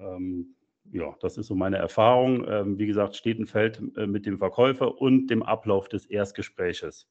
Ähm, 0.00 0.54
ja, 0.90 1.14
das 1.20 1.36
ist 1.36 1.48
so 1.48 1.54
meine 1.54 1.76
Erfahrung. 1.76 2.48
Ähm, 2.48 2.78
wie 2.78 2.86
gesagt, 2.86 3.16
steht 3.16 3.38
ein 3.38 3.46
Feld 3.46 3.82
äh, 3.98 4.06
mit 4.06 4.24
dem 4.24 4.38
Verkäufer 4.38 4.98
und 4.98 5.26
dem 5.26 5.42
Ablauf 5.42 5.90
des 5.90 6.06
Erstgespräches. 6.06 7.06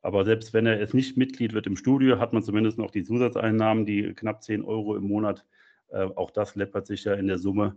Aber 0.00 0.24
selbst 0.24 0.54
wenn 0.54 0.64
er 0.64 0.78
jetzt 0.78 0.94
nicht 0.94 1.18
Mitglied 1.18 1.52
wird 1.52 1.66
im 1.66 1.76
Studio, 1.76 2.18
hat 2.18 2.32
man 2.32 2.42
zumindest 2.42 2.78
noch 2.78 2.90
die 2.90 3.04
Zusatzeinnahmen, 3.04 3.84
die 3.84 4.14
knapp 4.14 4.42
10 4.42 4.64
Euro 4.64 4.96
im 4.96 5.04
Monat. 5.04 5.44
Äh, 5.90 6.08
auch 6.16 6.30
das 6.30 6.54
läppert 6.56 6.86
sich 6.86 7.04
ja 7.04 7.14
in 7.14 7.26
der 7.26 7.38
Summe. 7.38 7.76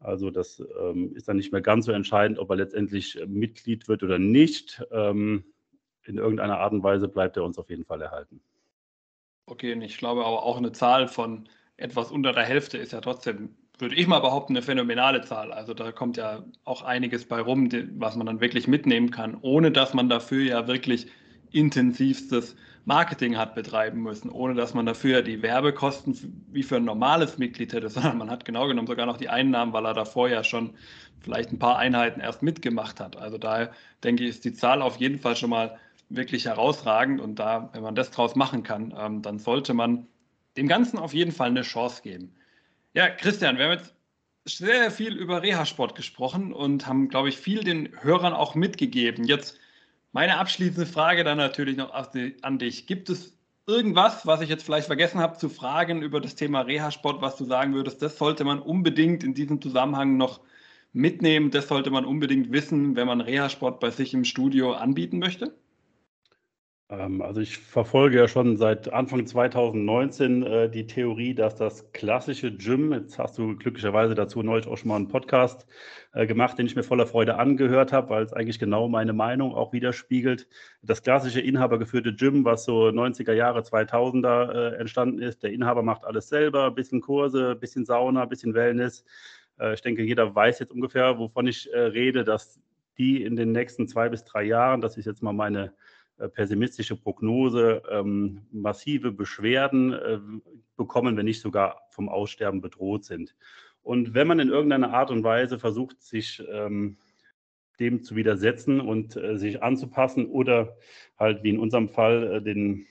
Also 0.00 0.30
das 0.30 0.62
ähm, 0.80 1.12
ist 1.14 1.28
dann 1.28 1.36
nicht 1.36 1.52
mehr 1.52 1.60
ganz 1.60 1.86
so 1.86 1.92
entscheidend, 1.92 2.38
ob 2.38 2.50
er 2.50 2.56
letztendlich 2.56 3.18
Mitglied 3.26 3.88
wird 3.88 4.02
oder 4.02 4.18
nicht. 4.18 4.82
Ähm, 4.92 5.44
in 6.04 6.18
irgendeiner 6.18 6.58
Art 6.58 6.72
und 6.72 6.82
Weise 6.82 7.08
bleibt 7.08 7.36
er 7.36 7.44
uns 7.44 7.58
auf 7.58 7.68
jeden 7.68 7.84
Fall 7.84 8.00
erhalten. 8.00 8.40
Okay, 9.46 9.72
und 9.72 9.82
ich 9.82 9.98
glaube 9.98 10.24
aber 10.24 10.42
auch 10.42 10.56
eine 10.56 10.72
Zahl 10.72 11.08
von 11.08 11.48
etwas 11.76 12.10
unter 12.10 12.32
der 12.32 12.44
Hälfte 12.44 12.78
ist 12.78 12.92
ja 12.92 13.00
trotzdem, 13.00 13.56
würde 13.78 13.94
ich 13.94 14.06
mal 14.06 14.20
behaupten, 14.20 14.52
eine 14.52 14.62
phänomenale 14.62 15.22
Zahl. 15.22 15.52
Also 15.52 15.74
da 15.74 15.92
kommt 15.92 16.16
ja 16.16 16.44
auch 16.64 16.82
einiges 16.82 17.24
bei 17.26 17.40
rum, 17.40 17.70
was 17.98 18.16
man 18.16 18.26
dann 18.26 18.40
wirklich 18.40 18.68
mitnehmen 18.68 19.10
kann, 19.10 19.38
ohne 19.40 19.70
dass 19.70 19.94
man 19.94 20.08
dafür 20.08 20.42
ja 20.42 20.68
wirklich 20.68 21.08
intensivstes 21.52 22.56
Marketing 22.84 23.36
hat 23.36 23.54
betreiben 23.54 24.02
müssen, 24.02 24.30
ohne 24.30 24.54
dass 24.54 24.72
man 24.72 24.86
dafür 24.86 25.20
die 25.20 25.42
Werbekosten 25.42 26.44
wie 26.50 26.62
für 26.62 26.76
ein 26.76 26.84
normales 26.84 27.36
Mitglied 27.36 27.72
hätte, 27.72 27.88
sondern 27.90 28.18
man 28.18 28.30
hat 28.30 28.44
genau 28.44 28.66
genommen 28.66 28.86
sogar 28.86 29.06
noch 29.06 29.18
die 29.18 29.28
Einnahmen, 29.28 29.72
weil 29.72 29.84
er 29.84 29.94
davor 29.94 30.28
ja 30.28 30.42
schon 30.42 30.74
vielleicht 31.20 31.52
ein 31.52 31.58
paar 31.58 31.78
Einheiten 31.78 32.20
erst 32.20 32.42
mitgemacht 32.42 33.00
hat. 33.00 33.16
Also 33.16 33.36
daher 33.36 33.72
denke 34.04 34.24
ich, 34.24 34.30
ist 34.30 34.44
die 34.44 34.54
Zahl 34.54 34.80
auf 34.80 34.96
jeden 34.96 35.18
Fall 35.18 35.36
schon 35.36 35.50
mal 35.50 35.78
wirklich 36.08 36.46
herausragend 36.46 37.20
und 37.20 37.38
da, 37.38 37.68
wenn 37.74 37.82
man 37.82 37.94
das 37.94 38.10
draus 38.10 38.34
machen 38.34 38.62
kann, 38.62 38.94
ähm, 38.98 39.20
dann 39.20 39.38
sollte 39.38 39.74
man 39.74 40.06
dem 40.56 40.68
Ganzen 40.68 40.98
auf 40.98 41.12
jeden 41.12 41.32
Fall 41.32 41.48
eine 41.48 41.62
Chance 41.62 42.02
geben. 42.02 42.34
Ja, 42.94 43.10
Christian, 43.10 43.58
wir 43.58 43.66
haben 43.66 43.78
jetzt 43.78 43.94
sehr 44.46 44.90
viel 44.90 45.14
über 45.14 45.42
Reha-Sport 45.42 45.94
gesprochen 45.94 46.52
und 46.52 46.86
haben, 46.86 47.08
glaube 47.08 47.28
ich, 47.28 47.36
viel 47.36 47.62
den 47.62 47.90
Hörern 48.00 48.32
auch 48.32 48.54
mitgegeben. 48.54 49.24
Jetzt 49.24 49.58
meine 50.18 50.38
abschließende 50.38 50.84
Frage 50.84 51.22
dann 51.22 51.38
natürlich 51.38 51.76
noch 51.76 51.92
an 51.92 52.58
dich. 52.58 52.88
Gibt 52.88 53.08
es 53.08 53.38
irgendwas, 53.68 54.26
was 54.26 54.40
ich 54.40 54.48
jetzt 54.48 54.64
vielleicht 54.64 54.88
vergessen 54.88 55.20
habe 55.20 55.38
zu 55.38 55.48
fragen 55.48 56.02
über 56.02 56.20
das 56.20 56.34
Thema 56.34 56.62
Reha-Sport, 56.62 57.22
was 57.22 57.36
du 57.36 57.44
sagen 57.44 57.72
würdest, 57.72 58.02
das 58.02 58.18
sollte 58.18 58.42
man 58.42 58.58
unbedingt 58.58 59.22
in 59.22 59.32
diesem 59.32 59.62
Zusammenhang 59.62 60.16
noch 60.16 60.40
mitnehmen, 60.92 61.52
das 61.52 61.68
sollte 61.68 61.92
man 61.92 62.04
unbedingt 62.04 62.50
wissen, 62.50 62.96
wenn 62.96 63.06
man 63.06 63.20
Reha-Sport 63.20 63.78
bei 63.78 63.90
sich 63.90 64.12
im 64.12 64.24
Studio 64.24 64.72
anbieten 64.72 65.20
möchte? 65.20 65.54
Ähm, 66.90 67.20
also 67.20 67.40
ich 67.40 67.58
verfolge 67.58 68.16
ja 68.16 68.28
schon 68.28 68.56
seit 68.56 68.92
Anfang 68.92 69.26
2019 69.26 70.42
äh, 70.42 70.70
die 70.70 70.86
Theorie, 70.86 71.34
dass 71.34 71.56
das 71.56 71.92
klassische 71.92 72.50
Gym, 72.56 72.92
jetzt 72.92 73.18
hast 73.18 73.36
du 73.36 73.56
glücklicherweise 73.56 74.14
dazu 74.14 74.42
neulich 74.42 74.66
auch 74.66 74.78
schon 74.78 74.88
mal 74.88 74.96
einen 74.96 75.08
Podcast 75.08 75.66
äh, 76.14 76.26
gemacht, 76.26 76.58
den 76.58 76.64
ich 76.66 76.76
mir 76.76 76.82
voller 76.82 77.06
Freude 77.06 77.36
angehört 77.38 77.92
habe, 77.92 78.08
weil 78.10 78.22
es 78.22 78.32
eigentlich 78.32 78.58
genau 78.58 78.88
meine 78.88 79.12
Meinung 79.12 79.54
auch 79.54 79.72
widerspiegelt. 79.74 80.48
Das 80.82 81.02
klassische 81.02 81.40
inhabergeführte 81.40 82.14
Gym, 82.14 82.44
was 82.46 82.64
so 82.64 82.86
90er 82.86 83.34
Jahre, 83.34 83.60
2000er 83.60 84.52
äh, 84.52 84.76
entstanden 84.76 85.18
ist, 85.20 85.42
der 85.42 85.52
Inhaber 85.52 85.82
macht 85.82 86.06
alles 86.06 86.28
selber, 86.28 86.70
bisschen 86.70 87.02
Kurse, 87.02 87.54
bisschen 87.54 87.84
Sauna, 87.84 88.24
bisschen 88.24 88.54
Wellness. 88.54 89.04
Äh, 89.60 89.74
ich 89.74 89.82
denke, 89.82 90.02
jeder 90.04 90.34
weiß 90.34 90.58
jetzt 90.60 90.72
ungefähr, 90.72 91.18
wovon 91.18 91.46
ich 91.48 91.70
äh, 91.70 91.78
rede, 91.78 92.24
dass 92.24 92.58
die 92.96 93.22
in 93.22 93.36
den 93.36 93.52
nächsten 93.52 93.86
zwei 93.86 94.08
bis 94.08 94.24
drei 94.24 94.44
Jahren, 94.44 94.80
das 94.80 94.96
ist 94.96 95.04
jetzt 95.04 95.22
mal 95.22 95.32
meine 95.34 95.72
pessimistische 96.26 96.96
Prognose 96.96 97.82
ähm, 97.90 98.42
massive 98.50 99.12
Beschwerden 99.12 99.92
äh, 99.92 100.18
bekommen, 100.76 101.16
wenn 101.16 101.26
nicht 101.26 101.40
sogar 101.40 101.82
vom 101.90 102.08
Aussterben 102.08 102.60
bedroht 102.60 103.04
sind. 103.04 103.36
Und 103.82 104.14
wenn 104.14 104.26
man 104.26 104.40
in 104.40 104.48
irgendeiner 104.48 104.92
Art 104.92 105.10
und 105.10 105.22
Weise 105.22 105.58
versucht, 105.58 106.02
sich 106.02 106.42
ähm, 106.50 106.98
dem 107.78 108.02
zu 108.02 108.16
widersetzen 108.16 108.80
und 108.80 109.16
äh, 109.16 109.38
sich 109.38 109.62
anzupassen 109.62 110.26
oder 110.26 110.76
halt 111.18 111.42
wie 111.44 111.50
in 111.50 111.60
unserem 111.60 111.88
Fall 111.88 112.34
äh, 112.34 112.42
den 112.42 112.86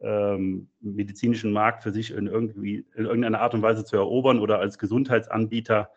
ähm, 0.00 0.68
medizinischen 0.80 1.52
Markt 1.52 1.82
für 1.82 1.92
sich 1.92 2.10
in, 2.10 2.26
irgendwie, 2.26 2.86
in 2.94 3.04
irgendeiner 3.04 3.40
Art 3.40 3.54
und 3.54 3.62
Weise 3.62 3.84
zu 3.84 3.96
erobern 3.96 4.38
oder 4.38 4.58
als 4.58 4.78
Gesundheitsanbieter 4.78 5.90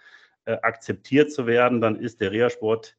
äh, 0.45 0.57
akzeptiert 0.61 1.31
zu 1.31 1.47
werden, 1.47 1.81
dann 1.81 1.95
ist 1.95 2.21
der 2.21 2.31
Reha-Sport 2.31 2.97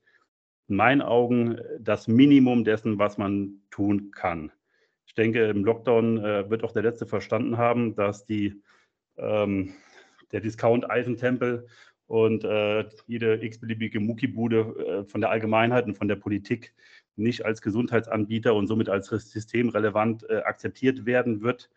in 0.69 0.77
meinen 0.77 1.03
Augen 1.03 1.61
das 1.81 2.09
Minimum 2.09 2.65
dessen, 2.65 2.99
was 2.99 3.19
man 3.19 3.61
tun 3.71 4.11
kann. 4.11 4.53
Ich 5.07 5.15
denke, 5.15 5.45
im 5.47 5.65
Lockdown 5.65 6.19
äh, 6.19 6.51
wird 6.51 6.65
auch 6.65 6.73
der 6.73 6.83
Letzte 6.83 7.07
verstanden 7.07 7.57
haben, 7.57 7.95
dass 7.95 8.25
die, 8.25 8.61
ähm, 9.17 9.75
der 10.33 10.41
Discount-Eisentempel 10.41 11.69
und 12.07 12.45
äh, 12.45 12.85
jede 13.07 13.43
x-beliebige 13.45 14.01
Muckibude 14.01 15.05
äh, 15.05 15.05
von 15.05 15.21
der 15.21 15.31
Allgemeinheit 15.31 15.87
und 15.87 15.97
von 15.97 16.09
der 16.09 16.17
Politik 16.17 16.75
nicht 17.17 17.45
als 17.45 17.63
Gesundheitsanbieter 17.63 18.55
und 18.55 18.67
somit 18.67 18.89
als 18.89 19.09
systemrelevant 19.09 20.29
äh, 20.29 20.39
akzeptiert 20.39 21.07
werden 21.07 21.43
wird. 21.43 21.71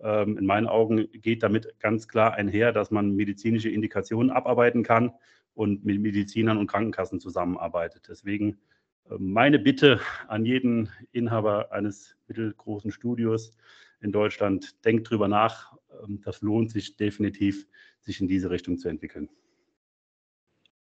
Ähm, 0.00 0.38
in 0.38 0.46
meinen 0.46 0.66
Augen 0.66 1.08
geht 1.12 1.42
damit 1.42 1.78
ganz 1.78 2.08
klar 2.08 2.34
einher, 2.34 2.72
dass 2.72 2.90
man 2.90 3.14
medizinische 3.14 3.70
Indikationen 3.70 4.30
abarbeiten 4.30 4.82
kann 4.82 5.12
und 5.54 5.84
mit 5.84 6.00
Medizinern 6.00 6.58
und 6.58 6.66
Krankenkassen 6.66 7.20
zusammenarbeitet. 7.20 8.06
Deswegen 8.08 8.58
äh, 9.08 9.14
meine 9.18 9.58
Bitte 9.58 10.00
an 10.28 10.44
jeden 10.44 10.90
Inhaber 11.12 11.72
eines 11.72 12.16
mittelgroßen 12.28 12.90
Studios 12.92 13.52
in 14.00 14.12
Deutschland, 14.12 14.84
denkt 14.84 15.10
drüber 15.10 15.28
nach. 15.28 15.76
Ähm, 16.02 16.20
das 16.24 16.42
lohnt 16.42 16.70
sich 16.70 16.96
definitiv, 16.96 17.66
sich 18.00 18.20
in 18.20 18.28
diese 18.28 18.50
Richtung 18.50 18.78
zu 18.78 18.88
entwickeln. 18.88 19.28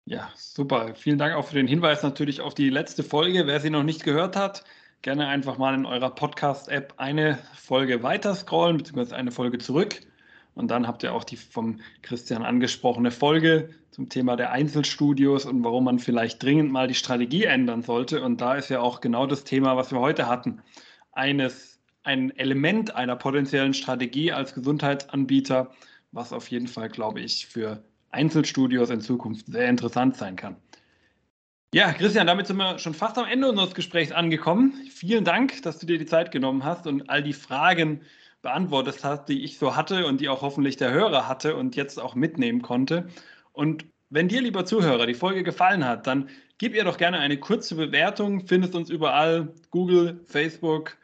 Ja, 0.04 0.30
super. 0.36 0.94
Vielen 0.94 1.18
Dank 1.18 1.34
auch 1.34 1.48
für 1.48 1.56
den 1.56 1.66
Hinweis 1.66 2.02
natürlich 2.04 2.40
auf 2.40 2.54
die 2.54 2.70
letzte 2.70 3.02
Folge. 3.02 3.46
Wer 3.48 3.58
sie 3.58 3.70
noch 3.70 3.82
nicht 3.82 4.04
gehört 4.04 4.36
hat, 4.36 4.62
gerne 5.02 5.26
einfach 5.26 5.58
mal 5.58 5.74
in 5.74 5.84
eurer 5.84 6.14
Podcast-App 6.14 6.94
eine 6.96 7.38
Folge 7.54 8.04
weiter 8.04 8.34
scrollen, 8.34 8.76
beziehungsweise 8.76 9.16
eine 9.16 9.32
Folge 9.32 9.58
zurück. 9.58 10.00
Und 10.56 10.70
dann 10.70 10.88
habt 10.88 11.02
ihr 11.02 11.12
auch 11.12 11.22
die 11.22 11.36
vom 11.36 11.80
Christian 12.00 12.42
angesprochene 12.42 13.10
Folge 13.10 13.68
zum 13.90 14.08
Thema 14.08 14.36
der 14.36 14.52
Einzelstudios 14.52 15.44
und 15.44 15.62
warum 15.62 15.84
man 15.84 15.98
vielleicht 15.98 16.42
dringend 16.42 16.72
mal 16.72 16.88
die 16.88 16.94
Strategie 16.94 17.44
ändern 17.44 17.82
sollte. 17.82 18.22
Und 18.22 18.40
da 18.40 18.54
ist 18.54 18.70
ja 18.70 18.80
auch 18.80 19.02
genau 19.02 19.26
das 19.26 19.44
Thema, 19.44 19.76
was 19.76 19.92
wir 19.92 20.00
heute 20.00 20.26
hatten. 20.26 20.62
Eines, 21.12 21.78
ein 22.04 22.34
Element 22.38 22.96
einer 22.96 23.16
potenziellen 23.16 23.74
Strategie 23.74 24.32
als 24.32 24.54
Gesundheitsanbieter, 24.54 25.70
was 26.12 26.32
auf 26.32 26.50
jeden 26.50 26.68
Fall, 26.68 26.88
glaube 26.88 27.20
ich, 27.20 27.46
für 27.46 27.84
Einzelstudios 28.10 28.88
in 28.88 29.02
Zukunft 29.02 29.46
sehr 29.48 29.68
interessant 29.68 30.16
sein 30.16 30.36
kann. 30.36 30.56
Ja, 31.74 31.92
Christian, 31.92 32.26
damit 32.26 32.46
sind 32.46 32.56
wir 32.56 32.78
schon 32.78 32.94
fast 32.94 33.18
am 33.18 33.26
Ende 33.26 33.50
unseres 33.50 33.74
Gesprächs 33.74 34.10
angekommen. 34.10 34.72
Vielen 34.90 35.24
Dank, 35.24 35.60
dass 35.62 35.78
du 35.78 35.86
dir 35.86 35.98
die 35.98 36.06
Zeit 36.06 36.30
genommen 36.30 36.64
hast 36.64 36.86
und 36.86 37.10
all 37.10 37.22
die 37.22 37.34
Fragen 37.34 38.00
beantwortet 38.46 39.02
hast, 39.02 39.24
die 39.28 39.42
ich 39.42 39.58
so 39.58 39.74
hatte 39.74 40.06
und 40.06 40.20
die 40.20 40.28
auch 40.28 40.40
hoffentlich 40.40 40.76
der 40.76 40.92
Hörer 40.92 41.26
hatte 41.26 41.56
und 41.56 41.74
jetzt 41.74 42.00
auch 42.00 42.14
mitnehmen 42.14 42.62
konnte. 42.62 43.08
Und 43.52 43.84
wenn 44.08 44.28
dir, 44.28 44.40
lieber 44.40 44.64
Zuhörer, 44.64 45.04
die 45.06 45.14
Folge 45.14 45.42
gefallen 45.42 45.84
hat, 45.84 46.06
dann 46.06 46.28
gib 46.58 46.72
ihr 46.76 46.84
doch 46.84 46.96
gerne 46.96 47.18
eine 47.18 47.38
kurze 47.38 47.74
Bewertung. 47.74 48.46
Findest 48.46 48.76
uns 48.76 48.88
überall, 48.88 49.52
Google, 49.72 50.20
Facebook, 50.26 50.96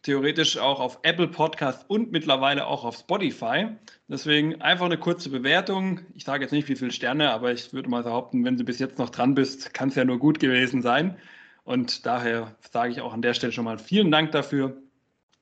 theoretisch 0.00 0.56
auch 0.56 0.80
auf 0.80 0.98
Apple 1.02 1.28
Podcast 1.28 1.84
und 1.88 2.10
mittlerweile 2.10 2.66
auch 2.66 2.84
auf 2.84 2.96
Spotify. 2.96 3.68
Deswegen 4.08 4.62
einfach 4.62 4.86
eine 4.86 4.96
kurze 4.96 5.28
Bewertung. 5.28 6.00
Ich 6.14 6.24
sage 6.24 6.42
jetzt 6.42 6.52
nicht, 6.52 6.70
wie 6.70 6.76
viele 6.76 6.90
Sterne, 6.90 7.32
aber 7.32 7.52
ich 7.52 7.74
würde 7.74 7.90
mal 7.90 8.02
behaupten, 8.02 8.46
wenn 8.46 8.56
du 8.56 8.64
bis 8.64 8.78
jetzt 8.78 8.98
noch 8.98 9.10
dran 9.10 9.34
bist, 9.34 9.74
kann 9.74 9.90
es 9.90 9.94
ja 9.94 10.06
nur 10.06 10.18
gut 10.18 10.40
gewesen 10.40 10.80
sein. 10.80 11.18
Und 11.64 12.06
daher 12.06 12.56
sage 12.72 12.92
ich 12.92 13.02
auch 13.02 13.12
an 13.12 13.20
der 13.20 13.34
Stelle 13.34 13.52
schon 13.52 13.66
mal 13.66 13.78
vielen 13.78 14.10
Dank 14.10 14.32
dafür 14.32 14.81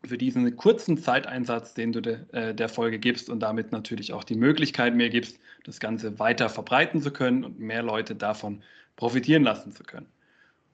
für 0.04 0.18
diesen 0.18 0.56
kurzen 0.56 0.98
Zeiteinsatz, 0.98 1.74
den 1.74 1.92
du 1.92 2.00
de, 2.00 2.18
äh, 2.32 2.54
der 2.54 2.68
Folge 2.68 2.98
gibst 2.98 3.28
und 3.28 3.40
damit 3.40 3.72
natürlich 3.72 4.12
auch 4.12 4.24
die 4.24 4.34
Möglichkeit 4.34 4.94
mir 4.94 5.10
gibst, 5.10 5.38
das 5.64 5.80
Ganze 5.80 6.18
weiter 6.18 6.48
verbreiten 6.48 7.02
zu 7.02 7.12
können 7.12 7.44
und 7.44 7.58
mehr 7.58 7.82
Leute 7.82 8.14
davon 8.14 8.62
profitieren 8.96 9.42
lassen 9.42 9.72
zu 9.72 9.84
können. 9.84 10.06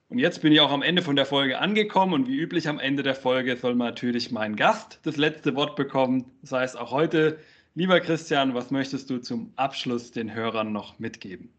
Und 0.09 0.19
jetzt 0.19 0.41
bin 0.41 0.53
ich 0.53 0.61
auch 0.61 0.71
am 0.71 0.81
Ende 0.81 1.01
von 1.01 1.17
der 1.17 1.25
Folge 1.25 1.59
angekommen 1.59 2.13
und 2.13 2.27
wie 2.27 2.37
üblich 2.37 2.69
am 2.69 2.79
Ende 2.79 3.03
der 3.03 3.15
Folge 3.15 3.57
soll 3.57 3.75
natürlich 3.75 4.31
mein 4.31 4.55
Gast 4.55 4.99
das 5.03 5.17
letzte 5.17 5.55
Wort 5.55 5.75
bekommen. 5.75 6.31
Das 6.41 6.53
heißt 6.53 6.77
auch 6.77 6.91
heute, 6.91 7.39
lieber 7.75 7.99
Christian, 7.99 8.53
was 8.53 8.71
möchtest 8.71 9.09
du 9.09 9.17
zum 9.17 9.51
Abschluss 9.57 10.11
den 10.11 10.33
Hörern 10.33 10.71
noch 10.71 10.97
mitgeben? 10.99 11.49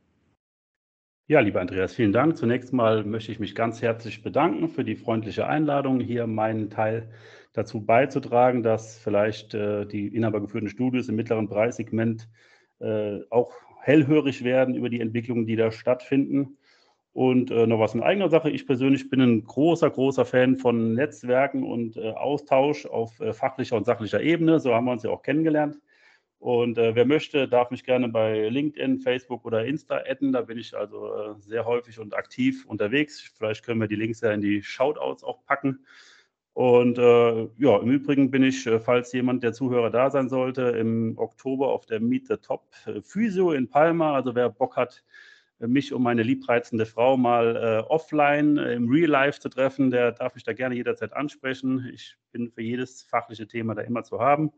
Ja, 1.31 1.41
lieber 1.41 1.61
Andreas, 1.61 1.95
vielen 1.95 2.15
Dank. 2.15 2.39
Zunächst 2.39 2.73
mal 2.73 3.05
möchte 3.05 3.31
ich 3.31 3.39
mich 3.39 3.55
ganz 3.55 3.83
herzlich 3.83 4.23
bedanken 4.23 4.71
für 4.71 4.83
die 4.83 4.97
freundliche 4.97 5.47
Einladung, 5.47 6.01
hier 6.01 6.27
meinen 6.27 6.71
Teil 6.71 7.11
dazu 7.53 7.85
beizutragen, 7.85 8.63
dass 8.63 8.97
vielleicht 8.97 9.53
äh, 9.53 9.85
die 9.85 10.09
inhabergeführten 10.09 10.71
Studios 10.71 11.07
im 11.11 11.17
mittleren 11.17 11.47
Preissegment 11.47 12.31
äh, 12.79 13.19
auch 13.29 13.53
hellhörig 13.83 14.43
werden 14.43 14.75
über 14.75 14.89
die 14.89 15.01
Entwicklungen, 15.03 15.45
die 15.45 15.57
da 15.57 15.71
stattfinden. 15.71 16.57
Und 17.13 17.51
äh, 17.51 17.67
noch 17.67 17.79
was 17.79 17.95
in 17.95 18.03
eigener 18.03 18.31
Sache. 18.31 18.49
Ich 18.49 18.67
persönlich 18.67 19.11
bin 19.11 19.21
ein 19.21 19.45
großer, 19.45 19.91
großer 19.91 20.25
Fan 20.25 20.57
von 20.57 20.95
Netzwerken 20.95 21.63
und 21.63 21.99
äh, 21.99 22.13
Austausch 22.13 22.87
auf 22.87 23.21
äh, 23.21 23.35
fachlicher 23.35 23.77
und 23.77 23.85
sachlicher 23.85 24.23
Ebene. 24.23 24.61
So 24.61 24.75
haben 24.75 24.87
wir 24.87 24.93
uns 24.93 25.03
ja 25.03 25.11
auch 25.11 25.23
kennengelernt. 25.23 25.77
Und 26.39 26.79
äh, 26.79 26.95
wer 26.95 27.05
möchte, 27.05 27.49
darf 27.49 27.71
mich 27.71 27.85
gerne 27.85 28.09
bei 28.09 28.49
LinkedIn, 28.49 29.01
Facebook 29.01 29.45
oder 29.45 29.65
Insta 29.65 30.03
adden. 30.09 30.33
Da 30.33 30.43
bin 30.43 30.57
ich 30.57 30.77
also 30.77 31.35
sehr 31.41 31.65
häufig 31.67 31.99
und 31.99 32.15
aktiv 32.15 32.65
unterwegs. 32.67 33.21
Vielleicht 33.37 33.65
können 33.65 33.81
wir 33.81 33.89
die 33.89 33.97
Links 33.97 34.21
ja 34.21 34.31
in 34.33 34.41
die 34.41 34.63
Shoutouts 34.63 35.25
auch 35.25 35.45
packen. 35.45 35.85
Und 36.53 36.99
äh, 36.99 37.49
ja, 37.59 37.79
im 37.79 37.91
Übrigen 37.91 38.31
bin 38.31 38.43
ich, 38.43 38.67
äh, 38.67 38.81
falls 38.81 39.13
jemand 39.13 39.43
der 39.43 39.53
Zuhörer 39.53 39.91
da 39.91 40.11
sein 40.11 40.29
sollte, 40.29 40.63
im 40.63 41.17
Oktober 41.17 41.69
auf 41.69 41.87
der 41.87 42.01
Meet 42.01 42.27
the 42.29 42.37
Top 42.37 42.73
äh, 42.87 43.01
Physio 43.03 43.53
in 43.53 43.69
Palma. 43.69 44.15
Also 44.15 44.35
wer 44.35 44.49
Bock 44.49 44.77
hat, 44.77 45.05
mich 45.61 45.93
und 45.93 46.03
meine 46.03 46.23
liebreizende 46.23 46.87
Frau 46.87 47.17
mal 47.17 47.57
äh, 47.57 47.91
offline 47.91 48.59
äh, 48.59 48.75
im 48.75 48.89
Real 48.89 49.11
Life 49.11 49.41
zu 49.41 49.49
treffen, 49.49 49.91
der 49.91 50.13
darf 50.13 50.35
mich 50.35 50.45
da 50.45 50.53
gerne 50.53 50.77
jederzeit 50.77 51.13
ansprechen. 51.13 51.89
Ich 51.93 52.17
bin 52.33 52.51
für 52.51 52.63
jedes 52.63 53.03
fachliche 53.03 53.47
Thema 53.49 53.75
da 53.75 53.83
immer 53.83 54.05
zu 54.05 54.21
haben. 54.21 54.53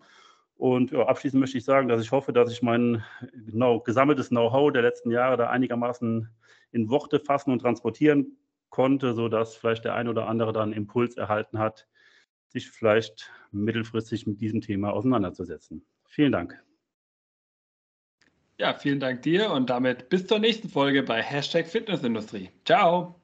Und 0.61 0.91
ja, 0.91 1.07
abschließend 1.07 1.41
möchte 1.41 1.57
ich 1.57 1.65
sagen, 1.65 1.89
dass 1.89 2.03
ich 2.03 2.13
hoffe, 2.13 2.35
dass 2.35 2.53
ich 2.53 2.61
mein 2.61 3.03
genau, 3.33 3.81
gesammeltes 3.81 4.29
Know-how 4.29 4.71
der 4.71 4.83
letzten 4.83 5.11
Jahre 5.11 5.39
da 5.39 5.49
einigermaßen 5.49 6.29
in 6.73 6.91
Worte 6.91 7.19
fassen 7.19 7.51
und 7.51 7.61
transportieren 7.61 8.37
konnte, 8.69 9.15
sodass 9.15 9.57
vielleicht 9.57 9.87
der 9.87 9.95
ein 9.95 10.07
oder 10.07 10.29
andere 10.29 10.53
dann 10.53 10.75
Impuls 10.75 11.17
erhalten 11.17 11.59
hat, 11.59 11.89
sich 12.49 12.71
vielleicht 12.71 13.33
mittelfristig 13.53 14.27
mit 14.27 14.43
diesem 14.43 14.61
Thema 14.61 14.93
auseinanderzusetzen. 14.93 15.83
Vielen 16.07 16.33
Dank. 16.33 16.63
Ja, 18.59 18.75
vielen 18.75 19.01
Dank 19.01 19.23
dir 19.23 19.53
und 19.53 19.71
damit 19.71 20.11
bis 20.11 20.27
zur 20.27 20.41
nächsten 20.41 20.69
Folge 20.69 21.03
bei 21.03 21.23
Hashtag 21.23 21.69
Fitnessindustrie. 21.69 22.51
Ciao. 22.67 23.20